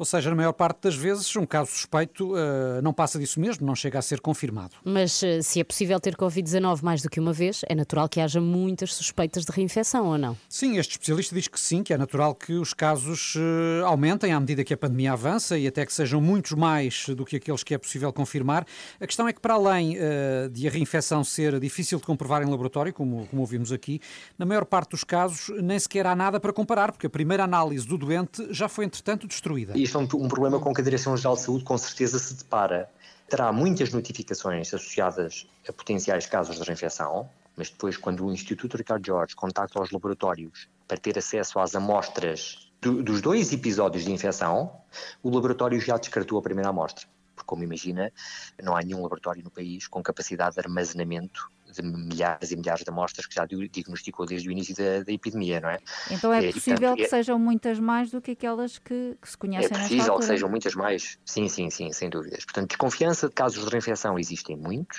Ou 0.00 0.06
seja, 0.06 0.30
na 0.30 0.36
maior 0.36 0.54
parte 0.54 0.84
das 0.84 0.96
vezes, 0.96 1.36
um 1.36 1.44
caso 1.44 1.72
suspeito 1.72 2.34
eh, 2.34 2.80
não 2.80 2.90
passa 2.90 3.18
disso 3.18 3.38
mesmo, 3.38 3.66
não 3.66 3.74
chega 3.74 3.98
a 3.98 4.02
ser 4.02 4.18
confirmado. 4.18 4.70
Mas 4.82 5.22
eh, 5.22 5.42
se 5.42 5.60
é 5.60 5.64
possível 5.64 6.00
ter 6.00 6.16
Covid-19 6.16 6.82
mais 6.82 7.02
do 7.02 7.10
que 7.10 7.20
uma 7.20 7.34
vez, 7.34 7.60
é 7.68 7.74
natural 7.74 8.08
que 8.08 8.18
haja 8.18 8.40
muitas 8.40 8.94
suspeitas 8.94 9.44
de 9.44 9.52
reinfecção, 9.52 10.06
ou 10.06 10.16
não? 10.16 10.38
Sim, 10.48 10.78
este 10.78 10.92
especialista 10.92 11.34
diz 11.34 11.48
que 11.48 11.60
sim, 11.60 11.82
que 11.82 11.92
é 11.92 11.98
natural 11.98 12.34
que 12.34 12.54
os 12.54 12.72
casos 12.72 13.34
eh, 13.36 13.84
aumentem 13.84 14.32
à 14.32 14.40
medida 14.40 14.64
que 14.64 14.72
a 14.72 14.76
pandemia 14.78 15.12
avança 15.12 15.58
e 15.58 15.66
até 15.66 15.84
que 15.84 15.92
sejam 15.92 16.18
muitos 16.18 16.52
mais 16.52 17.04
do 17.10 17.26
que 17.26 17.36
aqueles 17.36 17.62
que 17.62 17.74
é 17.74 17.78
possível 17.78 18.10
confirmar. 18.10 18.64
A 18.98 19.06
questão 19.06 19.28
é 19.28 19.34
que, 19.34 19.40
para 19.42 19.52
além 19.52 19.98
de 20.50 20.66
a 20.66 20.70
reinfecção 20.70 21.22
ser 21.22 21.60
difícil 21.60 21.98
de 21.98 22.06
comprovar 22.06 22.42
em 22.42 22.46
laboratório, 22.46 22.90
como, 22.90 23.26
como 23.26 23.42
ouvimos 23.42 23.70
aqui, 23.70 24.00
na 24.38 24.46
maior 24.46 24.64
parte 24.64 24.92
dos 24.92 25.04
casos 25.04 25.50
nem 25.62 25.78
sequer 25.78 26.06
há 26.06 26.16
nada 26.16 26.40
para 26.40 26.54
comparar, 26.54 26.90
porque 26.90 27.06
a 27.06 27.10
primeira 27.10 27.44
análise 27.44 27.86
do 27.86 27.98
doente 27.98 28.48
já 28.50 28.66
foi, 28.66 28.86
entretanto, 28.86 29.26
destruída. 29.26 29.74
Isto 29.90 29.98
é 29.98 30.02
um, 30.02 30.24
um 30.24 30.28
problema 30.28 30.60
com 30.60 30.72
que 30.72 30.80
a 30.80 30.84
Direção-Geral 30.84 31.34
de 31.34 31.42
Saúde 31.42 31.64
com 31.64 31.76
certeza 31.76 32.16
se 32.16 32.34
depara. 32.34 32.88
Terá 33.28 33.52
muitas 33.52 33.92
notificações 33.92 34.72
associadas 34.72 35.48
a 35.68 35.72
potenciais 35.72 36.26
casos 36.26 36.56
de 36.56 36.62
reinfecção, 36.62 37.28
mas 37.56 37.70
depois, 37.70 37.96
quando 37.96 38.24
o 38.24 38.32
Instituto 38.32 38.76
Ricardo 38.76 39.04
Jorge 39.04 39.34
contacta 39.34 39.82
os 39.82 39.90
laboratórios 39.90 40.68
para 40.86 40.96
ter 40.96 41.18
acesso 41.18 41.58
às 41.58 41.74
amostras 41.74 42.70
do- 42.80 43.02
dos 43.02 43.20
dois 43.20 43.52
episódios 43.52 44.04
de 44.04 44.12
infecção, 44.12 44.72
o 45.24 45.28
laboratório 45.28 45.80
já 45.80 45.96
descartou 45.96 46.38
a 46.38 46.42
primeira 46.42 46.70
amostra. 46.70 47.08
Porque, 47.34 47.48
como 47.48 47.64
imagina, 47.64 48.12
não 48.62 48.76
há 48.76 48.82
nenhum 48.82 49.02
laboratório 49.02 49.42
no 49.42 49.50
país 49.50 49.88
com 49.88 50.00
capacidade 50.00 50.54
de 50.54 50.60
armazenamento 50.60 51.50
de 51.70 51.82
milhares 51.82 52.50
e 52.50 52.56
milhares 52.56 52.82
de 52.84 52.90
amostras 52.90 53.26
que 53.26 53.34
já 53.34 53.46
di- 53.46 53.68
diagnosticou 53.68 54.26
desde 54.26 54.48
o 54.48 54.52
início 54.52 54.74
da, 54.74 55.02
da 55.02 55.12
epidemia, 55.12 55.60
não 55.60 55.70
é? 55.70 55.78
Então 56.10 56.32
é 56.32 56.42
e, 56.48 56.52
possível 56.52 56.78
portanto, 56.80 56.96
que 56.96 57.02
é- 57.04 57.08
sejam 57.08 57.38
muitas 57.38 57.78
mais 57.78 58.10
do 58.10 58.20
que 58.20 58.32
aquelas 58.32 58.78
que, 58.78 59.16
que 59.20 59.28
se 59.28 59.34
é 59.34 59.38
conhecem 59.38 59.70
nesta 59.70 59.82
possível 59.82 60.18
que 60.18 60.24
sejam 60.24 60.48
muitas 60.48 60.74
mais. 60.74 61.18
Sim, 61.24 61.48
sim, 61.48 61.70
sim, 61.70 61.92
sem 61.92 62.10
dúvidas. 62.10 62.44
Portanto, 62.44 62.68
desconfiança 62.68 63.28
de 63.28 63.34
casos 63.34 63.64
de 63.64 63.70
reinfecção 63.70 64.18
existem 64.18 64.56
muitos. 64.56 64.98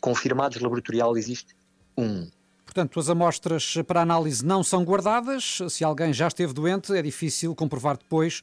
Confirmados 0.00 0.60
laboratorial 0.60 1.16
existe 1.16 1.54
um. 1.96 2.28
Portanto, 2.64 2.98
as 3.00 3.08
amostras 3.08 3.74
para 3.86 4.02
análise 4.02 4.44
não 4.44 4.62
são 4.62 4.84
guardadas. 4.84 5.58
Se 5.70 5.82
alguém 5.84 6.12
já 6.12 6.26
esteve 6.28 6.52
doente, 6.52 6.92
é 6.92 7.00
difícil 7.00 7.54
comprovar 7.54 7.96
depois 7.96 8.42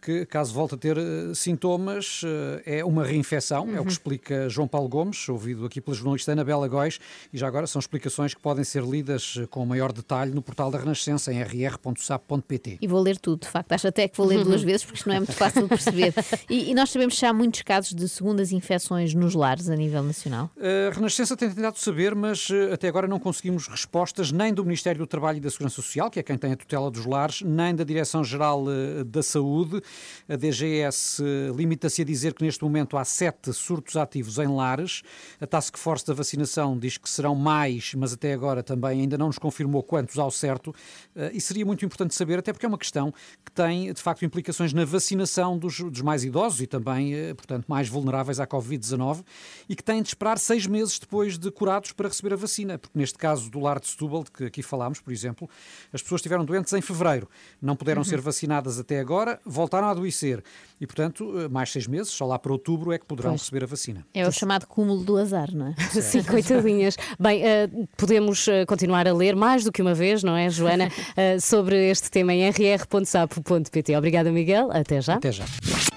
que, 0.00 0.24
caso 0.26 0.54
volte 0.54 0.74
a 0.74 0.78
ter 0.78 0.96
eh, 0.96 1.34
sintomas, 1.34 2.22
eh, 2.24 2.78
é 2.78 2.84
uma 2.84 3.04
reinfecção, 3.04 3.74
é 3.74 3.80
o 3.80 3.84
que 3.84 3.92
explica 3.92 4.48
João 4.48 4.68
Paulo 4.68 4.88
Gomes, 4.88 5.28
ouvido 5.28 5.66
aqui 5.66 5.80
pela 5.80 5.96
jornalista 5.96 6.32
Ana 6.32 6.44
Bela 6.44 6.68
Góis, 6.68 7.00
e 7.32 7.38
já 7.38 7.46
agora 7.46 7.66
são 7.66 7.80
explicações 7.80 8.32
que 8.32 8.40
podem 8.40 8.64
ser 8.64 8.82
lidas 8.82 9.34
eh, 9.38 9.46
com 9.46 9.64
maior 9.66 9.92
detalhe 9.92 10.32
no 10.32 10.40
portal 10.40 10.70
da 10.70 10.78
Renascença, 10.78 11.32
em 11.32 11.42
rr.sap.pt. 11.42 12.78
E 12.80 12.86
vou 12.86 13.00
ler 13.00 13.18
tudo, 13.18 13.40
de 13.40 13.48
facto. 13.48 13.72
Acho 13.72 13.88
até 13.88 14.08
que 14.08 14.16
vou 14.16 14.26
ler 14.26 14.44
duas 14.44 14.62
vezes, 14.64 14.84
porque 14.84 14.98
isto 14.98 15.08
não 15.08 15.16
é 15.16 15.18
muito 15.18 15.32
fácil 15.32 15.62
de 15.62 15.68
perceber. 15.68 16.14
E, 16.48 16.70
e 16.70 16.74
nós 16.74 16.90
sabemos 16.90 17.14
que 17.14 17.20
já 17.20 17.30
há 17.30 17.32
muitos 17.32 17.62
casos 17.62 17.92
de 17.94 18.08
segundas 18.08 18.52
infecções 18.52 19.14
nos 19.14 19.34
lares 19.34 19.68
a 19.68 19.76
nível 19.76 20.02
nacional. 20.02 20.50
A 20.56 20.94
Renascença 20.94 21.36
tem 21.36 21.50
tentado 21.50 21.78
saber, 21.78 22.14
mas 22.14 22.48
até 22.72 22.88
agora 22.88 23.08
não 23.08 23.18
conseguimos 23.18 23.66
respostas 23.66 24.30
nem 24.30 24.54
do 24.54 24.64
Ministério 24.64 25.00
do 25.00 25.06
Trabalho 25.06 25.38
e 25.38 25.40
da 25.40 25.50
Segurança 25.50 25.76
Social, 25.76 26.10
que 26.10 26.20
é 26.20 26.22
quem 26.22 26.38
tem 26.38 26.52
a 26.52 26.56
tutela 26.56 26.90
dos 26.90 27.04
lares, 27.04 27.42
nem 27.42 27.74
da 27.74 27.84
Direção-Geral 27.84 28.64
da 29.04 29.22
Saúde. 29.22 29.82
A 30.28 30.36
DGS 30.36 31.22
limita-se 31.54 32.02
a 32.02 32.04
dizer 32.04 32.34
que 32.34 32.44
neste 32.44 32.62
momento 32.64 32.96
há 32.96 33.04
sete 33.04 33.52
surtos 33.52 33.96
ativos 33.96 34.38
em 34.38 34.46
lares. 34.48 35.02
A 35.40 35.46
Task 35.46 35.76
Force 35.78 36.04
da 36.06 36.12
Vacinação 36.14 36.78
diz 36.78 36.96
que 36.98 37.08
serão 37.08 37.34
mais, 37.34 37.94
mas 37.94 38.12
até 38.12 38.32
agora 38.32 38.62
também 38.62 39.00
ainda 39.02 39.16
não 39.16 39.26
nos 39.28 39.38
confirmou 39.38 39.82
quantos 39.82 40.18
ao 40.18 40.30
certo. 40.30 40.74
Eh, 41.14 41.32
E 41.34 41.40
seria 41.40 41.64
muito 41.64 41.84
importante 41.84 42.14
saber, 42.14 42.38
até 42.38 42.52
porque 42.52 42.66
é 42.66 42.68
uma 42.68 42.78
questão 42.78 43.12
que 43.44 43.52
tem, 43.52 43.92
de 43.92 44.02
facto, 44.02 44.24
implicações 44.24 44.72
na 44.72 44.84
vacinação 44.84 45.56
dos, 45.56 45.78
dos 45.80 46.00
mais 46.00 46.24
idosos 46.24 46.60
e 46.60 46.66
também, 46.66 47.14
eh, 47.14 47.34
portanto, 47.34 47.64
mais 47.68 47.88
vulneráveis 47.88 48.40
à 48.40 48.46
Covid-19 48.46 49.22
e 49.68 49.76
que 49.76 49.82
têm 49.84 50.02
de 50.02 50.08
esperar 50.08 50.38
seis 50.38 50.66
meses 50.66 50.98
depois 50.98 51.38
de 51.38 51.50
curados 51.50 51.92
para 51.92 52.08
receber 52.08 52.32
a 52.32 52.36
vacina. 52.36 52.78
Porque 52.78 52.98
neste 52.98 53.16
caso 53.16 53.48
do 53.50 53.60
lar 53.60 53.78
de 53.78 53.86
Setúbal, 53.86 54.24
de 54.24 54.30
que 54.32 54.44
aqui 54.44 54.62
falámos, 54.62 55.00
por 55.00 55.12
exemplo, 55.12 55.48
as 55.92 56.02
pessoas 56.02 56.18
estiveram 56.20 56.44
doentes 56.44 56.72
em 56.72 56.80
fevereiro, 56.80 57.28
não 57.62 57.76
puderam 57.76 58.00
Uhum. 58.00 58.04
ser 58.04 58.20
vacinadas 58.20 58.78
até 58.78 58.98
agora, 58.98 59.40
voltaram 59.44 59.77
a 59.84 59.90
adoecer. 59.90 60.42
E, 60.80 60.86
portanto, 60.86 61.34
eh, 61.40 61.48
mais 61.48 61.72
seis 61.72 61.86
meses, 61.88 62.08
só 62.12 62.24
lá 62.24 62.38
para 62.38 62.52
outubro, 62.52 62.92
é 62.92 62.98
que 62.98 63.04
poderão 63.04 63.30
Pois. 63.32 63.42
receber 63.42 63.64
a 63.64 63.66
vacina. 63.66 64.06
É 64.14 64.26
o 64.26 64.30
chamado 64.30 64.64
cúmulo 64.66 65.02
do 65.02 65.16
azar, 65.16 65.52
não 65.52 65.68
é? 65.68 65.74
Sim, 66.00 66.22
coitadinhas. 66.24 66.96
Bem, 67.18 67.44
eh, 67.44 67.68
podemos 67.96 68.46
eh, 68.46 68.64
continuar 68.64 69.08
a 69.08 69.12
ler 69.12 69.34
mais 69.34 69.64
do 69.64 69.72
que 69.72 69.82
uma 69.82 69.94
vez, 69.94 70.22
não 70.22 70.36
é, 70.36 70.48
Joana, 70.48 70.88
eh, 71.16 71.40
sobre 71.40 71.90
este 71.90 72.10
tema 72.10 72.32
em 72.32 72.48
rr.sapo.pt. 72.48 73.96
Obrigada, 73.96 74.30
Miguel. 74.30 74.70
Até 74.70 75.00
já. 75.00 75.14
Até 75.14 75.32
já. 75.32 75.44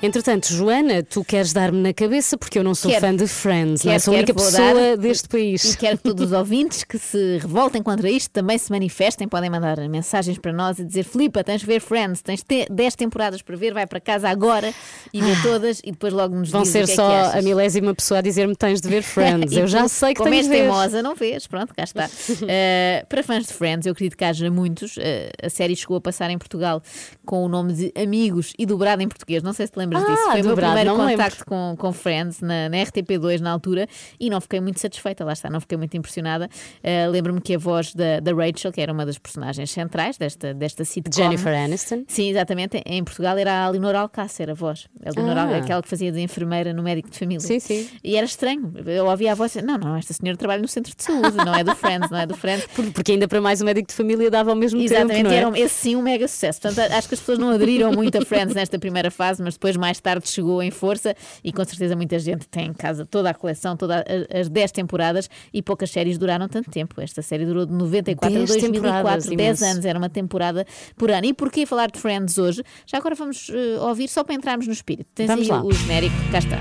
Entretanto, 0.02 0.48
Joana, 0.52 1.04
tu 1.04 1.24
queres 1.24 1.54
dar-me 1.54 1.80
na 1.80 1.94
cabeça 1.94 2.36
porque 2.36 2.58
eu 2.58 2.64
não 2.64 2.74
sou 2.74 2.90
Quero. 2.90 3.06
fã 3.06 3.16
de 3.16 3.28
Friends, 3.28 3.84
não 3.84 3.92
é? 3.92 3.96
Quero, 3.96 4.04
Sou 4.04 4.14
a 4.14 4.18
única 4.18 4.34
pessoa 4.34 4.98
deste 4.98 5.30
país. 5.30 5.74
E 5.74 5.78
quero 5.78 5.98
que 5.98 6.04
todos 6.04 6.26
os 6.28 6.32
ouvintes 6.32 6.84
que 6.84 6.98
se 6.98 7.38
revoltem 7.38 7.84
contra 7.84 8.10
isto 8.10 8.32
também 8.32 8.58
se 8.58 8.72
manifestem, 8.72 9.28
podem 9.28 9.50
mandar 9.50 9.78
mensagens 9.88 10.40
para 10.40 10.52
nós 10.52 10.80
e 10.80 10.84
dizer: 10.86 11.04
Filipa, 11.04 11.44
tens 11.44 11.62
de 11.62 11.68
ver 11.68 11.80
Friends, 11.82 12.22
tens 12.24 12.42
te- 12.42 12.66
10 12.72 12.96
temporadas 12.96 13.42
para 13.44 13.56
ver, 13.56 13.74
vai 13.76 13.86
para 13.86 14.00
casa 14.00 14.28
agora 14.28 14.74
e 15.14 15.22
vê 15.22 15.36
todas 15.44 15.80
e 15.84 15.92
depois 15.92 16.12
logo 16.14 16.36
nos 16.36 16.50
Vão 16.50 16.66
ser 16.66 16.84
é 16.84 16.88
só 16.88 17.32
que 17.32 17.38
a 17.38 17.42
milésima 17.44 17.94
pessoa 17.94 18.18
a 18.18 18.22
dizer-me 18.22 18.56
tens 18.56 18.82
de 18.82 18.90
ver 18.90 19.04
Friends. 19.04 19.52
Eu 19.56 19.68
já 19.68 19.88
sei 19.88 20.14
que 20.14 20.18
como 20.18 20.32
tens 20.32 20.40
és 20.40 20.46
de 20.48 20.52
ver. 20.52 20.58
teimosa, 20.62 21.04
não 21.04 21.14
vês, 21.14 21.46
pronto, 21.46 21.76
cá 21.76 21.84
está. 21.84 22.08
Uh, 22.08 23.06
para 23.08 23.22
fãs 23.22 23.46
de 23.46 23.54
Friends, 23.54 23.86
eu 23.86 23.92
acredito 23.92 24.18
que 24.18 24.24
haja 24.24 24.50
muitos. 24.50 24.98
Uh, 24.98 25.02
a 25.44 25.50
série 25.50 25.76
chegou 25.76 25.98
a 25.98 26.02
passar 26.02 26.32
em 26.32 26.40
Portugal 26.40 26.82
com 27.24 27.46
o 27.46 27.48
nome 27.48 27.74
de 27.74 27.94
Amigos 27.96 28.54
e 28.58 28.66
dobrado 28.66 29.04
em 29.04 29.08
português. 29.08 29.44
Não 29.44 29.54
sei 29.54 29.68
se 29.68 29.74
te 29.74 29.78
lembras 29.78 29.91
Ah, 29.98 30.12
disso. 30.12 30.24
Foi 30.32 30.42
o 30.42 30.46
meu 30.46 30.56
primeiro 30.56 30.96
contacto 30.96 31.46
com, 31.46 31.76
com 31.78 31.92
Friends 31.94 32.42
na, 32.42 32.70
na 32.70 32.78
RTP2 32.78 33.40
na 33.40 33.52
altura 33.52 33.88
e 34.20 34.30
não 34.30 34.40
fiquei 34.42 34.60
muito 34.60 34.80
satisfeita, 34.80 35.24
lá 35.26 35.34
está, 35.34 35.50
não 35.50 35.60
fiquei 35.62 35.78
muito 35.78 35.96
impressionada. 35.98 36.50
Uh, 36.84 37.10
Lembro-me 37.12 37.42
que 37.42 37.56
a 37.56 37.58
voz 37.58 37.94
da, 37.94 38.20
da 38.20 38.32
Rachel, 38.34 38.72
que 38.72 38.80
era 38.82 38.92
uma 38.94 39.06
das 39.06 39.18
personagens 39.18 39.70
centrais 39.72 40.18
desta, 40.18 40.54
desta 40.54 40.84
sitcom. 40.86 41.12
Jennifer 41.16 41.54
Aniston. 41.54 42.04
Sim, 42.08 42.30
exatamente. 42.30 42.82
Em 42.86 43.04
Portugal 43.04 43.38
era 43.38 43.66
a 43.66 43.70
Leonor 43.70 43.96
Alcácer, 43.96 44.50
a 44.50 44.54
voz. 44.54 44.88
A 45.06 45.10
Leonor 45.20 45.38
Ah. 45.38 45.58
Aquela 45.58 45.82
que 45.82 45.88
fazia 45.90 46.12
de 46.12 46.20
enfermeira 46.22 46.74
no 46.74 46.82
médico 46.84 47.10
de 47.10 47.18
família. 47.18 47.40
Sim, 47.46 47.60
sim. 47.60 47.90
E 48.04 48.16
era 48.16 48.26
estranho. 48.26 48.72
Eu 48.86 49.06
ouvia 49.08 49.32
a 49.32 49.36
voz 49.36 49.56
e 49.56 49.62
não, 49.62 49.78
não, 49.78 49.96
esta 49.96 50.14
senhora 50.14 50.38
trabalha 50.38 50.62
no 50.62 50.68
centro 50.68 50.96
de 50.96 51.04
saúde, 51.04 51.36
não 51.38 51.54
é 51.56 51.64
do 51.64 51.76
Friends, 51.76 52.10
não 52.10 52.18
é 52.20 52.26
do 52.26 52.36
Friends. 52.38 52.68
Porque 52.94 53.14
ainda 53.14 53.28
para 53.28 53.42
mais 53.42 53.62
o 53.62 53.66
médico 53.66 53.88
de 53.90 53.94
família 53.94 54.30
dava 54.30 54.50
ao 54.52 54.56
mesmo 54.56 54.80
Exatamente, 54.82 55.16
tempo. 55.18 55.28
não 55.30 55.32
é? 55.34 55.38
era 55.38 55.50
um- 55.50 55.56
esse 55.56 55.76
sim 55.76 55.96
um 55.96 56.02
mega 56.02 56.28
sucesso. 56.28 56.62
Portanto, 56.62 56.92
acho 56.94 57.08
que 57.08 57.14
as 57.16 57.20
pessoas 57.20 57.38
não 57.40 57.50
aderiram 57.50 57.92
muito 57.92 58.18
a 58.18 58.22
Friends 58.26 58.54
nesta 58.56 58.78
primeira 58.80 59.10
fase, 59.12 59.42
mas 59.44 59.56
depois 59.56 59.76
mais 59.82 60.00
tarde 60.00 60.30
chegou 60.30 60.62
em 60.64 60.72
força 60.72 61.16
e 61.44 61.52
com 61.52 61.66
certeza 61.66 61.96
muita 61.96 62.18
gente 62.20 62.48
tem 62.48 62.68
em 62.68 62.74
casa 62.74 63.06
toda 63.06 63.30
a 63.30 63.34
coleção, 63.34 63.76
todas 63.76 64.04
as 64.34 64.48
10 64.48 64.72
temporadas 64.72 65.30
e 65.54 65.62
poucas 65.62 65.92
séries 65.92 66.18
duraram 66.18 66.48
tanto 66.48 66.70
tempo. 66.70 67.02
Esta 67.02 67.22
série 67.22 67.46
durou 67.46 67.66
de 67.66 67.74
94 67.74 68.28
a 68.28 68.38
10 68.38 68.50
2004, 68.50 68.98
temporadas, 68.98 69.26
10 69.26 69.32
imenso. 69.34 69.66
anos, 69.66 69.86
era 69.86 69.98
uma 69.98 70.10
temporada 70.10 70.66
por 70.96 71.12
ano. 71.12 71.26
E 71.26 71.34
porquê 71.34 71.66
falar 71.66 71.90
de 71.92 72.00
Friends 72.00 72.38
hoje? 72.38 72.64
Já 72.86 73.00
agora 73.00 73.16
vamos 73.16 73.50
eh, 73.50 73.80
ouvir 73.80 74.08
só 74.08 74.24
para 74.24 74.36
entrarmos 74.36 74.68
no 74.68 74.74
espírito. 74.74 75.10
Tens 75.16 75.28
Vamos 75.28 75.50
aí 75.50 75.52
lá. 75.52 75.64
o 75.64 75.74
genérico, 75.74 76.16
cá 76.32 76.38
está. 76.38 76.60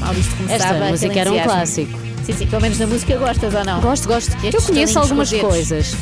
Mal 0.00 0.12
visto 0.12 0.36
começava 0.36 0.74
Esta 0.74 0.90
música 0.90 1.20
era 1.20 1.32
um 1.32 1.42
clássico. 1.42 1.98
Sim, 2.24 2.32
sim, 2.32 2.46
pelo 2.48 2.62
menos 2.62 2.78
da 2.78 2.86
música 2.86 3.16
gostas 3.16 3.54
ou 3.54 3.64
não? 3.64 3.80
Gosto, 3.80 4.08
gosto. 4.08 4.32
Estes 4.44 4.54
eu 4.54 4.62
conheço 4.62 4.98
algumas 4.98 5.32
coisas. 5.32 5.94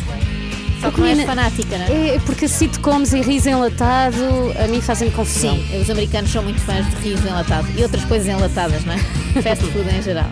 Só 0.85 0.91
que 0.91 1.01
não 1.01 1.07
és 1.07 1.23
fanática, 1.23 1.79
não 1.79 1.87
é? 1.87 2.17
É 2.17 2.19
porque 2.21 2.47
sitcoms 2.47 3.13
e 3.15 3.21
riso 3.23 3.49
enlatado 3.49 4.17
a 4.63 4.69
mim 4.69 4.81
fazem 4.81 5.11
confusão. 5.11 5.57
Sim, 5.57 5.81
os 5.81 5.89
americanos 5.89 6.31
são 6.31 6.43
muito 6.43 6.61
fãs 6.61 6.87
de 6.91 6.97
rios 6.97 7.25
enlatado 7.25 7.67
e 7.77 7.83
outras 7.83 8.05
coisas 8.05 8.29
enlatadas, 8.29 8.85
não 8.85 8.93
é? 8.93 8.99
Fast 9.43 9.65
food 9.65 9.89
em 9.89 10.03
geral. 10.03 10.31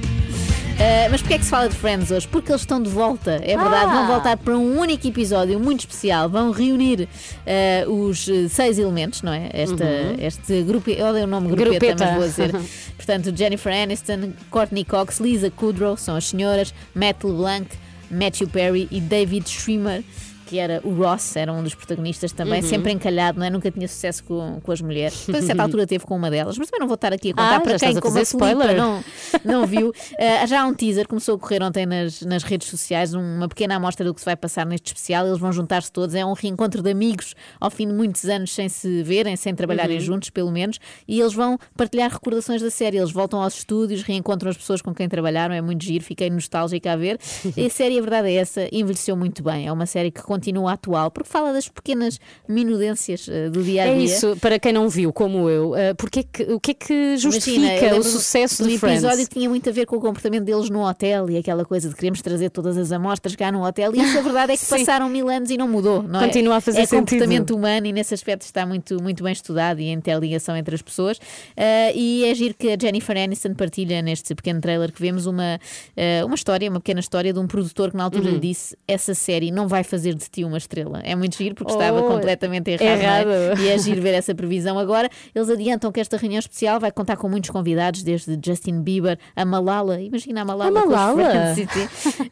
Uh, 0.73 1.09
mas 1.11 1.21
porquê 1.21 1.35
é 1.35 1.39
que 1.39 1.45
se 1.45 1.51
fala 1.51 1.69
de 1.69 1.77
Friends 1.77 2.11
hoje? 2.11 2.27
Porque 2.27 2.51
eles 2.51 2.63
estão 2.63 2.83
de 2.83 2.91
volta, 2.91 3.41
é 3.43 3.57
verdade. 3.57 3.87
Ah! 3.91 3.95
Vão 3.95 4.07
voltar 4.09 4.37
para 4.37 4.57
um 4.57 4.79
único 4.79 5.07
episódio 5.07 5.61
muito 5.61 5.81
especial. 5.81 6.29
Vão 6.29 6.51
reunir 6.51 7.09
uh, 7.87 7.93
os 7.93 8.27
uh, 8.27 8.49
seis 8.49 8.79
elementos, 8.79 9.23
não 9.23 9.33
é? 9.33 9.49
Esta, 9.53 9.85
Uhum. 9.85 10.17
Este 10.19 10.63
grupo, 10.63 10.91
odeio 10.91 11.25
o 11.25 11.27
nome 11.27 11.49
grupeta, 11.49 11.79
Grupeta. 11.79 12.05
mas 12.05 12.17
vou 12.17 12.27
dizer. 12.27 12.53
Portanto, 12.97 13.37
Jennifer 13.37 13.73
Aniston, 13.73 14.33
Courtney 14.51 14.85
Cox, 14.85 15.21
Lisa 15.21 15.51
Kudrow 15.51 15.97
são 15.97 16.17
as 16.17 16.29
senhoras, 16.29 16.75
Matt 16.95 17.23
LeBlanc, 17.23 17.67
Matthew 18.11 18.49
Perry 18.49 18.89
e 18.91 19.01
David 19.01 19.49
Schwimmer. 19.49 20.03
Que 20.53 20.59
era 20.59 20.83
o 20.85 20.93
Ross, 20.95 21.35
era 21.37 21.51
um 21.51 21.63
dos 21.63 21.75
protagonistas 21.75 22.31
também, 22.31 22.61
Uhum. 22.61 22.69
sempre 22.69 22.93
encalhado, 22.93 23.39
não 23.39 23.47
é? 23.47 23.49
nunca 23.49 23.71
tinha 23.71 23.89
sucesso 23.89 24.23
com, 24.25 24.61
com 24.63 24.71
as 24.71 24.83
mulheres. 24.83 25.25
Depois, 25.27 25.45
a 25.45 25.47
certa 25.47 25.63
altura, 25.63 25.87
teve 25.87 26.05
com 26.05 26.15
uma 26.15 26.31
delas, 26.31 26.59
mas 26.59 26.69
também 26.69 26.81
não 26.81 26.87
vou 26.87 26.97
estar 26.97 27.11
aqui 27.11 27.31
a 27.31 27.33
contar 27.33 27.57
Ah, 27.57 27.61
para 27.61 27.79
quem, 27.79 27.99
como 27.99 28.19
a 28.19 28.21
spoiler. 28.23 28.77
não, 28.77 29.03
não 29.43 29.67
viu. 29.67 29.89
Uh, 29.89 29.95
já 30.47 30.61
há 30.61 30.67
um 30.67 30.75
teaser, 30.75 31.09
começou 31.09 31.37
a 31.37 31.39
correr 31.39 31.63
ontem 31.63 31.87
nas, 31.87 32.21
nas 32.21 32.43
redes 32.43 32.69
sociais, 32.69 33.15
uma 33.15 33.49
pequena 33.49 33.77
amostra 33.77 34.05
do 34.05 34.13
que 34.13 34.21
se 34.21 34.27
vai 34.27 34.37
passar 34.37 34.67
neste 34.67 34.89
especial. 34.89 35.27
Eles 35.27 35.39
vão 35.39 35.51
juntar-se 35.53 35.91
todos, 35.91 36.15
é 36.15 36.23
um 36.23 36.35
reencontro 36.35 36.83
de 36.83 36.91
amigos 36.91 37.35
ao 37.59 37.71
fim 37.71 37.87
de 37.89 37.95
muitos 37.95 38.27
anos 38.27 38.53
sem 38.53 38.69
se 38.69 39.03
verem, 39.03 39.35
sem 39.37 39.55
trabalharem 39.55 39.97
Uhum. 39.97 40.03
juntos, 40.05 40.29
pelo 40.29 40.51
menos, 40.53 40.79
e 41.09 41.19
eles 41.19 41.33
vão 41.33 41.59
partilhar 41.77 42.11
recordações 42.13 42.61
da 42.61 42.71
série. 42.71 42.99
Eles 42.99 43.11
voltam 43.11 43.41
aos 43.43 43.55
estúdios, 43.57 44.03
reencontram 44.03 44.51
as 44.51 44.57
pessoas 44.59 44.83
com 44.83 44.93
quem 44.95 45.09
trabalharam, 45.09 45.55
é 45.55 45.63
muito 45.63 45.83
giro, 45.85 46.05
fiquei 46.05 46.29
nostálgica 46.29 46.93
a 46.93 46.97
ver. 46.97 47.19
E 47.57 47.67
a 47.67 47.71
série, 47.71 47.97
a 47.99 48.01
verdade 48.03 48.29
é 48.29 48.35
essa, 48.35 48.69
envelheceu 48.73 49.17
muito 49.17 49.43
bem. 49.43 49.67
É 49.67 49.73
uma 49.73 49.87
série 49.87 50.11
que 50.11 50.21
continua 50.21 50.42
atual, 50.69 51.11
porque 51.11 51.29
fala 51.29 51.53
das 51.53 51.69
pequenas 51.69 52.19
minudências 52.49 53.27
uh, 53.29 53.51
do 53.51 53.63
dia 53.63 53.83
a 53.83 53.87
dia. 53.87 53.95
É 53.95 53.99
isso, 54.05 54.37
para 54.41 54.59
quem 54.59 54.73
não 54.73 54.89
viu, 54.89 55.13
como 55.13 55.49
eu, 55.49 55.71
uh, 55.73 55.95
porque 55.97 56.21
é 56.21 56.23
que- 56.23 56.53
o 56.53 56.61
que 56.61 56.71
é 56.73 56.75
que 56.75 57.17
justifica 57.17 57.61
Imagina, 57.67 57.97
o 57.99 58.03
sucesso 58.03 58.63
do 58.63 58.69
de 58.69 58.79
Friends? 58.79 59.03
episódio 59.03 59.29
que 59.29 59.35
tinha 59.35 59.49
muito 59.49 59.69
a 59.69 59.73
ver 59.73 59.87
com 59.87 59.97
o 59.97 60.01
comportamento 60.01 60.45
deles 60.45 60.69
no 60.71 60.87
hotel 60.87 61.31
e 61.31 61.37
aquela 61.37 61.65
coisa 61.65 61.89
de 61.89 61.95
queremos 61.95 62.21
trazer 62.23 62.51
todas 62.51 62.77
as 62.77 62.93
amostras 62.93 63.35
cá 63.37 63.51
no 63.53 63.65
hotel. 63.65 63.95
E 63.95 64.01
isso 64.03 64.19
a 64.19 64.23
verdade 64.23 64.53
é 64.53 64.57
que 64.57 64.65
passaram 64.67 65.09
mil 65.09 65.29
anos 65.29 65.51
e 65.51 65.57
não 65.57 65.69
mudou, 65.69 66.03
não 66.03 66.21
é? 66.21 66.27
Continua 66.27 66.57
a 66.57 66.61
fazer 66.61 66.81
é 66.81 66.87
sentido. 66.87 67.01
comportamento 67.01 67.55
humano 67.55 67.87
e 67.87 67.93
nesse 67.93 68.15
aspecto 68.15 68.43
está 68.43 68.65
muito, 68.67 69.03
muito 69.03 69.23
bem 69.23 69.33
estudado 69.33 69.81
e 69.81 69.89
a 69.89 69.93
interligação 69.93 70.57
entre 70.57 70.75
as 70.75 70.83
pessoas. 70.83 71.19
Ah, 71.57 71.93
e 71.95 72.25
é 72.25 72.35
giro 72.35 72.55
que 72.55 72.71
a 72.71 72.77
Jennifer 72.81 73.17
Aniston 73.17 73.55
partilha 73.55 74.03
neste 74.03 74.35
pequeno 74.35 74.61
trailer 74.61 74.93
que 74.93 75.01
vemos 75.01 75.27
uma, 75.27 75.59
uma 76.27 76.35
história, 76.35 76.69
uma 76.71 76.81
pequena 76.81 77.01
história 77.01 77.33
de 77.33 77.39
um 77.39 77.47
produtor 77.47 77.91
que 77.91 77.97
na 77.97 78.05
altura 78.05 78.23
Uhum. 78.23 78.35
lhe 78.35 78.41
disse 78.41 78.77
essa 78.87 79.15
série 79.15 79.51
não 79.51 79.67
vai 79.67 79.83
fazer 79.83 80.15
de 80.25 80.31
ti 80.31 80.45
uma 80.45 80.59
estrela. 80.59 81.01
É 81.05 81.15
muito 81.15 81.37
giro 81.37 81.55
porque 81.55 81.73
estava 81.73 82.01
Oh, 82.01 82.09
completamente 82.09 82.71
errado. 82.71 82.83
é? 82.83 83.03
errado. 83.03 83.61
E 83.61 83.69
é 83.69 83.79
giro 83.79 84.01
ver 84.03 84.15
essa 84.15 84.35
previsão 84.35 84.79
agora. 84.79 85.09
Eles 85.35 85.49
adiantam 85.51 85.91
que 85.93 86.01
esta 86.01 86.17
reunião 86.17 86.39
especial 86.39 86.79
vai 86.81 86.91
contar 86.93 87.17
com 87.17 87.29
muitos 87.29 87.51
convidados, 87.51 88.03
desde 88.03 88.39
Justin 88.45 88.81
Bieber, 88.83 89.19
a 89.37 89.45
Malala, 89.45 90.01
imagina 90.01 90.43
a 90.43 90.45
Malala, 90.45 90.81
A 90.81 90.87
Malala? 90.87 91.55
Sim. 91.55 91.67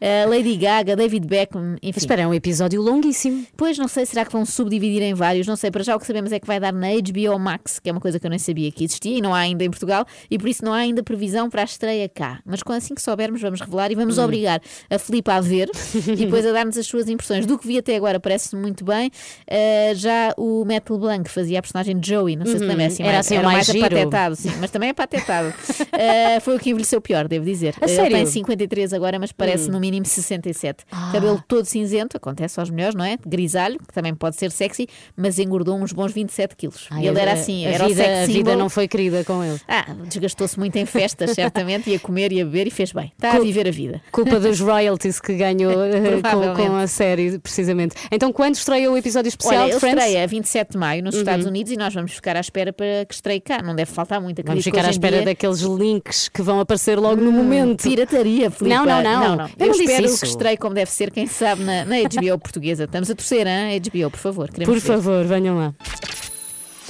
Uh, 0.01 0.29
Lady 0.29 0.55
Gaga, 0.57 0.95
David 0.95 1.27
Beckham, 1.27 1.75
enfim. 1.81 1.99
Espera, 1.99 2.23
é 2.23 2.27
um 2.27 2.33
episódio 2.33 2.81
longuíssimo. 2.81 3.45
Pois 3.55 3.77
não 3.77 3.87
sei, 3.87 4.05
será 4.05 4.25
que 4.25 4.31
vão 4.31 4.45
subdividir 4.45 5.01
em 5.03 5.13
vários? 5.13 5.45
Não 5.47 5.55
sei, 5.55 5.69
para 5.69 5.83
já 5.83 5.95
o 5.95 5.99
que 5.99 6.07
sabemos 6.07 6.31
é 6.31 6.39
que 6.39 6.47
vai 6.47 6.59
dar 6.59 6.73
na 6.73 6.87
HBO 6.89 7.37
Max, 7.39 7.77
que 7.79 7.89
é 7.89 7.91
uma 7.91 8.01
coisa 8.01 8.19
que 8.19 8.25
eu 8.25 8.29
nem 8.29 8.39
sabia 8.39 8.71
que 8.71 8.83
existia 8.83 9.17
e 9.17 9.21
não 9.21 9.33
há 9.33 9.39
ainda 9.39 9.63
em 9.63 9.69
Portugal, 9.69 10.05
e 10.29 10.37
por 10.39 10.47
isso 10.49 10.63
não 10.65 10.73
há 10.73 10.77
ainda 10.77 11.03
previsão 11.03 11.49
para 11.49 11.61
a 11.61 11.65
estreia 11.65 12.09
cá. 12.09 12.39
Mas 12.45 12.63
com 12.63 12.73
assim 12.73 12.95
que 12.95 13.01
soubermos, 13.01 13.41
vamos 13.41 13.59
revelar 13.61 13.91
e 13.91 13.95
vamos 13.95 14.17
Hum. 14.17 14.23
obrigar 14.23 14.61
a 14.89 14.97
Filipe 14.99 15.29
a 15.31 15.39
ver 15.39 15.69
e 16.07 16.15
depois 16.25 16.45
a 16.45 16.51
dar-nos 16.51 16.77
as 16.77 16.87
suas 16.87 17.07
impressões 17.07 17.45
do 17.45 17.57
que 17.57 17.67
vi 17.67 17.77
até 17.81 17.95
agora 17.95 18.19
parece 18.19 18.55
muito 18.55 18.83
bem. 18.85 19.11
Uh, 19.49 19.95
já 19.95 20.33
o 20.37 20.63
Matt 20.65 20.89
LeBlanc 20.89 21.29
fazia 21.29 21.59
a 21.59 21.61
personagem 21.61 21.99
de 21.99 22.09
Joey, 22.09 22.35
não 22.35 22.45
sei 22.45 22.55
se 22.57 22.61
Uhum. 22.63 22.69
lembra, 22.69 22.85
assim, 22.87 23.03
Era 23.03 23.19
assim 23.19 23.35
era 23.35 23.43
mais 23.43 23.51
mais 23.67 23.67
giro. 23.67 23.85
apatetado, 23.85 24.35
sim, 24.35 24.51
mas 24.59 24.71
também 24.71 24.89
é 24.89 24.93
patetado. 24.93 25.49
Uh, 25.49 26.41
foi 26.41 26.55
o 26.55 26.59
que 26.59 26.69
envelheceu 26.69 27.01
pior, 27.01 27.27
devo 27.27 27.45
dizer. 27.45 27.75
A 27.81 27.85
Ele 27.85 27.95
sério? 27.95 28.17
tem 28.17 28.25
53 28.25 28.93
agora, 28.93 29.19
mas 29.19 29.31
parece 29.31 29.69
Hum. 29.69 29.73
no 29.73 29.79
mínimo 29.79 30.05
67. 30.05 30.83
Ah. 30.91 31.09
Cabelo 31.11 31.43
todo 31.47 31.65
cinzento, 31.65 32.15
acontece 32.17 32.59
aos 32.59 32.69
melhores, 32.69 32.95
não 32.95 33.03
é? 33.05 33.17
Grisalho, 33.25 33.77
que 33.79 33.93
também 33.93 34.13
pode 34.15 34.35
ser 34.35 34.51
sexy, 34.51 34.87
mas 35.15 35.37
engordou 35.39 35.75
uns 35.77 35.91
bons 35.91 36.11
27 36.13 36.55
quilos. 36.55 36.87
Ai, 36.91 37.03
e 37.03 37.07
ele 37.07 37.19
a- 37.19 37.21
era 37.21 37.33
assim, 37.33 37.65
a 37.65 37.69
era 37.71 37.87
vida, 37.87 38.01
o 38.01 38.05
sex 38.05 38.19
a 38.19 38.25
vida 38.25 38.55
não 38.55 38.69
foi 38.69 38.87
querida 38.87 39.23
com 39.23 39.43
ele. 39.43 39.59
Ah, 39.67 39.85
desgastou-se 40.07 40.57
muito 40.59 40.75
em 40.77 40.85
festas, 40.85 41.31
certamente, 41.35 41.89
ia 41.89 41.99
comer, 41.99 42.31
ia 42.31 42.45
beber 42.45 42.67
e 42.67 42.71
fez 42.71 42.91
bem. 42.91 43.11
Está 43.15 43.33
a 43.33 43.39
viver 43.39 43.67
a 43.67 43.71
vida. 43.71 44.01
Culpa 44.11 44.39
dos 44.39 44.59
royalties 44.61 45.19
que 45.19 45.33
ganhou 45.35 45.71
eh, 45.83 46.21
com, 46.21 46.55
com 46.55 46.75
a 46.75 46.87
série, 46.87 47.39
precisamente. 47.71 47.95
Então, 48.11 48.31
quando 48.31 48.55
estreia 48.55 48.91
o 48.91 48.97
episódio 48.97 49.29
especial 49.29 49.63
Olha, 49.63 49.73
de 49.73 49.79
Friends? 49.79 49.99
estreia 50.03 50.23
a 50.23 50.27
27 50.27 50.71
de 50.71 50.77
maio 50.77 51.03
nos 51.03 51.15
Uhum. 51.15 51.21
Estados 51.21 51.45
Unidos 51.45 51.71
e 51.71 51.77
nós 51.77 51.93
vamos 51.93 52.11
ficar 52.11 52.35
à 52.35 52.39
espera 52.39 52.71
para 52.73 53.05
que 53.07 53.13
estreie 53.13 53.39
cá. 53.39 53.61
Não 53.61 53.75
deve 53.75 53.91
faltar 53.91 54.19
muito. 54.21 54.41
Vamos 54.45 54.63
ficar 54.63 54.85
à 54.85 54.89
espera 54.89 55.17
dia- 55.17 55.25
daqueles 55.25 55.59
links 55.61 56.29
que 56.29 56.41
vão 56.41 56.59
aparecer 56.59 56.99
logo 56.99 57.21
no 57.21 57.31
momento. 57.31 57.83
Pirataria, 57.83 58.51
Filipe. 58.51 58.75
Não, 58.75 58.85
não, 58.85 59.01
não. 59.03 59.35
não, 59.35 59.45
Eu 59.45 59.51
Eu, 59.59 59.65
não 59.67 59.71
disse 59.71 59.83
espero 59.83 60.05
isso. 60.05 60.19
que 60.19 60.27
estreie 60.27 60.57
como 60.57 60.75
deve 60.75 60.91
ser, 60.91 61.11
quem 61.11 61.27
sabe, 61.27 61.63
na, 61.63 61.85
na 61.85 61.95
HBO 62.01 62.37
portuguesa. 62.39 62.83
Estamos 62.85 63.09
a 63.09 63.15
torcer, 63.15 63.47
hein? 63.47 63.79
HBO, 63.79 64.11
por 64.11 64.19
favor. 64.19 64.49
Queremos 64.51 64.73
Por 64.73 64.81
ver. 64.81 64.87
favor, 64.95 65.25
venham 65.25 65.57
lá. 65.57 65.73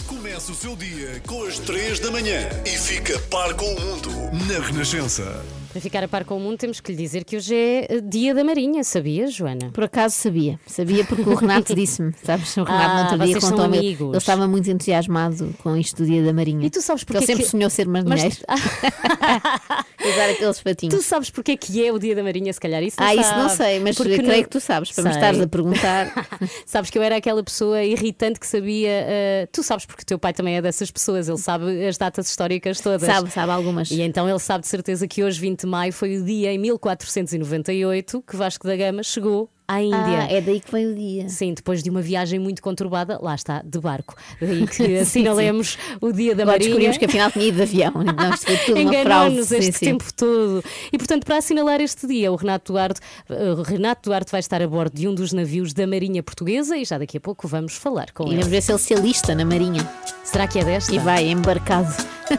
Começa 0.08 0.52
o 0.52 0.56
seu 0.56 0.76
dia 0.76 1.22
com 1.28 1.44
as 1.44 1.60
3 1.60 2.00
da 2.00 2.12
manhã 2.12 2.48
e 2.66 2.70
fica 2.70 3.18
par 3.30 3.54
com 3.54 3.66
o 3.66 3.80
mundo 3.82 4.10
na 4.48 4.60
Renascença. 4.66 5.42
Para 5.72 5.80
ficar 5.80 6.04
a 6.04 6.08
par 6.08 6.26
com 6.26 6.36
o 6.36 6.40
mundo, 6.40 6.58
temos 6.58 6.82
que 6.82 6.92
lhe 6.92 6.98
dizer 6.98 7.24
que 7.24 7.38
hoje 7.38 7.56
é 7.56 7.86
eh, 7.90 8.02
dia 8.02 8.36
da 8.36 8.44
Marinha, 8.44 8.84
sabias, 8.84 9.34
Joana? 9.34 9.70
Por 9.72 9.86
acaso 9.86 10.16
sabia. 10.16 10.60
Sabia 10.68 11.06
porque 11.06 11.22
o 11.30 11.34
Renato 11.34 11.74
disse-me. 11.76 12.14
Sabes, 12.26 12.58
o 12.58 12.64
Renato 12.66 12.84
Ah, 12.84 12.94
no 12.96 13.02
outro 13.04 13.26
dia 13.26 13.40
contou-me. 13.40 13.78
Ele 13.78 13.88
amigos. 13.88 14.08
ele 14.10 14.18
estava 14.18 14.48
muito 14.50 14.70
entusiasmado 14.70 15.56
com 15.64 15.78
isto 15.78 16.04
do 16.04 16.06
dia 16.06 16.22
da 16.24 16.34
Marinha. 16.34 16.66
E 16.68 16.70
tu 16.70 16.82
sabes 16.82 17.06
porque 17.06 17.20
Ele 17.20 17.26
sempre 17.26 17.44
que- 17.46 17.50
sonhou 17.50 17.70
ser 17.70 17.88
marinheiro. 17.88 18.36
e 20.04 20.08
usar 20.14 20.30
aqueles 20.30 20.62
patinhos. 20.62 20.94
Tu 20.96 21.02
sabes 21.02 21.30
porque 21.30 21.54
é 21.54 21.58
que 21.58 21.86
é 21.86 21.92
o 21.94 21.98
dia 21.98 22.16
da 22.16 22.24
Marinha, 22.24 22.52
se 22.52 22.60
calhar 22.60 22.84
isso 22.84 23.00
não 23.00 23.08
Ah, 23.08 23.16
isso 23.16 23.34
não 23.36 23.48
sei, 23.50 23.80
mas 23.80 23.96
Porque 23.96 24.18
creio 24.18 24.38
no- 24.40 24.44
que 24.44 24.50
tu 24.50 24.60
sabes, 24.60 24.92
para 24.92 25.04
me 25.06 25.10
Sei. 25.12 25.18
estares 25.20 25.40
a 25.40 25.48
perguntar. 25.48 26.28
sabes 26.66 26.90
que 26.90 26.98
eu 26.98 27.02
era 27.04 27.16
aquela 27.16 27.42
pessoa 27.44 27.82
irritante 27.82 28.42
que 28.42 28.48
sabia. 28.48 28.90
eh, 28.90 29.48
tu 29.54 29.64
sabes 29.64 29.86
porque 29.86 30.04
o 30.04 30.06
teu 30.06 30.20
pai 30.20 30.34
também 30.34 30.58
é 30.58 30.62
dessas 30.62 30.92
pessoas, 30.92 31.30
ele 31.30 31.38
sabe 31.38 31.88
as 31.88 31.98
datas 31.98 32.28
históricas 32.30 32.82
todas. 32.82 33.04
Sabe, 33.04 33.32
sabe 33.32 33.52
algumas. 33.54 33.90
E 33.90 34.02
então 34.02 34.28
ele 34.30 34.40
sabe 34.40 34.64
de 34.64 34.68
certeza 34.68 35.08
que 35.08 35.24
hoje, 35.24 35.40
20 35.40 35.61
de 35.62 35.68
maio, 35.68 35.94
foi 35.94 36.18
o 36.18 36.26
dia 36.26 36.52
em 36.52 36.58
1498 36.58 38.22
que 38.22 38.36
Vasco 38.36 38.68
da 38.68 38.76
Gama 38.76 39.04
chegou 39.04 39.50
à 39.74 39.82
Índia. 39.82 39.98
Ah, 40.22 40.28
é 40.32 40.42
daí 40.42 40.60
que 40.60 40.72
vem 40.72 40.86
o 40.88 40.96
dia. 40.96 41.30
Sim, 41.30 41.54
depois 41.54 41.82
de 41.84 41.90
uma 41.90 42.02
viagem 42.02 42.40
muito 42.40 42.62
conturbada, 42.62 43.18
lá 43.22 43.36
está, 43.36 43.62
de 43.64 43.80
barco. 43.80 44.16
Daí 44.40 44.66
que 44.68 44.74
Sim, 44.74 44.98
assinalemos 44.98 45.78
o 46.02 46.12
dia 46.12 46.36
da 46.36 46.44
Agora 46.44 46.56
Marinha. 46.58 46.70
descobrimos 46.70 46.98
que 46.98 47.06
afinal 47.06 47.32
tinha 47.32 47.46
ido 47.46 47.56
de 47.58 47.62
avião. 47.64 47.92
Não, 48.04 48.34
isto 48.34 48.46
foi 48.46 48.58
tudo 48.58 48.80
uma 48.82 48.92
fraude. 48.92 49.02
Enganou-nos 49.02 49.48
Sim, 49.48 49.58
este 49.58 49.72
sim. 49.74 49.86
tempo 49.86 50.06
todo. 50.14 50.64
E 50.92 50.98
portanto, 50.98 51.26
para 51.26 51.38
assinalar 51.38 51.82
este 51.82 52.08
dia, 52.08 52.32
o 52.32 52.36
Renato 52.36 52.72
Duarte, 52.74 53.00
eh, 53.30 53.52
o 53.52 53.62
Renato 53.62 54.10
Duarte 54.10 54.32
vai 54.32 54.40
estar 54.40 54.62
a 54.62 54.68
bordo 54.68 54.94
de 54.96 55.08
um 55.08 55.14
dos 55.16 55.32
navios 55.34 55.74
da 55.74 55.86
Marinha 55.88 56.22
Portuguesa 56.24 56.78
e 56.78 56.86
já 56.86 56.98
daqui 56.98 57.18
a 57.18 57.22
pouco 57.22 57.48
vamos 57.48 57.76
falar 57.76 58.12
com 58.12 58.24
E 58.24 58.28
ele. 58.28 58.36
vamos 58.38 58.48
ver 58.50 58.62
se 58.62 58.72
ele 58.72 58.80
se 58.80 58.94
alista 58.94 59.34
na 59.36 59.46
Marinha. 59.46 59.88
Será 60.24 60.48
que 60.48 60.60
é 60.60 60.64
desta? 60.64 60.94
E 60.94 61.00
vai 61.00 61.28
embarcado. 61.28 61.92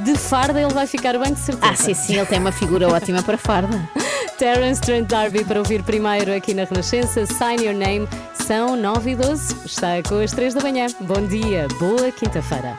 De 0.05 0.17
farda 0.17 0.61
ele 0.61 0.73
vai 0.73 0.87
ficar 0.87 1.19
bem, 1.19 1.33
de 1.35 1.41
certeza. 1.41 1.73
Ah, 1.73 1.77
sim, 1.77 1.93
sim, 1.95 2.17
ele 2.17 2.27
tem 2.27 2.39
uma 2.39 2.53
figura 2.53 2.89
ótima 2.89 3.23
para 3.23 3.37
farda. 3.37 3.89
Terence 4.43 4.81
Trent 4.81 5.09
D'Arby 5.09 5.45
para 5.45 5.61
ouvir 5.61 5.85
primeiro 5.85 6.35
aqui 6.35 6.53
na 6.53 6.65
Renascença. 6.65 7.25
Sign 7.27 7.63
Your 7.63 7.77
Name. 7.77 8.09
São 8.35 8.75
9 8.75 9.13
e 9.13 9.15
12. 9.15 9.55
Está 9.65 10.03
com 10.03 10.17
as 10.17 10.33
3 10.33 10.55
da 10.55 10.61
manhã. 10.61 10.89
Bom 11.03 11.25
dia, 11.29 11.69
boa 11.79 12.11
quinta-feira. 12.11 12.77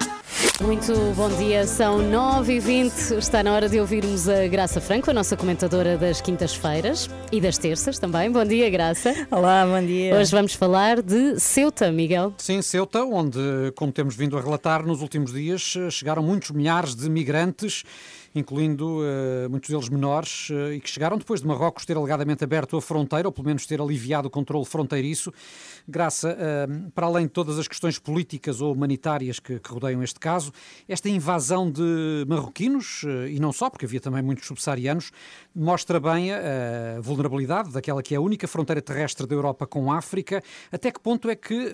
Muito 0.61 0.93
bom 1.15 1.29
dia, 1.29 1.65
são 1.65 1.99
9 1.99 2.55
e 2.55 2.59
20 2.59 2.93
Está 3.17 3.41
na 3.41 3.53
hora 3.53 3.67
de 3.69 3.79
ouvirmos 3.79 4.27
a 4.27 4.45
Graça 4.47 4.81
Franco, 4.81 5.09
a 5.09 5.13
nossa 5.13 5.37
comentadora 5.37 5.97
das 5.97 6.19
quintas-feiras 6.19 7.09
e 7.31 7.39
das 7.39 7.57
terças 7.57 7.97
também. 7.97 8.29
Bom 8.29 8.43
dia, 8.43 8.69
Graça. 8.69 9.13
Olá, 9.31 9.65
bom 9.65 9.85
dia. 9.85 10.15
Hoje 10.15 10.31
vamos 10.31 10.53
falar 10.53 11.01
de 11.01 11.39
Ceuta, 11.39 11.89
Miguel. 11.93 12.33
Sim, 12.37 12.61
Ceuta, 12.61 13.05
onde, 13.05 13.39
como 13.75 13.91
temos 13.91 14.17
vindo 14.17 14.37
a 14.37 14.41
relatar 14.41 14.85
nos 14.85 15.01
últimos 15.01 15.31
dias, 15.31 15.75
eh, 15.77 15.89
chegaram 15.89 16.21
muitos 16.21 16.51
milhares 16.51 16.93
de 16.93 17.09
migrantes, 17.09 17.83
incluindo 18.35 19.01
eh, 19.03 19.47
muitos 19.47 19.69
deles 19.69 19.89
menores, 19.89 20.49
eh, 20.51 20.75
e 20.75 20.79
que 20.79 20.89
chegaram 20.89 21.17
depois 21.17 21.41
de 21.41 21.47
Marrocos 21.47 21.85
ter 21.85 21.95
alegadamente 21.95 22.43
aberto 22.43 22.75
a 22.77 22.81
fronteira, 22.81 23.27
ou 23.27 23.31
pelo 23.31 23.47
menos 23.47 23.65
ter 23.65 23.79
aliviado 23.79 24.27
o 24.27 24.31
controle 24.31 24.65
fronteiriço. 24.65 25.31
Graça, 25.87 26.35
eh, 26.39 26.67
para 26.95 27.07
além 27.07 27.25
de 27.25 27.31
todas 27.31 27.59
as 27.59 27.67
questões 27.67 27.99
políticas 27.99 28.61
ou 28.61 28.73
humanitárias 28.73 29.39
que, 29.39 29.59
que 29.59 29.69
rodeiam 29.69 30.01
este 30.01 30.19
caso, 30.19 30.51
esta 30.87 31.09
invasão 31.09 31.69
de 31.69 32.25
marroquinos, 32.27 33.03
e 33.29 33.39
não 33.39 33.51
só, 33.51 33.69
porque 33.69 33.85
havia 33.85 33.99
também 33.99 34.21
muitos 34.21 34.47
subsaarianos, 34.47 35.11
mostra 35.55 35.99
bem 35.99 36.31
a, 36.31 36.99
vulnerabilidade 37.01 37.71
daquela 37.71 38.01
que 38.01 38.15
é 38.15 38.17
a 38.17 38.21
única 38.21 38.47
fronteira 38.47 38.81
terrestre 38.81 39.27
da 39.27 39.35
Europa 39.35 39.67
com 39.67 39.91
a 39.91 39.97
África. 39.97 40.41
Até 40.71 40.91
que 40.91 40.99
ponto 40.99 41.29
é 41.29 41.35
que 41.35 41.71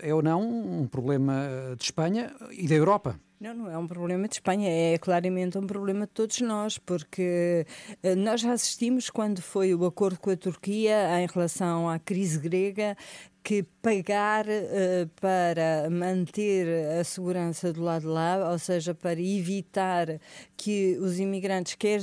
é 0.00 0.14
ou 0.14 0.22
não 0.22 0.40
um 0.40 0.86
problema 0.86 1.48
de 1.76 1.84
Espanha 1.84 2.34
e 2.52 2.66
da 2.66 2.74
Europa? 2.74 3.18
Não, 3.40 3.54
não 3.54 3.70
é 3.70 3.78
um 3.78 3.86
problema 3.86 4.26
de 4.26 4.34
Espanha, 4.34 4.68
é 4.68 4.98
claramente 4.98 5.56
um 5.56 5.66
problema 5.66 6.06
de 6.06 6.12
todos 6.12 6.40
nós, 6.40 6.76
porque 6.76 7.64
eh, 8.02 8.16
nós 8.16 8.40
já 8.40 8.52
assistimos 8.52 9.10
quando 9.10 9.40
foi 9.40 9.72
o 9.72 9.84
acordo 9.84 10.18
com 10.18 10.30
a 10.30 10.36
Turquia 10.36 11.20
em 11.20 11.26
relação 11.26 11.88
à 11.88 12.00
crise 12.00 12.40
grega 12.40 12.96
que 13.48 13.62
pagar 13.80 14.44
eh, 14.46 15.08
para 15.18 15.88
manter 15.88 16.66
a 17.00 17.02
segurança 17.02 17.72
do 17.72 17.82
lado 17.82 18.02
de 18.02 18.08
lá, 18.08 18.50
ou 18.50 18.58
seja, 18.58 18.94
para 18.94 19.18
evitar 19.18 20.20
que 20.54 20.98
os 21.00 21.18
imigrantes, 21.18 21.74
quer, 21.74 22.00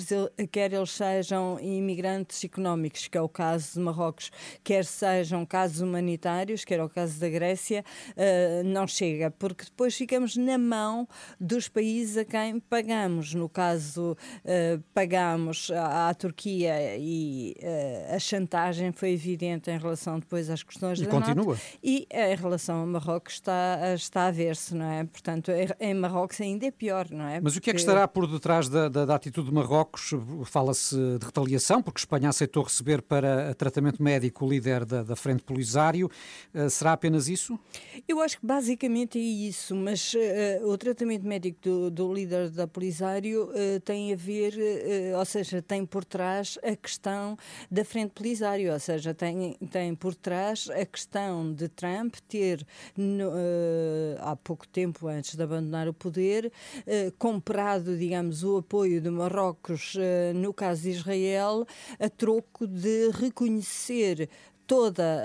quer 0.52 0.74
eles 0.74 0.90
sejam 0.90 1.60
imigrantes 1.62 2.44
económicos, 2.44 3.08
que 3.08 3.16
é 3.16 3.22
o 3.22 3.30
caso 3.30 3.74
de 3.74 3.80
Marrocos, 3.80 4.32
quer 4.64 4.86
sejam 4.86 5.46
casos 5.46 5.82
humanitários, 5.82 6.66
que 6.66 6.74
era 6.74 6.84
o 6.84 6.90
caso 6.90 7.20
da 7.20 7.30
Grécia, 7.30 7.86
eh, 8.18 8.64
não 8.66 8.88
chega, 8.88 9.30
porque 9.30 9.66
depois 9.66 9.94
ficamos 9.94 10.36
na 10.36 10.58
mão 10.58 11.08
dos 11.40 11.68
países 11.68 12.18
a 12.18 12.26
quem 12.26 12.60
pagamos. 12.60 13.36
No 13.36 13.48
caso, 13.48 14.18
eh, 14.44 14.80
pagamos 14.96 15.70
à, 15.70 16.10
à 16.10 16.14
Turquia 16.16 16.98
e 16.98 17.54
eh, 17.60 18.14
a 18.16 18.18
chantagem 18.18 18.92
foi 18.92 19.12
evidente 19.12 19.70
em 19.70 19.78
relação 19.78 20.18
depois 20.18 20.50
às 20.50 20.64
questões 20.64 21.00
E 21.00 21.06
da 21.06 21.12
continua. 21.12 21.35
NATO. 21.36 21.60
E 21.84 22.08
em 22.12 22.36
relação 22.36 22.84
a 22.84 22.86
Marrocos 22.86 23.34
está, 23.34 23.94
está 23.94 24.28
a 24.28 24.32
ver-se, 24.32 24.74
não 24.76 24.86
é? 24.90 25.04
Portanto, 25.04 25.52
em- 25.80 25.94
Marrocos 25.94 26.40
ainda 26.42 26.66
é 26.66 26.72
pior, 26.72 27.08
não 27.12 27.26
é? 27.28 27.40
Mas 27.42 27.56
o 27.56 27.62
que 27.62 27.70
é 27.70 27.74
que 27.74 27.80
Porque- 27.80 27.90
estará 27.92 28.08
por 28.08 28.28
detrás 28.28 28.68
da, 28.70 28.88
da- 28.90 29.06
da 29.06 29.16
atitude 29.16 29.48
de 29.50 29.54
Marrocos? 29.54 30.12
Fala-se 30.46 30.96
de 30.96 31.26
retaliação, 31.26 31.82
porque 31.82 32.00
Espanha 32.00 32.30
aceitou 32.30 32.64
receber 32.64 33.02
para 33.02 33.54
tratamento 33.56 34.02
médico 34.02 34.46
o 34.46 34.50
líder 34.50 34.86
da, 34.86 35.04
da 35.04 35.16
Frente 35.16 35.44
Polisário. 35.44 36.10
Eh, 36.54 36.70
será 36.70 36.94
apenas 36.94 37.28
isso? 37.28 37.60
Eu 38.08 38.20
acho 38.22 38.40
que 38.40 38.46
basicamente 38.46 39.18
é 39.18 39.22
isso, 39.22 39.76
mas 39.76 40.14
eh, 40.18 40.60
o 40.64 40.78
tratamento 40.78 41.26
médico 41.26 41.60
do, 41.62 41.92
do 41.92 42.14
líder 42.14 42.50
da 42.50 42.68
Polisário 42.68 43.50
eh, 43.54 43.80
tem 43.80 44.14
a 44.14 44.16
ver, 44.16 44.54
ou 45.18 45.26
seja, 45.26 45.62
tem 45.62 45.86
por 45.86 46.04
trás 46.06 46.58
a 46.64 46.76
questão 46.76 47.38
da 47.70 47.84
frente 47.84 48.12
Polisário, 48.12 48.72
ou 48.72 48.80
seja, 48.80 49.14
tem, 49.14 49.54
tem 49.72 49.96
por 49.96 50.14
trás 50.16 50.70
a 50.70 50.86
questão 50.86 51.15
de 51.56 51.70
Trump 51.70 52.16
ter, 52.28 52.66
no, 52.98 53.32
eh, 53.38 54.18
há 54.20 54.36
pouco 54.36 54.68
tempo 54.68 55.08
antes 55.08 55.36
de 55.36 55.42
abandonar 55.42 55.88
o 55.88 55.94
poder, 55.94 56.52
eh, 56.86 57.14
comprado, 57.18 57.98
digamos, 57.98 58.44
o 58.44 58.58
apoio 58.58 59.00
de 59.00 59.10
Marrocos 59.10 59.96
eh, 59.98 60.34
no 60.36 60.54
caso 60.54 60.82
de 60.82 60.90
Israel, 60.90 61.66
a 61.98 62.10
troco 62.10 62.68
de 62.68 63.12
reconhecer 63.12 64.30
toda 64.68 65.24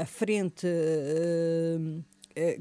a, 0.00 0.06
frente 0.06 0.66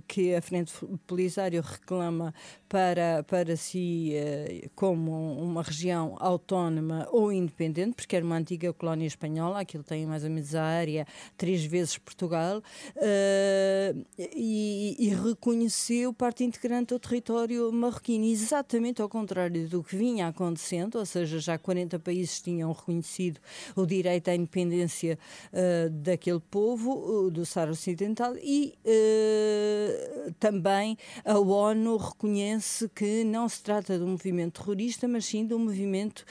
que 0.08 0.34
a 0.34 0.42
Frente 0.42 0.74
Polisário 1.06 1.62
reclama 1.62 2.34
para, 2.70 3.24
para 3.24 3.56
si 3.56 4.12
eh, 4.14 4.70
como 4.76 5.12
uma 5.42 5.62
região 5.62 6.16
autónoma 6.20 7.08
ou 7.12 7.32
independente, 7.32 7.96
porque 7.96 8.16
era 8.16 8.26
uma 8.26 8.36
antiga 8.38 8.74
colónia 8.74 9.06
espanhola, 9.06 9.60
aquilo 9.60 9.84
tem 9.84 10.06
mais 10.06 10.24
ou 10.24 10.30
menos 10.30 10.56
a 10.56 10.64
área 10.64 11.08
três 11.38 11.64
vezes 11.64 11.98
Portugal, 11.98 12.62
eh, 12.98 13.96
e, 14.18 14.96
e 15.00 15.10
reconheceu 15.10 16.14
parte 16.14 16.44
integrante 16.44 16.94
do 16.94 17.00
território 17.00 17.72
marroquino, 17.72 18.26
exatamente 18.26 19.02
ao 19.02 19.10
contrário 19.10 19.68
do 19.68 19.84
que 19.84 19.96
vinha 19.96 20.28
acontecendo, 20.28 20.98
ou 20.98 21.06
seja, 21.06 21.40
já 21.40 21.58
40 21.58 22.00
países 22.00 22.42
tinham 22.42 22.72
reconhecido 22.72 23.40
o 23.76 23.86
direito 23.86 24.30
à 24.30 24.36
independência 24.36 25.18
eh, 25.52 25.90
daquele 25.90 26.40
povo, 26.40 27.30
do 27.30 27.46
Saara 27.46 27.72
Ocidental, 27.72 28.36
e 28.38 28.74
eh, 28.84 29.65
eh, 29.65 29.65
também 30.40 30.98
a 31.24 31.38
ONU 31.40 31.98
reconhece 31.98 32.90
que 32.90 33.24
não 33.24 33.48
se 33.50 33.62
trata 33.62 33.98
de 33.98 34.04
um 34.04 34.10
movimento 34.10 34.62
terrorista, 34.62 35.08
mas 35.08 35.26
sim 35.26 35.46
de 35.46 35.54
um 35.54 35.60
movimento 35.60 36.24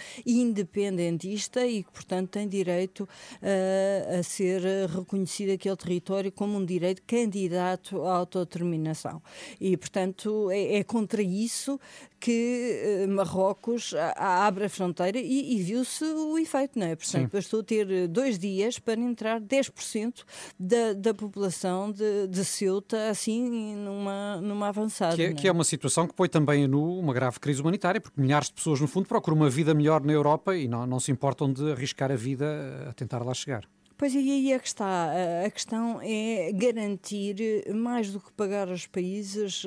independentista 0.58 1.66
e 1.66 1.82
que, 1.82 1.90
portanto, 1.92 2.30
tem 2.30 2.48
direito 2.48 3.08
eh, 3.42 4.16
a 4.18 4.22
ser 4.22 4.60
reconhecido 4.88 5.50
aquele 5.52 5.76
território 5.76 6.32
como 6.32 6.56
um 6.58 6.64
direito 6.64 7.02
candidato 7.06 8.02
à 8.04 8.16
autodeterminação. 8.16 9.22
E, 9.60 9.76
portanto, 9.76 10.50
é, 10.50 10.76
é 10.76 10.84
contra 10.84 11.22
isso 11.22 11.78
que 12.20 13.02
eh, 13.02 13.06
Marrocos 13.06 13.92
a- 13.94 14.12
a- 14.16 14.46
abre 14.46 14.64
a 14.64 14.68
fronteira 14.68 15.18
e, 15.18 15.56
e 15.56 15.62
viu-se 15.62 16.04
o 16.04 16.38
efeito, 16.38 16.78
não 16.78 16.86
é? 16.86 16.96
Portanto, 16.96 17.30
Sim. 17.30 17.36
bastou 17.36 17.62
ter 17.62 18.08
dois 18.08 18.38
dias 18.38 18.78
para 18.78 18.98
entrar 18.98 19.40
10% 19.40 20.24
da, 20.58 20.94
da 20.94 21.12
população 21.12 21.92
de, 21.92 22.26
de 22.28 22.44
Ceuta, 22.44 23.10
assim, 23.24 23.74
numa, 23.76 24.40
numa 24.40 24.68
avançada. 24.68 25.16
Que 25.16 25.22
é, 25.22 25.28
não 25.30 25.36
que 25.36 25.48
é 25.48 25.52
uma 25.52 25.64
situação 25.64 26.06
que 26.06 26.14
põe 26.14 26.28
também 26.28 26.64
a 26.64 26.68
nu 26.68 26.98
uma 26.98 27.14
grave 27.14 27.40
crise 27.40 27.60
humanitária, 27.60 28.00
porque 28.00 28.20
milhares 28.20 28.48
de 28.48 28.54
pessoas, 28.54 28.80
no 28.80 28.86
fundo, 28.86 29.08
procuram 29.08 29.36
uma 29.36 29.50
vida 29.50 29.74
melhor 29.74 30.02
na 30.02 30.12
Europa 30.12 30.54
e 30.56 30.68
não, 30.68 30.86
não 30.86 31.00
se 31.00 31.10
importam 31.10 31.52
de 31.52 31.72
arriscar 31.72 32.12
a 32.12 32.16
vida 32.16 32.86
a 32.88 32.92
tentar 32.92 33.24
lá 33.24 33.32
chegar. 33.32 33.64
Pois 33.96 34.12
e 34.12 34.18
aí 34.18 34.52
é 34.52 34.58
que 34.58 34.66
está. 34.66 35.12
A- 35.44 35.50
questão 35.50 36.00
é 36.02 36.50
garantir, 36.52 37.36
mais 37.72 38.10
do 38.10 38.18
que 38.20 38.32
pagar 38.32 38.68
aos 38.68 38.86
países, 38.86 39.62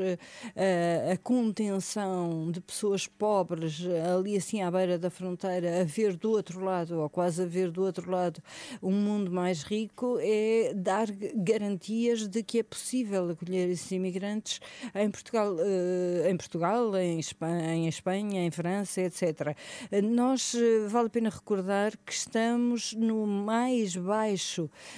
eh, 0.55 1.11
a, 1.13 1.17
contenção 1.17 2.51
de 2.51 2.59
pessoas 2.59 3.07
pobres 3.07 3.81
ali 4.13 4.35
assim 4.35 4.61
à 4.61 4.69
beira 4.69 4.97
da 4.99 5.09
fronteira, 5.09 5.81
a 5.81 5.83
ver 5.85 6.15
do 6.17 6.31
outro 6.31 6.59
lado, 6.63 6.99
ou 6.99 7.09
quase 7.09 7.41
a 7.43 7.45
ver 7.45 7.71
do 7.71 7.83
outro 7.83 8.11
lado, 8.11 8.41
um 8.83 8.91
mundo 8.91 9.31
mais 9.31 9.63
rico, 9.63 10.17
é 10.21 10.73
dar 10.75 11.07
garantias 11.35 12.27
de 12.27 12.43
que 12.43 12.59
é 12.59 12.63
possível 12.63 13.29
acolher 13.29 13.69
esses 13.69 13.89
imigrantes 13.91 14.59
em 14.93 15.09
Portugal, 15.09 15.55
eh, 15.59 16.29
em, 16.29 16.35
Portugal 16.37 16.91
Espanha, 16.97 17.73
em 17.75 17.87
Espanha, 17.87 18.45
em 18.45 18.51
França, 18.51 19.01
etc. 19.01 19.55
Nós, 20.03 20.53
eh, 20.53 20.87
vale 20.87 21.07
a 21.07 21.09
pena 21.09 21.29
recordar 21.29 21.93
que 22.05 22.11
estamos 22.11 22.93
no 22.93 23.25
mais 23.25 23.95
baixo 23.95 24.17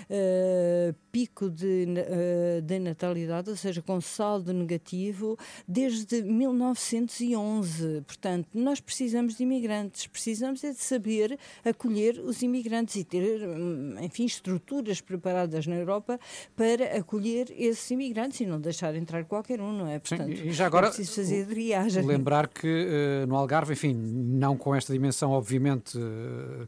eh, 0.09 0.93
pico 1.11 1.49
de, 1.49 1.85
eh, 1.97 2.61
de 2.63 2.79
natalidade, 2.79 3.49
ou 3.49 3.55
seja, 3.55 3.81
com 3.81 3.99
saldo 3.99 4.53
negativo, 4.53 5.37
desde 5.67 6.21
1911. 6.23 8.01
Portanto, 8.05 8.47
nós 8.53 8.79
precisamos 8.79 9.35
de 9.35 9.43
imigrantes, 9.43 10.07
precisamos 10.07 10.63
é 10.63 10.71
de 10.71 10.79
saber 10.79 11.37
acolher 11.63 12.19
os 12.19 12.41
imigrantes 12.41 12.95
e 12.95 13.03
ter, 13.03 13.47
hum, 13.47 13.95
enfim, 14.01 14.25
estruturas 14.25 15.01
preparadas 15.01 15.67
na 15.67 15.75
Europa 15.75 16.19
para 16.55 16.97
acolher 16.97 17.53
esses 17.57 17.91
imigrantes 17.91 18.39
e 18.41 18.45
não 18.45 18.59
deixar 18.59 18.95
entrar 18.95 19.25
qualquer 19.25 19.61
um, 19.61 19.73
não 19.73 19.87
é? 19.87 19.99
Portanto, 19.99 20.31
e 20.31 20.51
já 20.51 20.65
agora, 20.65 20.87
é 20.87 20.89
preciso 20.89 21.15
fazer 21.15 21.45
triagem. 21.47 22.03
Lembrar 22.05 22.47
que 22.47 22.67
eh, 22.67 23.25
no 23.25 23.35
Algarve, 23.35 23.73
enfim, 23.73 23.93
não 23.93 24.55
com 24.57 24.73
esta 24.75 24.93
dimensão, 24.93 25.31
obviamente, 25.31 25.97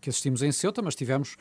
que 0.02 0.10
assistimos 0.10 0.42
em 0.42 0.52
Ceuta, 0.52 0.82
mas 0.82 0.96
tivemos 0.96 1.36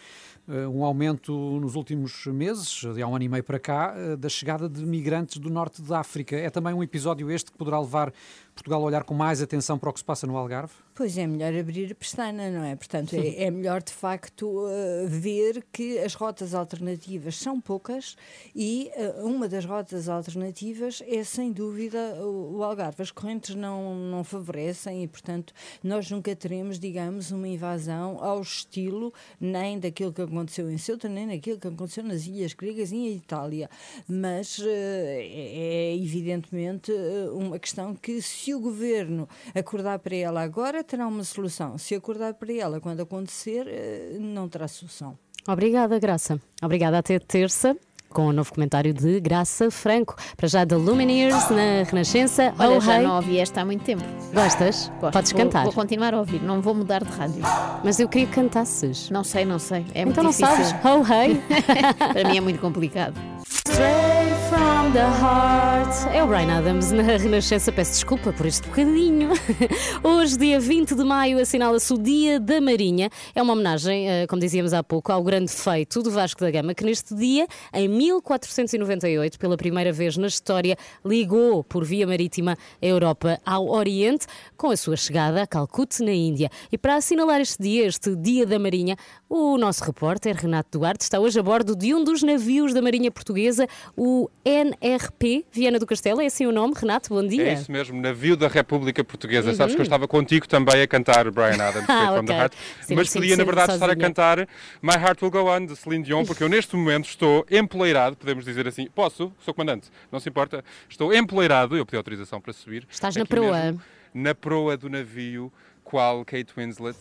um 0.49 0.85
aumento 0.85 0.99
nos 1.28 1.74
últimos 1.74 2.26
meses, 2.26 2.82
há 2.84 3.07
um 3.07 3.14
ano 3.14 3.24
e 3.24 3.28
meio 3.28 3.44
para 3.44 3.59
cá, 3.59 3.94
eh, 3.96 4.16
da 4.16 4.28
chegada 4.28 4.68
de 4.68 4.84
migrantes 4.84 5.38
do 5.38 5.48
norte 5.48 5.80
da 5.82 6.01
África. 6.01 6.36
É 6.36 6.51
também 6.51 6.74
um 6.74 6.82
episódio 6.82 7.30
este 7.30 7.51
que 7.51 7.59
poderá 7.59 7.80
levar 7.80 8.12
Portugal 8.55 8.82
olhar 8.82 9.05
com 9.05 9.14
mais 9.14 9.40
atenção 9.40 9.78
para 9.78 9.90
o 9.90 9.92
que 9.92 10.01
se 10.01 10.05
passa 10.05 10.26
no 10.26 10.36
Algarve? 10.36 10.72
Pois 10.94 11.16
é 11.16 11.26
melhor 11.26 11.55
abrir 11.55 11.92
a 11.92 11.94
pestana, 11.94 12.51
não 12.51 12.62
é? 12.62 12.76
Portanto, 12.76 13.14
é, 13.14 13.44
é 13.44 13.51
melhor 13.51 13.82
de 13.82 13.92
facto 13.92 14.66
eh, 14.68 15.07
ver 15.07 15.64
que 15.72 15.98
as 15.98 16.12
rotas 16.12 16.55
alternativas 16.55 17.36
são 17.36 17.59
poucas 17.59 18.16
e 18.55 18.90
eh, 18.94 19.14
uma 19.22 19.48
das 19.48 19.64
rotas 19.64 20.11
alternativas 20.11 21.03
é 21.07 21.24
sem 21.24 21.53
dúvida 21.53 21.98
o, 22.22 22.59
o 22.59 22.62
Algarve. 22.62 23.01
As 23.01 23.11
correntes 23.11 23.55
não, 23.55 23.94
não 23.94 24.22
favorecem 24.22 25.03
e, 25.03 25.09
portanto, 25.09 25.55
nós 25.82 26.11
nunca 26.11 26.36
teremos, 26.36 26.78
digamos, 26.78 27.30
uma 27.30 27.48
invasão 27.48 28.22
ao 28.22 28.42
estilo 28.42 29.14
nem 29.40 29.78
daquilo 29.78 30.12
que 30.12 30.20
aconteceu 30.20 30.70
em 30.70 30.76
Ceuta, 30.76 31.09
nem 31.09 31.28
daquilo 31.28 31.59
que 31.59 31.68
aconteceu 31.68 32.05
nas 32.05 32.26
Ilhas 32.26 32.53
Gregas 32.53 32.92
e 32.92 32.96
em 32.96 33.16
Itália. 33.16 33.70
Mas 34.07 34.61
eh, 34.62 35.22
é, 35.22 35.96
evidentemente 35.96 36.92
uma 37.32 37.59
questão 37.59 37.94
que 37.94 38.20
se 38.20 38.39
o 38.49 38.61
governo 38.61 39.28
acordar 39.55 39.99
para 39.99 40.16
ela 40.16 40.41
agora, 40.43 40.82
terá 40.82 41.07
uma 41.07 41.24
solução. 41.24 41.76
Se 41.76 41.95
acordar 41.95 42.34
para 42.34 42.53
ela 42.53 42.80
quando 42.80 43.01
acontecer, 43.01 43.66
eh, 43.68 44.16
não 44.18 44.49
terá 44.49 44.66
solução. 44.66 45.18
Obrigada, 45.47 45.99
Graça. 45.99 46.41
Obrigada 46.62 46.99
até 46.99 47.18
terça. 47.18 47.76
Com 48.12 48.26
o 48.26 48.32
novo 48.32 48.52
comentário 48.52 48.92
de 48.92 49.20
Graça 49.20 49.70
Franco. 49.70 50.16
Para 50.36 50.48
já 50.48 50.64
da 50.64 50.76
Lumineers 50.76 51.48
na 51.50 51.84
Renascença. 51.88 52.52
Olha, 52.58 52.76
oh, 52.76 52.80
já 52.80 52.96
hey. 52.98 53.06
não 53.06 53.16
ouvi 53.16 53.38
esta 53.38 53.61
há 53.61 53.64
muito 53.64 53.84
tempo. 53.84 54.02
Gostas? 54.34 54.90
Gosto. 55.00 55.12
Podes 55.12 55.30
Vou- 55.32 55.40
cantar. 55.40 55.62
Vou 55.64 55.72
continuar 55.72 56.12
a 56.14 56.18
ouvir, 56.18 56.42
não 56.42 56.61
vou 56.61 56.74
mudar 56.74 57.04
de 57.04 57.11
rádio. 57.11 57.40
Mas 57.84 58.00
eu 58.00 58.08
queria 58.08 58.26
que 58.26 58.32
cantasses. 58.34 59.08
Não 59.11 59.22
sei, 59.22 59.44
não 59.44 59.61
sei. 59.61 59.86
É 59.94 60.02
então 60.02 60.24
muito 60.24 60.40
não 60.42 60.48
difícil. 60.48 60.64
sabes? 60.64 60.74
Oh, 60.84 61.12
hey. 61.12 61.40
Para 62.12 62.28
mim 62.28 62.36
é 62.36 62.40
muito 62.40 62.61
complicado. 62.61 63.14
Straight 63.46 64.34
from 64.48 64.90
the 64.92 65.00
heart. 65.20 65.70
É 66.12 66.22
o 66.22 66.26
Brian 66.26 66.58
Adams 66.58 66.90
na 66.90 67.02
Renascença. 67.02 67.70
Peço 67.70 67.92
desculpa 67.92 68.32
por 68.32 68.46
este 68.46 68.66
bocadinho. 68.68 69.30
Hoje, 70.02 70.36
dia 70.36 70.58
20 70.61 70.94
de 70.94 71.04
maio, 71.04 71.38
assinala-se 71.40 71.92
o 71.92 71.98
Dia 71.98 72.38
da 72.40 72.61
Marinha. 72.61 73.08
É 73.34 73.42
uma 73.42 73.52
homenagem, 73.52 74.08
eh, 74.08 74.26
como 74.26 74.40
dizíamos 74.40 74.72
há 74.72 74.82
pouco, 74.82 75.12
ao 75.12 75.22
grande 75.22 75.50
feito 75.52 76.02
do 76.02 76.11
Vasco 76.11 76.40
da 76.40 76.50
Gama, 76.50 76.74
que 76.74 76.84
neste 76.84 77.14
dia, 77.14 77.46
em 77.72 77.88
1498, 78.01 79.38
pela 79.38 79.57
primeira 79.59 79.92
vez 79.92 80.16
na 80.16 80.26
história, 80.26 80.76
ligou 81.05 81.62
por 81.62 81.84
via 81.84 82.07
marítima 82.07 82.57
a 82.80 82.86
Europa 82.86 83.38
ao 83.44 83.68
Oriente, 83.68 84.26
com 84.57 84.70
a 84.70 84.76
sua 84.76 84.96
chegada 84.96 85.42
a 85.42 85.46
Calcute, 85.46 86.03
na 86.03 86.12
Índia. 86.12 86.51
E 86.72 86.78
para 86.78 86.96
assinalar 86.96 87.42
este 87.42 87.62
dia, 87.62 87.86
este 87.86 88.16
Dia 88.16 88.46
da 88.46 88.59
Marinha, 88.59 88.96
o 89.28 89.59
nosso 89.59 89.84
repórter 89.84 90.34
Renato 90.34 90.78
Duarte 90.78 91.03
está 91.03 91.20
hoje 91.20 91.38
a 91.38 91.42
bordo 91.42 91.76
de 91.76 91.94
um 91.94 92.03
dos 92.03 92.22
navios 92.22 92.72
da 92.72 92.80
Marinha 92.80 93.11
Portuguesa, 93.11 93.66
o 93.96 94.30
NRP 94.44 95.44
Viana 95.53 95.78
do 95.78 95.86
Castelo. 95.86 96.22
É 96.22 96.26
assim 96.26 96.46
o 96.46 96.53
nome, 96.53 96.72
Renato? 96.76 97.11
Bom 97.11 97.26
dia. 97.26 97.51
É 97.51 97.53
isso 97.53 97.70
mesmo, 97.70 98.01
navio 98.01 98.36
da 98.36 98.48
República 98.48 99.05
Portuguesa. 99.05 99.51
Uhum. 99.51 99.57
Sabes 99.57 99.74
que 99.74 99.80
eu 99.80 99.84
estava 99.84 100.09
contigo 100.09 100.48
também 100.48 100.80
a 100.80 100.86
cantar 100.86 101.30
Brian 101.30 101.62
Adams, 101.62 101.84
Ah, 101.90 102.05
Straight 102.05 102.16
from 102.16 102.24
the. 102.26 102.32
Heart. 102.32 102.55
Sim, 102.82 102.94
mas 102.94 103.11
sim, 103.11 103.18
podia, 103.18 103.36
na 103.36 103.44
verdade, 103.44 103.72
estar 103.74 103.90
a 103.90 103.96
cantar 103.96 104.48
My 104.80 104.94
Heart 104.94 105.22
Will 105.22 105.30
Go 105.30 105.51
On, 105.51 105.66
de 105.66 105.76
Celine 105.76 106.05
Dion, 106.05 106.24
porque 106.24 106.42
eu 106.42 106.48
neste 106.48 106.74
momento 106.76 107.07
estou 107.07 107.44
empoleirado, 107.91 108.16
podemos 108.16 108.45
dizer 108.45 108.66
assim. 108.66 108.88
Posso, 108.95 109.32
Sr. 109.41 109.53
Comandante? 109.53 109.91
Não 110.11 110.20
se 110.20 110.28
importa? 110.28 110.64
Estou 110.88 111.12
empoleirado, 111.12 111.76
eu 111.76 111.84
pedi 111.84 111.97
autorização 111.97 112.41
para 112.41 112.53
subir. 112.53 112.86
Estás 112.88 113.16
na 113.16 113.26
proa. 113.26 113.64
mesmo, 113.64 113.82
na 114.14 114.34
proa 114.34 114.76
do 114.76 114.88
navio, 114.88 115.53
qual 115.82 116.24
Kate 116.24 116.53
Winslet. 116.57 116.97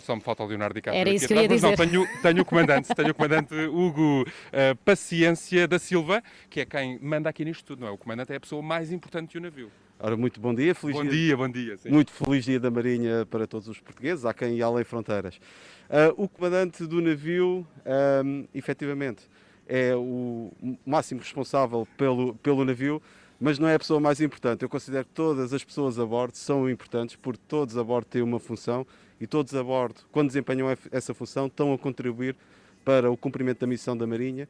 Só 0.00 0.14
me 0.14 0.20
falta 0.20 0.42
o 0.42 0.46
Leonardo 0.46 0.74
DiCaprio. 0.74 1.00
Era 1.00 1.08
aqui 1.08 1.16
isso 1.16 1.26
que 1.26 1.32
eu 1.32 1.40
ia 1.40 1.48
dizer. 1.48 1.66
Não, 1.66 1.76
tenho, 1.76 2.06
tenho 2.20 2.42
o 2.42 2.44
comandante, 2.44 2.94
tenho 2.94 3.10
o 3.10 3.14
comandante 3.14 3.54
Hugo 3.54 4.26
eh, 4.52 4.74
Paciência 4.84 5.66
da 5.66 5.78
Silva, 5.78 6.22
que 6.50 6.60
é 6.60 6.66
quem 6.66 6.98
manda 7.00 7.30
aqui 7.30 7.42
nisto 7.42 7.64
tudo, 7.64 7.80
não 7.80 7.88
é? 7.88 7.90
O 7.90 7.96
comandante 7.96 8.30
é 8.30 8.36
a 8.36 8.40
pessoa 8.40 8.60
mais 8.60 8.92
importante 8.92 9.32
do 9.32 9.40
navio. 9.40 9.70
Ora, 9.98 10.14
muito 10.14 10.38
bom 10.38 10.54
dia, 10.54 10.74
feliz 10.74 10.94
Bom 10.94 11.04
dia, 11.06 11.34
bom 11.34 11.48
dia, 11.48 11.78
sim. 11.78 11.88
Muito 11.88 12.12
feliz 12.12 12.44
dia 12.44 12.60
da 12.60 12.70
Marinha 12.70 13.24
para 13.24 13.46
todos 13.46 13.66
os 13.66 13.80
portugueses, 13.80 14.26
há 14.26 14.34
quem 14.34 14.56
ia 14.56 14.66
além 14.66 14.84
fronteiras. 14.84 15.40
Ah, 15.88 16.12
o 16.18 16.28
comandante 16.28 16.84
do 16.86 17.00
navio, 17.00 17.66
ahm, 17.86 18.44
efetivamente, 18.54 19.22
é 19.68 19.94
o 19.94 20.52
máximo 20.86 21.20
responsável 21.20 21.86
pelo, 21.96 22.34
pelo 22.36 22.64
navio, 22.64 23.02
mas 23.40 23.58
não 23.58 23.68
é 23.68 23.74
a 23.74 23.78
pessoa 23.78 24.00
mais 24.00 24.20
importante. 24.20 24.62
Eu 24.62 24.68
considero 24.68 25.04
que 25.04 25.12
todas 25.12 25.52
as 25.52 25.64
pessoas 25.64 25.98
a 25.98 26.06
bordo 26.06 26.36
são 26.36 26.68
importantes, 26.68 27.16
porque 27.16 27.42
todos 27.48 27.76
a 27.76 27.84
bordo 27.84 28.06
têm 28.06 28.22
uma 28.22 28.38
função 28.38 28.86
e 29.20 29.26
todos 29.26 29.54
a 29.54 29.62
bordo, 29.62 30.00
quando 30.12 30.28
desempenham 30.28 30.68
essa 30.90 31.14
função, 31.14 31.46
estão 31.46 31.72
a 31.72 31.78
contribuir 31.78 32.36
para 32.84 33.10
o 33.10 33.16
cumprimento 33.16 33.60
da 33.60 33.66
missão 33.66 33.96
da 33.96 34.06
Marinha, 34.06 34.48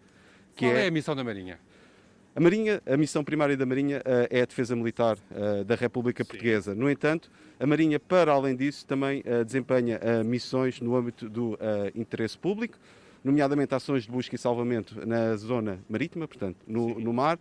Qual 0.56 0.70
é 0.72 0.84
é 0.84 0.86
a 0.88 0.90
missão 0.90 1.14
da 1.14 1.22
Marinha? 1.22 1.58
a 2.36 2.40
Marinha, 2.40 2.82
a 2.84 2.96
missão 2.96 3.22
primária 3.22 3.56
da 3.56 3.64
Marinha 3.64 4.02
eh, 4.04 4.28
é 4.30 4.42
a 4.42 4.44
defesa 4.44 4.74
militar 4.74 5.16
eh, 5.30 5.62
da 5.62 5.76
República 5.76 6.24
Portuguesa. 6.24 6.74
No 6.74 6.90
entanto, 6.90 7.30
a 7.60 7.66
Marinha, 7.66 8.00
para 8.00 8.32
além 8.32 8.56
disso, 8.56 8.84
também 8.86 9.22
eh, 9.24 9.44
desempenha 9.44 10.00
missões 10.24 10.80
no 10.80 10.96
âmbito 10.96 11.28
do 11.28 11.56
interesse 11.94 12.36
público, 12.36 12.76
nomeadamente 13.24 13.74
ações 13.74 14.02
de 14.04 14.10
busca 14.10 14.34
e 14.34 14.38
salvamento 14.38 15.06
na 15.06 15.34
zona 15.36 15.80
marítima, 15.88 16.28
portanto, 16.28 16.58
no, 16.66 17.00
no 17.00 17.12
mar, 17.12 17.38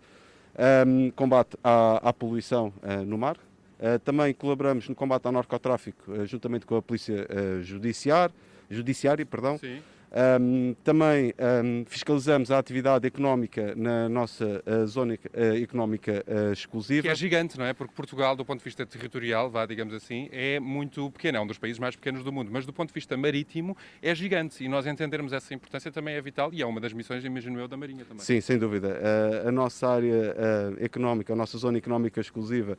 ehm, 0.57 1.09
combate 1.11 1.57
à, 1.61 2.09
à 2.09 2.13
poluição 2.13 2.73
eh, 2.81 2.97
no 3.01 3.17
mar. 3.17 3.38
Eh, 3.79 3.97
também 3.97 4.34
colaboramos 4.34 4.88
no 4.88 4.95
combate 4.95 5.25
ao 5.25 5.34
narcotráfico, 5.34 6.13
eh, 6.15 6.25
juntamente 6.25 6.65
com 6.65 6.77
a 6.77 6.81
Polícia 6.81 7.27
Judiciar, 7.61 8.31
Judiciária, 8.69 9.25
perdão. 9.25 9.57
Sim. 9.57 9.81
Ahm, 10.16 10.76
também 10.84 11.34
ahm, 11.39 11.86
fiscalizamos 11.88 12.51
a 12.51 12.59
atividade 12.59 13.07
económica 13.07 13.74
na 13.76 14.07
nossa 14.07 14.64
ah, 14.64 14.86
zona 14.86 15.18
ah, 15.34 15.57
económica 15.57 16.24
ah, 16.28 16.53
exclusiva. 16.53 17.01
Que 17.01 17.07
é 17.07 17.16
gigante, 17.16 17.57
não 17.57 17.66
é? 17.66 17.74
Porque 17.74 17.95
Portugal, 17.95 18.36
do 18.36 18.45
ponto 18.45 18.59
de 18.59 18.64
vista 18.64 18.86
territorial, 18.86 19.49
vá, 19.49 19.66
digamos 19.66 19.91
assim, 19.91 20.30
é 20.32 20.59
muito 20.59 21.09
pequeno, 21.09 21.39
é 21.39 21.41
um 21.41 21.47
dos 21.47 21.57
países 21.57 21.80
mais 21.80 21.95
pequenos 21.95 22.24
do 22.24 22.32
mundo, 22.32 22.51
mas 22.51 22.64
do 22.64 22.72
ponto 22.72 22.89
de 22.89 22.93
vista 22.93 23.18
marítimo 23.18 23.76
é 24.03 24.14
gigante 24.14 24.64
e 24.64 24.68
nós 24.68 24.86
entendermos 24.86 25.34
essa 25.34 25.51
importância 25.51 25.91
também 25.91 26.14
é 26.14 26.22
vital 26.22 26.51
e 26.53 26.61
é 26.61 26.66
uma 26.66 26.80
das 26.80 26.93
missões, 26.93 27.26
imagino 27.26 27.59
eu, 27.59 27.68
da 27.68 27.76
Marinha 27.76 28.05
também. 28.05 28.24
Sim, 28.24 28.39
sem 28.39 28.59
dúvida. 28.59 28.99
A 29.47 29.51
nossa 29.51 29.88
área 29.88 30.36
económica, 30.80 31.34
a 31.34 31.36
nossa 31.36 31.57
zona 31.57 31.80
económica 31.80 32.22
exclusiva, 32.22 32.78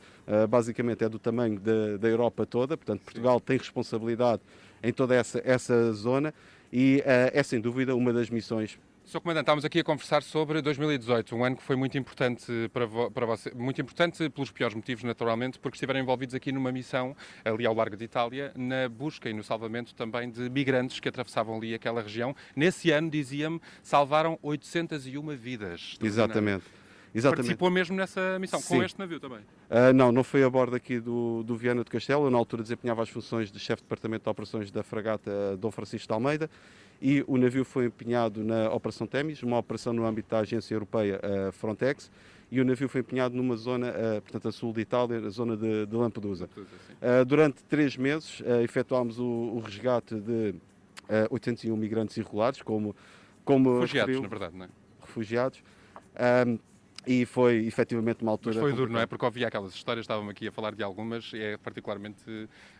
basicamente 0.49 1.03
é 1.03 1.09
do 1.09 1.19
tamanho 1.19 1.59
da, 1.59 1.97
da 1.97 2.07
Europa 2.07 2.45
toda, 2.45 2.77
portanto, 2.77 3.01
Portugal 3.01 3.41
tem 3.41 3.57
responsabilidade 3.57 4.41
em 4.81 4.93
toda 4.93 5.15
essa, 5.15 5.41
essa 5.43 5.91
zona 5.93 6.33
e 6.75 7.01
ah, 7.05 7.31
é 7.33 7.41
sem 7.41 7.61
dúvida 7.61 7.95
uma 7.95 8.11
das 8.11 8.29
missões 8.29 8.77
Sr. 9.05 9.21
Comandante, 9.21 9.43
estávamos 9.43 9.63
aqui 9.63 9.79
a 9.79 9.83
conversar 9.83 10.23
sobre 10.23 10.63
2018, 10.63 11.35
um 11.35 11.45
ano 11.45 11.55
que 11.55 11.61
foi 11.61 11.75
muito 11.75 11.95
importante 11.95 12.51
para, 12.73 12.87
vo 12.87 13.11
para 13.11 13.27
você, 13.27 13.51
muito 13.53 13.79
importante 13.79 14.27
pelos 14.31 14.49
piores 14.49 14.75
motivos, 14.75 15.03
naturalmente, 15.03 15.59
porque 15.59 15.75
estiveram 15.75 15.99
envolvidos 15.99 16.33
aqui 16.33 16.51
numa 16.51 16.71
missão 16.71 17.15
ali 17.45 17.67
ao 17.67 17.73
largo 17.75 17.95
de 17.95 18.03
Itália, 18.03 18.51
na 18.55 18.89
busca 18.89 19.29
e 19.29 19.33
no 19.33 19.43
salvamento 19.43 19.93
também 19.93 20.31
de 20.31 20.49
migrantes 20.49 20.99
que 20.99 21.07
atravessavam 21.07 21.55
ali 21.55 21.75
aquela 21.75 22.01
região. 22.01 22.35
Nesse 22.55 22.89
ano, 22.89 23.07
dizia-me, 23.07 23.61
salvaram 23.83 24.39
801 24.41 25.37
vidas. 25.37 25.99
Exatamente. 26.01 26.63
Exatamente. 27.15 27.37
Participou 27.37 27.71
mesmo 27.71 27.95
nessa 27.95 28.37
missão, 28.39 28.61
com 28.61 28.75
Sim. 28.75 28.83
este 28.83 28.99
navio 28.99 29.19
também. 29.19 29.39
Ah, 29.69 29.93
não, 29.93 30.11
não 30.11 30.23
foi 30.23 30.43
a 30.43 30.49
bordo 30.49 30.75
aqui 30.75 30.99
do, 30.99 31.43
do 31.43 31.55
Viana 31.55 31.83
do 31.83 31.89
Castelo. 31.89 32.25
Eu, 32.25 32.31
na 32.31 32.37
altura, 32.37 32.61
desempenhava 32.61 33.01
as 33.01 33.09
funções 33.09 33.51
de 33.51 33.59
chefe 33.59 33.81
de 33.81 33.85
departamento 33.85 34.23
de 34.23 34.29
operações 34.29 34.69
da 34.69 34.83
fragata 34.83 35.55
Dom 35.57 35.71
Francisco 35.71 36.07
de 36.07 36.13
Almeida 36.13 36.49
e 37.01 37.23
o 37.27 37.37
navio 37.37 37.65
foi 37.65 37.85
empenhado 37.85 38.43
na 38.43 38.69
Operação 38.71 39.05
Temis, 39.07 39.43
uma 39.43 39.57
operação 39.57 39.93
no 39.93 40.05
âmbito 40.05 40.29
da 40.29 40.39
Agência 40.39 40.73
Europeia 40.73 41.19
ah, 41.21 41.51
Frontex, 41.51 42.09
e 42.51 42.61
o 42.61 42.65
navio 42.65 42.87
foi 42.87 43.01
empenhado 43.01 43.35
numa 43.35 43.55
zona, 43.55 43.89
ah, 43.89 44.21
portanto, 44.21 44.47
a 44.47 44.51
sul 44.51 44.71
de 44.73 44.81
Itália, 44.81 45.17
a 45.17 45.29
zona 45.29 45.57
de, 45.57 45.85
de 45.85 45.95
Lampedusa. 45.95 46.49
Ah, 47.01 47.23
durante 47.23 47.63
três 47.63 47.97
meses, 47.97 48.41
ah, 48.45 48.61
efetuámos 48.61 49.19
o, 49.19 49.25
o 49.25 49.59
resgate 49.59 50.15
de 50.15 50.55
ah, 51.09 51.27
81 51.29 51.75
migrantes 51.75 52.15
irregulares, 52.17 52.61
como, 52.61 52.95
como 53.43 53.79
Refugiados, 53.79 54.15
referiu. 54.15 54.21
na 54.21 54.27
verdade, 54.27 54.57
não 54.57 54.65
é? 54.65 54.69
Refugiados. 55.01 55.63
E 57.07 57.25
foi 57.25 57.65
efetivamente 57.65 58.21
uma 58.21 58.31
altura. 58.31 58.55
Mas 58.55 58.63
foi 58.63 58.73
duro, 58.73 58.91
não 58.91 58.99
é? 58.99 59.05
Porque 59.05 59.23
ouvia 59.25 59.47
aquelas 59.47 59.73
histórias, 59.73 60.03
estávamos 60.03 60.31
aqui 60.31 60.47
a 60.47 60.51
falar 60.51 60.75
de 60.75 60.83
algumas, 60.83 61.31
e 61.33 61.41
é 61.41 61.57
particularmente 61.57 62.23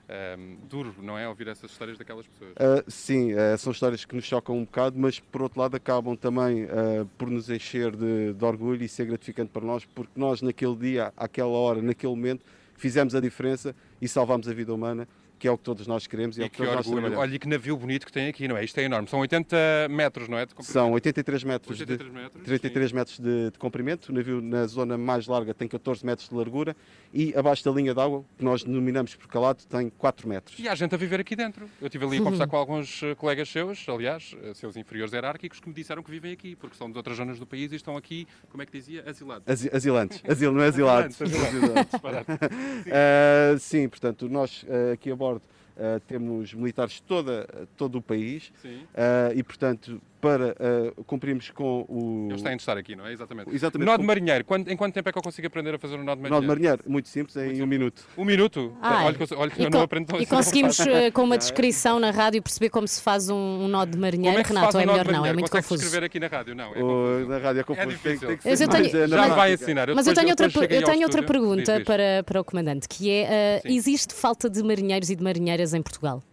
ahm, 0.10 0.58
duro, 0.70 0.96
não 1.02 1.18
é? 1.18 1.28
Ouvir 1.28 1.48
essas 1.48 1.72
histórias 1.72 1.98
daquelas 1.98 2.28
pessoas. 2.28 2.52
Uh, 2.52 2.84
sim, 2.90 3.34
uh, 3.34 3.58
são 3.58 3.72
histórias 3.72 4.06
que 4.06 4.16
nos 4.16 4.26
chocam 4.26 4.58
um 4.58 4.66
bocado, 4.66 4.98
mas 5.00 5.20
por 5.20 5.42
outro 5.42 5.60
lado 5.60 5.76
acabam 5.76 6.16
também 6.16 6.66
uh, 6.66 7.06
por 7.18 7.30
nos 7.30 7.50
encher 7.50 7.96
de, 7.96 8.34
de 8.34 8.46
orgulho 8.46 8.84
e 8.84 8.88
ser 8.88 9.06
gratificante 9.06 9.52
para 9.52 9.66
nós, 9.66 9.86
porque 9.86 10.12
nós 10.16 10.42
naquele 10.42 10.76
dia, 10.76 11.14
àquela 11.16 11.50
hora, 11.50 11.82
naquele 11.82 12.14
momento, 12.14 12.46
fizemos 12.76 13.16
a 13.16 13.20
diferença 13.20 13.76
e 14.02 14.08
salvámos 14.08 14.48
a 14.48 14.54
vida 14.54 14.74
humana, 14.74 15.08
que 15.38 15.48
é 15.48 15.52
o 15.52 15.58
que 15.58 15.64
todos 15.64 15.86
nós 15.88 16.08
queremos 16.08 16.38
e, 16.38 16.42
é 16.42 16.44
o 16.44 16.48
E 16.48 16.50
que 16.50 16.56
que 16.58 16.64
todos 16.64 16.76
nós 16.76 16.86
orgulho. 16.86 17.02
trabalhamos. 17.04 17.30
Olha, 17.30 17.36
e 17.36 17.40
que 17.40 17.48
navio 17.48 17.78
bonito 17.78 18.06
que 18.06 18.12
tem 18.12 18.28
aqui, 18.28 18.48
não 18.48 18.56
é? 18.58 18.64
Isto 18.64 18.78
é 18.80 18.84
enorme. 18.84 19.08
São 19.10 19.20
80 19.20 19.56
metros, 19.90 20.28
não 20.30 20.38
é? 20.38 20.46
São 20.62 20.92
83 20.94 21.44
metros, 21.44 21.80
83 21.80 22.10
de, 22.10 22.16
metros, 22.16 22.44
33 22.44 22.92
metros 22.92 23.20
de, 23.20 23.52
de 23.52 23.58
comprimento. 23.60 24.12
O 24.12 24.16
navio 24.16 24.42
na 24.42 24.66
zona 24.68 24.98
mais 24.98 25.28
larga 25.28 25.54
tem 25.54 25.68
14 25.68 26.06
metros 26.06 26.30
de 26.30 26.36
largura 26.36 26.76
e 27.14 27.34
abaixo 27.36 27.64
da 27.64 27.72
linha 27.72 27.94
d'água, 27.94 28.24
que 28.38 28.44
nós 28.44 28.64
denominamos 28.64 29.16
por 29.16 29.28
calado, 29.28 29.64
tem 29.66 29.90
4 29.90 30.28
metros. 30.28 30.60
E 30.60 30.68
há 30.68 30.76
gente 30.76 30.94
a 30.94 30.98
viver 30.98 31.20
aqui 31.20 31.36
dentro. 31.36 31.70
Eu 31.82 31.88
estive 31.88 32.06
ali 32.06 32.18
a 32.18 32.22
conversar 32.22 32.48
com 32.48 32.58
alguns 32.58 33.02
eh, 33.04 33.16
colegas 33.16 33.48
seus, 33.50 33.88
aliás, 33.88 34.36
eh, 34.44 34.54
seus 34.54 34.76
inferiores 34.76 35.14
hierárquicos, 35.14 35.60
que 35.60 35.68
me 35.68 35.74
disseram 35.76 36.04
que 36.04 36.12
vivem 36.12 36.32
aqui, 36.32 36.56
porque 36.56 36.76
são 36.76 36.90
de 36.92 36.98
outras 36.98 37.18
zonas 37.18 37.40
do 37.40 37.46
país 37.46 37.72
e 37.72 37.76
estão 37.76 37.96
aqui, 37.98 38.28
como 38.50 38.62
é 38.64 38.66
que 38.66 38.72
dizia? 38.72 39.04
Asilados. 39.08 39.48
Asi- 39.48 39.70
asilantes. 39.74 40.22
Asilo, 40.28 40.54
não 40.54 40.62
é 40.64 40.68
asilados. 40.68 41.22
Asilantes, 41.22 41.48
asilantes, 41.56 41.92
disparate. 41.92 42.26
Sim. 42.84 42.90
Ah, 42.92 43.58
sim, 43.60 43.90
portanto, 43.90 44.28
nós 44.30 44.66
ah, 44.70 44.94
aqui 44.94 45.10
a 45.12 45.16
bordo 45.16 45.35
temos 46.08 46.54
militares 46.54 46.96
de 46.96 47.02
toda, 47.04 47.48
todo 47.78 47.98
o 47.98 48.02
país. 48.02 48.52
Ah, 48.94 49.32
e, 49.36 49.44
portanto, 49.44 50.02
para 50.26 50.56
ah, 50.60 51.02
cumprirmos 51.06 51.52
com 51.52 51.86
o. 51.88 52.28
Eles 52.32 52.42
têm 52.42 52.56
de 52.56 52.62
estar 52.64 52.78
aqui, 52.78 52.96
não 52.96 53.06
é? 53.06 53.14
Exatamente. 53.14 53.54
Exatamente. 53.54 53.88
Nó 53.88 53.96
de 53.98 54.04
marinheiro. 54.04 54.44
Quanto- 54.44 54.72
em 54.72 54.76
quanto 54.76 54.94
tempo 54.96 55.08
é 55.08 55.12
que 55.12 55.18
eu 55.18 55.22
consigo 55.22 55.46
aprender 55.48 55.76
a 55.76 55.78
fazer 55.78 55.96
um 55.96 56.04
nó 56.04 56.16
de 56.16 56.22
Nó 56.22 56.30
marinheiro? 56.30 56.42
de 56.42 56.48
marinheiro, 56.48 56.82
muito 56.88 57.08
simples, 57.10 57.36
em 57.36 57.62
um 57.62 57.68
minuto. 57.68 58.02
Um 58.18 58.26
minuto? 58.26 58.76
Ah, 58.82 59.06
olha, 59.06 59.16
que 59.16 59.22
eu- 59.34 59.38
olha 59.40 59.52
que 59.52 59.62
eu 59.64 59.70
não 59.70 59.82
aprendo 59.82 60.08
tão 60.08 60.20
E 60.20 60.24
assim 60.24 60.36
conseguimos, 60.36 60.80
eh, 60.80 61.12
com 61.12 61.24
uma 61.24 61.38
descrição 61.38 62.00
na 62.00 62.10
rádio, 62.12 62.42
perceber 62.42 62.70
como 62.70 62.88
se 62.88 63.02
faz 63.02 63.30
um, 63.30 63.36
um 63.36 63.68
nó 63.68 63.86
de 63.86 63.92
Como 63.92 64.02
marinheiro. 64.02 64.40
é 64.40 64.42
Renato, 64.42 64.72
faz 64.72 64.76
um 64.76 64.80
é 64.80 64.86
nó 64.86 64.92
melhor 64.94 65.12
não, 65.12 65.26
é 65.26 65.34
muito 65.34 65.46
Consegue 65.52 65.64
confuso. 65.68 65.84
escrever 65.84 66.06
aqui 66.08 66.20
na 66.20 66.28
rádio? 66.28 66.56
Não, 66.56 66.74
é 66.74 66.84
O- 66.84 67.28
na 67.28 67.38
rádio 67.38 67.60
é 67.60 67.64
confuso. 67.64 67.88
difícil. 67.90 68.20
tem, 68.20 68.28
tem 68.30 68.38
que 68.38 68.50
Mas 68.50 68.62
eu 68.62 68.68
tenho, 68.68 69.08
Já 69.08 69.28
vai 69.28 69.54
ensinar. 69.54 69.90
Eu 69.90 69.96
mas 69.96 70.08
eu 70.08 70.14
tenho 70.16 70.30
outra, 70.30 70.46
eu 70.48 70.52
tenho 70.52 70.80
outra 70.86 71.04
estúdio. 71.04 71.26
pergunta 71.28 71.64
Diz, 71.64 71.76
diz. 71.76 71.84
para, 71.86 72.24
para 72.26 72.42
o 72.42 72.44
comandante, 72.44 72.88
que 72.90 73.10
é, 73.12 73.60
Sim. 73.62 73.76
existe 73.76 74.14
falta 74.14 74.50
de 74.50 74.64
marinheiros 74.64 75.10
e 75.10 75.16
de 75.16 75.24
marinheiras 75.24 75.74
em 75.74 75.82
Portugal? 75.82 76.24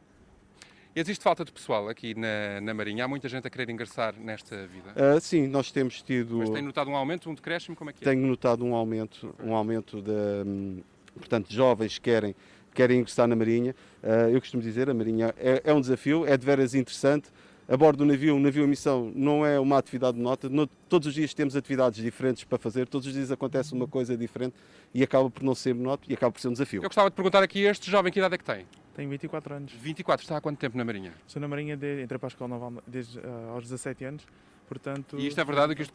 Existe 0.95 1.23
falta 1.25 1.43
de 1.43 1.51
pessoal 1.51 1.89
aqui 1.89 2.15
na, 2.15 2.61
na 2.61 2.75
Marinha? 2.75 3.07
Há 3.07 3.09
muita 3.09 3.27
gente 3.27 3.47
a 3.47 3.51
querer 3.51 3.71
ingressar 3.71 4.15
nesta 4.19 4.67
vida? 4.67 4.93
Ah, 4.95 5.19
sim, 5.21 5.47
nós 5.49 5.71
temos 5.73 6.03
tido. 6.03 6.37
Mas 6.39 6.51
tem 6.51 6.61
notado 6.63 6.91
um 6.91 6.97
aumento, 6.97 7.31
um 7.31 7.35
decréscimo? 7.35 7.75
Como 7.75 7.89
é 7.89 7.93
que 7.95 8.05
é? 8.05 8.11
Tenho 8.13 8.27
notado 8.27 8.63
um 8.63 8.75
aumento, 8.75 9.35
um 9.43 9.55
aumento 9.55 10.03
de, 10.03 10.11
hum, 10.47 10.83
portanto, 11.17 11.51
jovens 11.51 11.95
que 11.95 12.03
querem, 12.11 12.35
querem 12.75 13.01
ingressar 13.01 13.27
na 13.27 13.35
Marinha. 13.35 13.75
Ah, 14.03 14.29
eu 14.29 14.39
costumo 14.39 14.63
dizer, 14.63 14.91
a 14.91 14.95
Marinha 14.95 15.35
é, 15.39 15.63
é 15.65 15.73
um 15.73 15.81
desafio, 15.81 16.27
é 16.27 16.37
de 16.37 16.45
veras 16.45 16.75
interessante. 16.75 17.31
A 17.67 17.77
bordo 17.77 17.99
do 17.99 18.05
navio, 18.05 18.35
um 18.35 18.41
navio 18.41 18.65
em 18.65 18.69
missão 18.69 19.11
não 19.15 19.47
é 19.47 19.59
uma 19.59 19.79
atividade 19.79 20.19
de 20.19 20.23
nota. 20.23 20.47
No- 20.51 20.67
todos 20.67 21.09
os 21.09 21.15
dias 21.15 21.33
temos 21.33 21.57
atividades 21.57 22.03
diferentes 22.03 22.45
para 22.45 22.59
fazer, 22.59 22.87
todos 22.87 23.07
os 23.07 23.15
dias 23.15 23.31
acontece 23.31 23.73
uma 23.73 23.89
coisa 23.89 24.15
diferente 24.15 24.55
e 24.93 25.03
acaba 25.03 25.31
por 25.31 25.43
não 25.43 25.55
ser 25.55 25.75
monótono 25.75 26.11
e 26.11 26.15
acaba 26.15 26.33
por 26.33 26.41
ser 26.41 26.49
um 26.49 26.53
desafio. 26.53 26.81
Eu 26.83 26.89
gostava 26.91 27.09
de 27.09 27.17
perguntar 27.17 27.43
aqui, 27.43 27.61
este 27.63 27.91
jovem, 27.91 28.13
que 28.13 28.19
idade 28.19 28.35
é 28.35 28.39
que 28.39 28.45
tem? 28.45 28.67
Tenho 28.95 29.09
24 29.09 29.55
anos. 29.55 29.73
24, 29.73 30.25
está 30.25 30.37
há 30.37 30.41
quanto 30.41 30.59
tempo 30.59 30.77
na 30.77 30.85
Marinha? 30.85 31.15
Estou 31.27 31.41
na 31.41 31.49
Marinha, 31.49 31.77
de, 31.77 32.03
entrei 32.03 32.19
para 32.19 32.27
a 32.27 32.31
Escola 32.31 32.49
Naval 32.49 32.83
desde 32.87 33.19
ah, 33.21 33.53
aos 33.55 33.65
17 33.65 34.05
anos, 34.05 34.27
portanto... 34.69 35.19
E 35.19 35.27
isto 35.27 35.41
é 35.41 35.45
verdade 35.45 35.75
que 35.75 35.83
isto... 35.83 35.95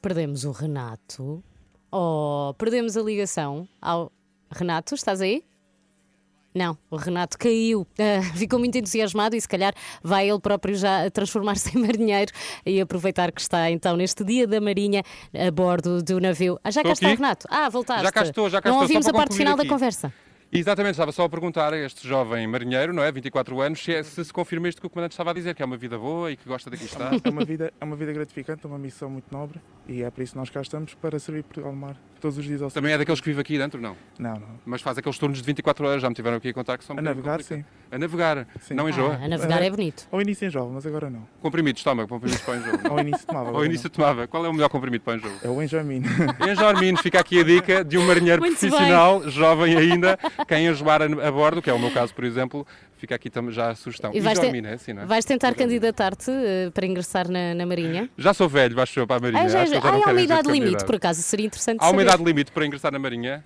Perdemos 0.00 0.44
o 0.44 0.50
Renato. 0.50 1.42
Oh, 1.90 2.54
perdemos 2.58 2.96
a 2.96 3.02
ligação 3.02 3.68
ao. 3.80 4.10
Renato, 4.50 4.94
estás 4.94 5.20
aí? 5.20 5.44
Não, 6.54 6.76
o 6.90 6.96
Renato 6.96 7.38
caiu, 7.38 7.86
Ah, 7.98 8.20
ficou 8.36 8.58
muito 8.58 8.76
entusiasmado 8.76 9.34
e 9.36 9.40
se 9.40 9.48
calhar 9.48 9.72
vai 10.02 10.28
ele 10.28 10.40
próprio 10.40 10.74
já 10.74 11.08
transformar-se 11.10 11.70
em 11.78 11.80
marinheiro 11.80 12.32
e 12.66 12.80
aproveitar 12.80 13.30
que 13.32 13.40
está 13.40 13.70
então 13.70 13.96
neste 13.96 14.22
dia 14.24 14.46
da 14.46 14.60
Marinha 14.60 15.02
a 15.34 15.50
bordo 15.50 16.02
do 16.02 16.20
navio. 16.20 16.58
Ah, 16.64 16.70
já 16.70 16.82
cá 16.82 16.90
Estou 16.90 16.92
está 16.92 17.06
o 17.06 17.10
aqui. 17.12 17.22
Renato. 17.22 17.46
Ah, 17.48 17.68
voltaste. 17.68 18.02
Já 18.04 18.12
cá 18.12 18.22
estou, 18.22 18.50
já 18.50 18.60
cá 18.60 18.68
Não 18.70 18.76
estou, 18.76 18.88
só 18.88 18.92
ouvimos 18.92 19.06
para 19.06 19.16
a 19.16 19.20
parte 19.20 19.36
final 19.36 19.56
da 19.56 19.62
aqui. 19.62 19.70
conversa. 19.70 20.12
Exatamente, 20.54 20.92
estava 20.92 21.12
só 21.12 21.24
a 21.24 21.28
perguntar 21.30 21.72
a 21.72 21.78
este 21.78 22.06
jovem 22.06 22.46
marinheiro, 22.46 22.92
não 22.92 23.02
é? 23.02 23.10
24 23.10 23.58
anos, 23.62 23.82
se, 23.82 23.94
é- 23.94 24.02
se 24.02 24.22
se 24.22 24.30
confirma 24.32 24.68
isto 24.68 24.82
que 24.82 24.86
o 24.86 24.90
comandante 24.90 25.12
estava 25.12 25.30
a 25.30 25.32
dizer, 25.32 25.54
que 25.54 25.62
é 25.62 25.64
uma 25.64 25.78
vida 25.78 25.96
boa 25.98 26.30
e 26.30 26.36
que 26.36 26.46
gosta 26.46 26.68
daqui 26.68 26.84
estar. 26.84 27.10
É 27.24 27.30
uma, 27.30 27.42
vida, 27.42 27.72
é 27.80 27.84
uma 27.84 27.96
vida 27.96 28.12
gratificante, 28.12 28.60
é 28.66 28.68
uma 28.68 28.78
missão 28.78 29.08
muito 29.08 29.24
nobre 29.32 29.58
e 29.88 30.02
é 30.02 30.10
por 30.10 30.22
isso 30.22 30.32
que 30.32 30.38
nós 30.38 30.50
cá 30.50 30.60
estamos 30.60 30.92
para 30.94 31.18
servir 31.18 31.42
Portugal 31.42 31.72
Mar 31.72 31.96
todos 32.20 32.38
os 32.38 32.44
dias 32.44 32.62
ao 32.62 32.70
Também 32.70 32.92
é 32.92 32.98
daqueles 32.98 33.20
que 33.20 33.28
vive 33.30 33.40
aqui 33.40 33.58
dentro, 33.58 33.80
não? 33.80 33.96
Não, 34.16 34.34
não. 34.34 34.60
Mas 34.64 34.80
faz 34.80 34.96
aqueles 34.96 35.18
turnos 35.18 35.38
de 35.38 35.44
24 35.44 35.84
horas, 35.86 36.02
já 36.02 36.08
me 36.08 36.14
tiveram 36.14 36.36
aqui 36.36 36.50
a 36.50 36.54
contar 36.54 36.78
que 36.78 36.84
são 36.84 36.94
um 36.94 36.98
A 36.98 37.02
navegar, 37.02 37.38
complicados. 37.38 37.46
sim. 37.46 37.64
A 37.90 37.98
navegar, 37.98 38.46
Sim. 38.60 38.72
não 38.74 38.88
enjoa? 38.88 39.18
Ah, 39.20 39.24
a 39.24 39.28
navegar 39.28 39.60
é 39.62 39.68
bonito. 39.68 40.06
Ao 40.10 40.22
início 40.22 40.46
enjoa, 40.46 40.66
mas 40.72 40.86
agora 40.86 41.10
não. 41.10 41.28
Comprimidos, 41.42 41.82
toma, 41.82 42.06
comprimidos 42.06 42.42
para 42.42 42.54
o 42.54 42.56
enjoo. 42.56 42.80
Ao 42.90 42.98
início 43.00 43.26
tomava. 43.26 43.50
Ao 43.50 43.64
início 43.66 43.90
tomava. 43.90 44.26
Qual 44.28 44.46
é 44.46 44.48
o 44.48 44.52
melhor 44.54 44.68
comprimido 44.70 45.02
para 45.04 45.12
o 45.14 45.16
enjoo? 45.16 45.32
É 45.42 45.48
o 45.48 45.62
Enjamino. 45.62 46.06
Enjormino, 46.50 46.98
fica 47.02 47.20
aqui 47.20 47.40
a 47.40 47.42
dica 47.44 47.84
de 47.84 47.98
um 47.98 48.06
marinheiro 48.06 48.40
Muito 48.40 48.58
profissional, 48.58 49.28
jovem 49.28 49.76
ainda, 49.76 50.18
quem 50.46 50.66
enjoar 50.66 51.02
a, 51.02 51.06
a 51.06 51.30
bordo, 51.30 51.60
que 51.62 51.70
é 51.70 51.72
o 51.72 51.78
meu 51.78 51.90
caso, 51.90 52.14
por 52.14 52.24
exemplo, 52.24 52.66
fica 52.96 53.14
aqui 53.14 53.30
já 53.50 53.70
a 53.70 53.74
sugestão. 53.74 54.12
E 54.14 54.20
vais, 54.20 54.38
te- 54.38 54.42
Enjormino, 54.42 54.68
é 54.68 54.74
assim, 54.74 54.92
é? 54.92 55.04
vais 55.04 55.24
tentar 55.24 55.54
candidatar-te 55.54 56.30
eh, 56.30 56.70
para 56.72 56.86
ingressar 56.86 57.28
na, 57.28 57.54
na 57.54 57.66
Marinha? 57.66 58.08
Já 58.16 58.32
sou 58.34 58.48
velho, 58.48 58.80
acho 58.80 59.00
eu, 59.00 59.06
para 59.06 59.16
a 59.16 59.20
Marinha. 59.20 59.42
Ah, 59.42 59.48
já, 59.48 59.64
já, 59.64 59.80
já 59.80 59.88
há 59.88 59.96
uma 59.96 60.20
idade 60.20 60.50
limite, 60.50 60.84
por 60.84 60.94
acaso, 60.96 61.22
seria 61.22 61.46
interessante 61.46 61.78
Há 61.80 61.90
uma 61.90 62.02
idade 62.02 62.22
limite 62.22 62.52
para 62.52 62.66
ingressar 62.66 62.92
na 62.92 62.98
Marinha? 62.98 63.44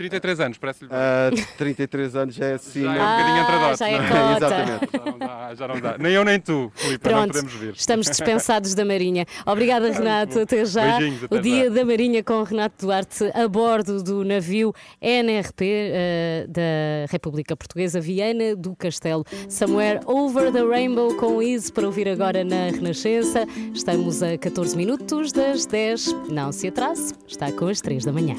33 0.00 0.40
anos, 0.40 0.56
parece-lhe 0.56 0.88
bem. 0.88 0.98
Ah, 0.98 1.30
33 1.58 2.16
anos 2.16 2.34
já 2.34 2.46
é 2.46 2.54
assim. 2.54 2.84
Já 2.84 2.94
é 2.94 3.02
um 3.02 3.18
bocadinho 3.18 3.42
entradote, 3.42 3.78
já 3.78 3.88
é 3.90 3.98
não 3.98 4.08
cota. 4.08 4.46
Exatamente. 4.46 4.88
Já 4.92 5.04
não 5.04 5.18
dá, 5.18 5.54
já 5.54 5.68
não 5.68 5.80
dá. 5.80 5.98
Nem 5.98 6.12
eu 6.12 6.24
nem 6.24 6.40
tu, 6.40 6.72
Filipe, 6.74 7.04
não 7.04 7.12
Pronto, 7.18 7.32
podemos 7.32 7.52
vir. 7.52 7.74
estamos 7.76 8.06
dispensados 8.06 8.74
da 8.74 8.82
Marinha. 8.82 9.26
Obrigada, 9.44 9.92
Renato. 9.92 10.40
Até 10.40 10.64
já. 10.64 10.96
Beijinhos, 10.96 11.24
até 11.24 11.36
o 11.36 11.42
dia 11.42 11.64
já. 11.64 11.70
da 11.70 11.84
Marinha 11.84 12.24
com 12.24 12.42
Renato 12.42 12.86
Duarte 12.86 13.30
a 13.34 13.46
bordo 13.46 14.02
do 14.02 14.24
navio 14.24 14.72
NRP 15.02 15.64
eh, 15.66 16.46
da 16.48 17.10
República 17.10 17.54
Portuguesa, 17.54 18.00
Viana 18.00 18.56
do 18.56 18.74
Castelo. 18.74 19.26
Somewhere 19.50 20.00
Over 20.06 20.50
the 20.50 20.62
Rainbow 20.62 21.14
com 21.16 21.42
isso 21.42 21.74
para 21.74 21.84
ouvir 21.84 22.08
agora 22.08 22.42
na 22.42 22.70
Renascença. 22.70 23.46
Estamos 23.74 24.22
a 24.22 24.38
14 24.38 24.74
minutos 24.78 25.30
das 25.30 25.66
10. 25.66 26.30
Não 26.30 26.52
se 26.52 26.68
atrase, 26.68 27.12
está 27.28 27.52
com 27.52 27.66
as 27.66 27.82
3 27.82 28.06
da 28.06 28.12
manhã. 28.12 28.34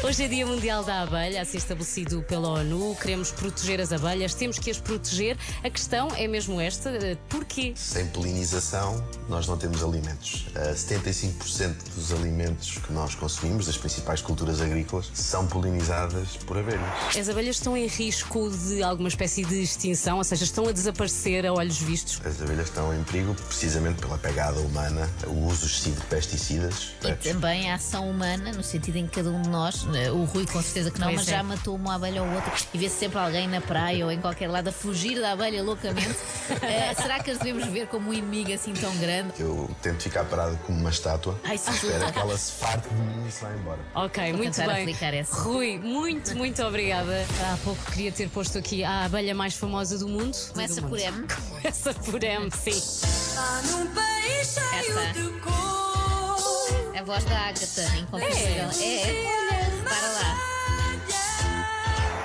Hoje 0.00 0.22
é 0.22 0.28
Dia 0.28 0.46
Mundial 0.46 0.84
da 0.84 1.02
Abelha, 1.02 1.42
assim 1.42 1.58
estabelecido 1.58 2.22
pela 2.22 2.48
ONU. 2.50 2.94
Queremos 3.00 3.32
proteger 3.32 3.80
as 3.80 3.92
abelhas, 3.92 4.32
temos 4.32 4.56
que 4.56 4.70
as 4.70 4.78
proteger. 4.78 5.36
A 5.64 5.68
questão 5.68 6.08
é 6.14 6.28
mesmo 6.28 6.60
esta: 6.60 6.90
eh, 6.90 7.16
porquê? 7.28 7.72
Sem 7.74 8.06
polinização, 8.06 9.04
nós 9.28 9.46
não 9.46 9.56
temos 9.56 9.82
alimentos. 9.82 10.46
Uh, 10.54 10.74
75% 10.74 11.74
dos 11.94 12.12
alimentos 12.12 12.78
que 12.78 12.92
nós 12.92 13.14
consumimos, 13.14 13.66
das 13.66 13.76
principais 13.76 14.20
culturas 14.22 14.60
agrícolas, 14.60 15.10
são 15.14 15.46
polinizadas 15.46 16.36
por 16.46 16.56
abelhas. 16.58 17.16
As 17.16 17.28
abelhas 17.28 17.56
estão 17.56 17.76
em 17.76 17.86
risco 17.86 18.50
de 18.50 18.82
alguma 18.82 19.08
espécie 19.08 19.44
de 19.44 19.62
extinção, 19.62 20.18
ou 20.18 20.24
seja, 20.24 20.44
estão 20.44 20.66
a 20.68 20.72
desaparecer 20.72 21.46
a 21.46 21.52
olhos 21.52 21.78
vistos. 21.78 22.20
As 22.24 22.40
abelhas 22.40 22.68
estão 22.68 22.94
em 22.94 23.02
perigo 23.04 23.34
precisamente 23.34 24.00
pela 24.00 24.18
pegada 24.18 24.60
humana, 24.60 25.08
o 25.26 25.46
uso 25.46 25.66
excessivo 25.66 26.00
de 26.00 26.06
pesticidas. 26.06 26.92
E 27.04 27.12
também 27.14 27.70
a 27.70 27.74
ação 27.74 28.08
humana, 28.08 28.52
no 28.52 28.62
sentido 28.62 28.96
em 28.96 29.06
que 29.06 29.16
cada 29.16 29.30
um 29.30 29.42
de 29.42 29.48
nós, 29.48 29.84
né, 29.84 30.10
o 30.10 30.24
Rui 30.24 30.46
com 30.46 30.62
certeza 30.62 30.90
que 30.90 30.98
não, 30.98 31.08
Pois 31.08 31.20
mas 31.20 31.28
é. 31.28 31.32
já 31.32 31.42
matou 31.42 31.76
uma 31.76 31.94
abelha 31.94 32.22
ou 32.22 32.30
outra 32.30 32.52
e 32.72 32.78
vê-se 32.78 32.96
sempre 32.96 33.18
alguém 33.18 33.48
na 33.48 33.60
praia 33.60 34.04
ou 34.04 34.12
em 34.12 34.20
qualquer 34.20 34.48
lado 34.48 34.68
a 34.68 34.72
fugir 34.72 35.20
da 35.20 35.32
abelha 35.32 35.62
loucamente. 35.62 36.16
Eh, 36.62 36.94
será 36.94 37.20
que 37.20 37.30
as 37.30 37.38
devemos 37.38 37.66
ver 37.66 37.86
como 37.88 38.10
um 38.10 38.12
inimigo 38.12 38.52
assim 38.52 38.72
tão 38.72 38.94
grande? 38.96 39.17
Eu 39.38 39.70
tento 39.82 40.02
ficar 40.02 40.24
parado 40.24 40.56
como 40.66 40.78
uma 40.78 40.90
estátua, 40.90 41.38
Ai, 41.44 41.56
sim. 41.58 41.70
à 41.70 41.74
espera 41.74 42.12
que 42.12 42.18
ela 42.18 42.36
se 42.38 42.52
farte 42.52 42.88
de 42.88 42.94
mim 42.94 43.26
e 43.26 43.30
se 43.32 43.42
vá 43.42 43.50
embora. 43.52 43.78
Ok, 43.94 44.28
Vou 44.32 44.36
muito 44.38 44.56
bem. 44.56 44.70
aplicar 44.82 45.14
essa. 45.14 45.34
Rui, 45.42 45.78
muito, 45.78 46.36
muito 46.36 46.62
obrigada. 46.62 47.26
Há 47.52 47.56
pouco 47.64 47.82
queria 47.92 48.12
ter 48.12 48.28
posto 48.28 48.58
aqui 48.58 48.82
a 48.84 49.04
abelha 49.04 49.34
mais 49.34 49.54
famosa 49.54 49.98
do 49.98 50.08
mundo. 50.08 50.36
Começa 50.52 50.80
Do 50.80 50.88
por 50.88 50.98
mundo. 50.98 51.00
M. 51.00 51.26
Começa 51.50 51.94
por 51.94 52.22
M, 52.22 52.50
sim. 52.50 52.70
Está 52.70 53.62
num 53.70 53.86
país 53.94 54.54
cheio 54.54 54.98
Essa. 54.98 55.12
de 55.12 55.28
cor. 55.40 56.98
A 56.98 57.02
voz 57.04 57.24
da 57.24 57.38
Agatha, 57.38 57.82
inconfundível. 57.96 58.70
É, 58.80 59.24
é. 59.24 59.70
Para 59.84 60.08
lá. 60.12 60.57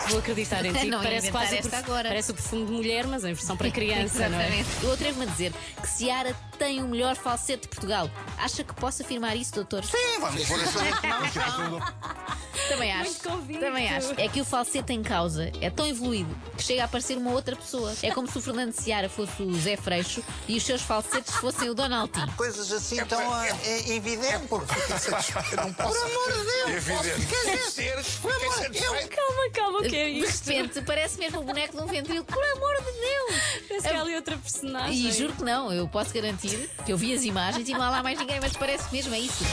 Vou 0.10 0.20
acreditar 0.20 0.66
em 0.66 0.74
ti. 0.74 0.88
Não 0.88 1.02
parece 1.02 1.32
quase 1.32 1.58
esta 1.58 1.78
agora. 1.78 2.10
Parece 2.10 2.32
o 2.32 2.34
perfume 2.34 2.66
de 2.66 2.72
mulher, 2.72 3.08
mas 3.08 3.24
em 3.24 3.34
versão 3.34 3.56
para 3.58 3.70
criança, 3.72 4.30
não 4.30 4.40
é? 4.40 4.48
Exatamente. 4.48 4.84
Eu 4.84 4.94
atrevo-me 4.94 5.26
a 5.26 5.30
dizer 5.30 5.54
que 5.82 5.88
Ciara 5.88 6.36
tem 6.58 6.82
o 6.82 6.88
melhor 6.88 7.16
falsete 7.16 7.64
de 7.64 7.68
Portugal. 7.70 8.10
Acha 8.38 8.64
que 8.64 8.74
posso 8.74 9.02
afirmar 9.04 9.36
isso, 9.36 9.54
doutor? 9.54 9.84
Sim, 9.84 10.20
vamos 10.20 10.46
pôr 10.46 10.58
mão. 10.58 11.80
Também 12.70 12.92
acho. 12.94 13.14
Também 13.60 13.90
acho. 13.90 14.14
É 14.18 14.28
que 14.28 14.42
o 14.42 14.46
falsete 14.46 14.94
em 14.94 15.04
causa 15.04 15.52
é 15.62 15.70
tão 15.70 15.88
evoluído 15.88 16.36
que 16.58 16.64
chega 16.64 16.84
a 16.84 16.88
parecer 16.88 17.18
uma 17.18 17.32
outra 17.32 17.56
pessoa. 17.56 17.94
É 18.02 18.12
como 18.12 18.30
se 18.30 18.38
o 18.38 18.42
Fernando 18.42 18.74
Seara 18.74 19.10
fosse 19.10 19.42
o 19.42 19.54
Zé 19.56 19.76
Freixo 19.78 20.24
e 20.48 20.58
os 20.58 20.64
seus 20.64 20.82
falsetes 20.82 21.34
fossem 21.36 21.70
o 21.70 21.74
Donaldinho. 21.74 22.32
Coisas 22.36 22.72
assim 22.72 23.04
tão 23.06 23.34
ah, 23.34 23.48
é, 23.66 23.94
evidentes. 23.94 24.50
Eu 24.50 25.58
não 25.58 25.74
posso. 25.74 26.00
Por 26.00 26.06
amor 26.06 26.32
de 26.32 26.44
Deus, 26.44 26.68
É 26.68 26.72
evidente. 26.76 27.26
quer 27.28 27.58
dizer, 27.58 28.04
por 28.22 28.32
amor-. 28.32 29.10
Calma, 29.10 29.50
calma, 29.54 29.80
o 29.80 29.84
que 29.84 29.96
é 29.96 30.06
De 30.06 30.20
isto? 30.20 30.50
repente 30.50 30.82
parece 30.82 31.20
mesmo 31.20 31.42
o 31.42 31.44
boneco 31.44 31.76
de 31.78 31.84
um 31.84 31.88
ventrilo. 31.88 32.24
Por 32.24 32.44
amor 32.44 32.76
de 32.78 32.92
Deus! 33.00 33.42
Parece 33.68 33.88
que 33.88 33.94
há 33.94 34.02
ali 34.02 34.16
outra 34.16 34.38
personagem. 34.38 34.94
E 34.96 35.12
juro 35.12 35.34
que 35.34 35.44
não, 35.44 35.72
eu 35.72 35.88
posso 35.88 36.14
garantir 36.14 36.70
que 36.86 36.92
eu 36.92 36.98
vi 36.98 37.14
as 37.14 37.24
imagens 37.24 37.68
e 37.68 37.74
não 37.74 37.82
há 37.82 37.90
lá 37.90 38.04
mais 38.04 38.18
ninguém, 38.20 38.40
mas 38.40 38.56
parece 38.56 38.92
mesmo, 38.92 39.14
é 39.14 39.20
isso. 39.20 39.44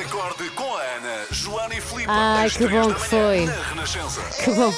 Acorde 0.00 0.50
com 0.50 0.76
a 0.76 0.82
Ana, 0.82 1.26
Joana 1.30 1.74
e 1.74 1.80
Filipe. 1.80 2.10
Ai, 2.10 2.50
que 2.50 2.66
bom 2.68 2.92
que 2.92 3.00
foi. 3.00 3.46
Na 3.46 3.62
Renascença. 3.62 4.20
Que 4.44 4.50
bom. 4.50 4.72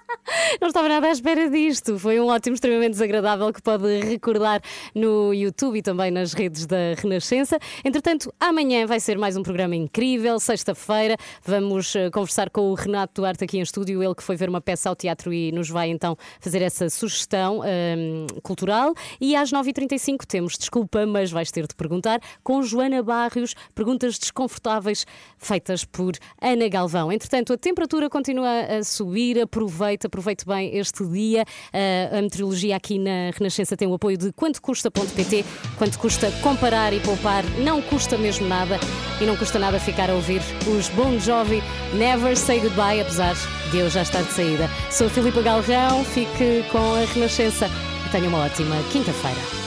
Não 0.60 0.68
estava 0.68 0.88
nada 0.88 1.06
à 1.06 1.10
espera 1.10 1.48
disto. 1.48 1.98
Foi 1.98 2.20
um 2.20 2.26
ótimo, 2.26 2.54
extremamente 2.54 2.92
desagradável 2.92 3.52
que 3.52 3.62
pode 3.62 4.00
recordar 4.00 4.60
no 4.94 5.32
YouTube 5.32 5.78
e 5.78 5.82
também 5.82 6.10
nas 6.10 6.32
redes 6.32 6.66
da 6.66 6.94
Renascença. 6.96 7.58
Entretanto, 7.84 8.32
amanhã 8.40 8.86
vai 8.86 9.00
ser 9.00 9.18
mais 9.18 9.36
um 9.36 9.42
programa 9.42 9.74
incrível. 9.74 10.38
Sexta-feira 10.38 11.16
vamos 11.42 11.94
eh, 11.94 12.10
conversar 12.10 12.50
com 12.50 12.70
o 12.70 12.74
Renato 12.74 13.20
Duarte 13.20 13.44
aqui 13.44 13.58
em 13.58 13.62
estúdio, 13.62 14.02
ele 14.02 14.14
que 14.14 14.22
foi 14.22 14.36
ver 14.36 14.48
uma 14.48 14.60
peça 14.60 14.88
ao 14.88 14.96
teatro 14.96 15.32
e 15.32 15.52
nos 15.52 15.68
vai 15.68 15.90
então 15.90 16.16
fazer 16.40 16.62
essa 16.62 16.88
sugestão 16.90 17.60
hum, 17.60 18.26
cultural. 18.42 18.94
E 19.20 19.36
às 19.36 19.50
9h35 19.52 20.24
temos, 20.26 20.58
desculpa, 20.58 21.06
mas 21.06 21.30
vais 21.30 21.50
ter 21.50 21.66
de 21.66 21.74
perguntar, 21.74 22.20
com 22.42 22.62
Joana 22.62 23.02
Barrios, 23.02 23.54
perguntas 23.74 24.18
desconfortáveis 24.18 25.06
feitas 25.38 25.84
por 25.84 26.14
Ana 26.40 26.68
Galvão. 26.68 27.12
Entretanto, 27.12 27.52
a 27.52 27.58
temperatura 27.58 28.08
continua 28.10 28.78
a 28.78 28.84
subir, 28.84 29.38
aproveite, 29.86 30.06
aproveite 30.06 30.44
bem 30.46 30.76
este 30.76 31.06
dia. 31.06 31.44
Ah, 31.72 32.18
a 32.18 32.22
meteorologia 32.22 32.76
aqui 32.76 32.98
na 32.98 33.30
Renascença 33.36 33.76
tem 33.76 33.86
o 33.88 33.94
apoio 33.94 34.16
de 34.16 34.32
quantocusta.pt. 34.32 35.44
Quanto 35.78 35.98
custa 35.98 36.30
comparar 36.42 36.92
e 36.92 37.00
poupar, 37.00 37.44
não 37.60 37.80
custa 37.80 38.18
mesmo 38.18 38.48
nada 38.48 38.78
e 39.20 39.24
não 39.24 39.36
custa 39.36 39.58
nada 39.58 39.78
ficar 39.78 40.10
a 40.10 40.14
ouvir 40.14 40.40
os 40.66 40.88
Bon 40.90 41.18
Jovi 41.18 41.62
Never 41.94 42.36
Say 42.36 42.60
Goodbye, 42.60 43.00
apesar 43.00 43.34
de 43.70 43.78
eu 43.78 43.88
já 43.88 44.02
estar 44.02 44.22
de 44.22 44.32
saída. 44.32 44.68
Sou 44.90 45.06
a 45.06 45.10
Filipa 45.10 45.42
Galrão, 45.42 46.04
fique 46.04 46.64
com 46.70 46.94
a 46.94 47.04
Renascença 47.14 47.68
e 48.06 48.10
tenha 48.10 48.28
uma 48.28 48.44
ótima 48.44 48.76
quinta-feira. 48.92 49.65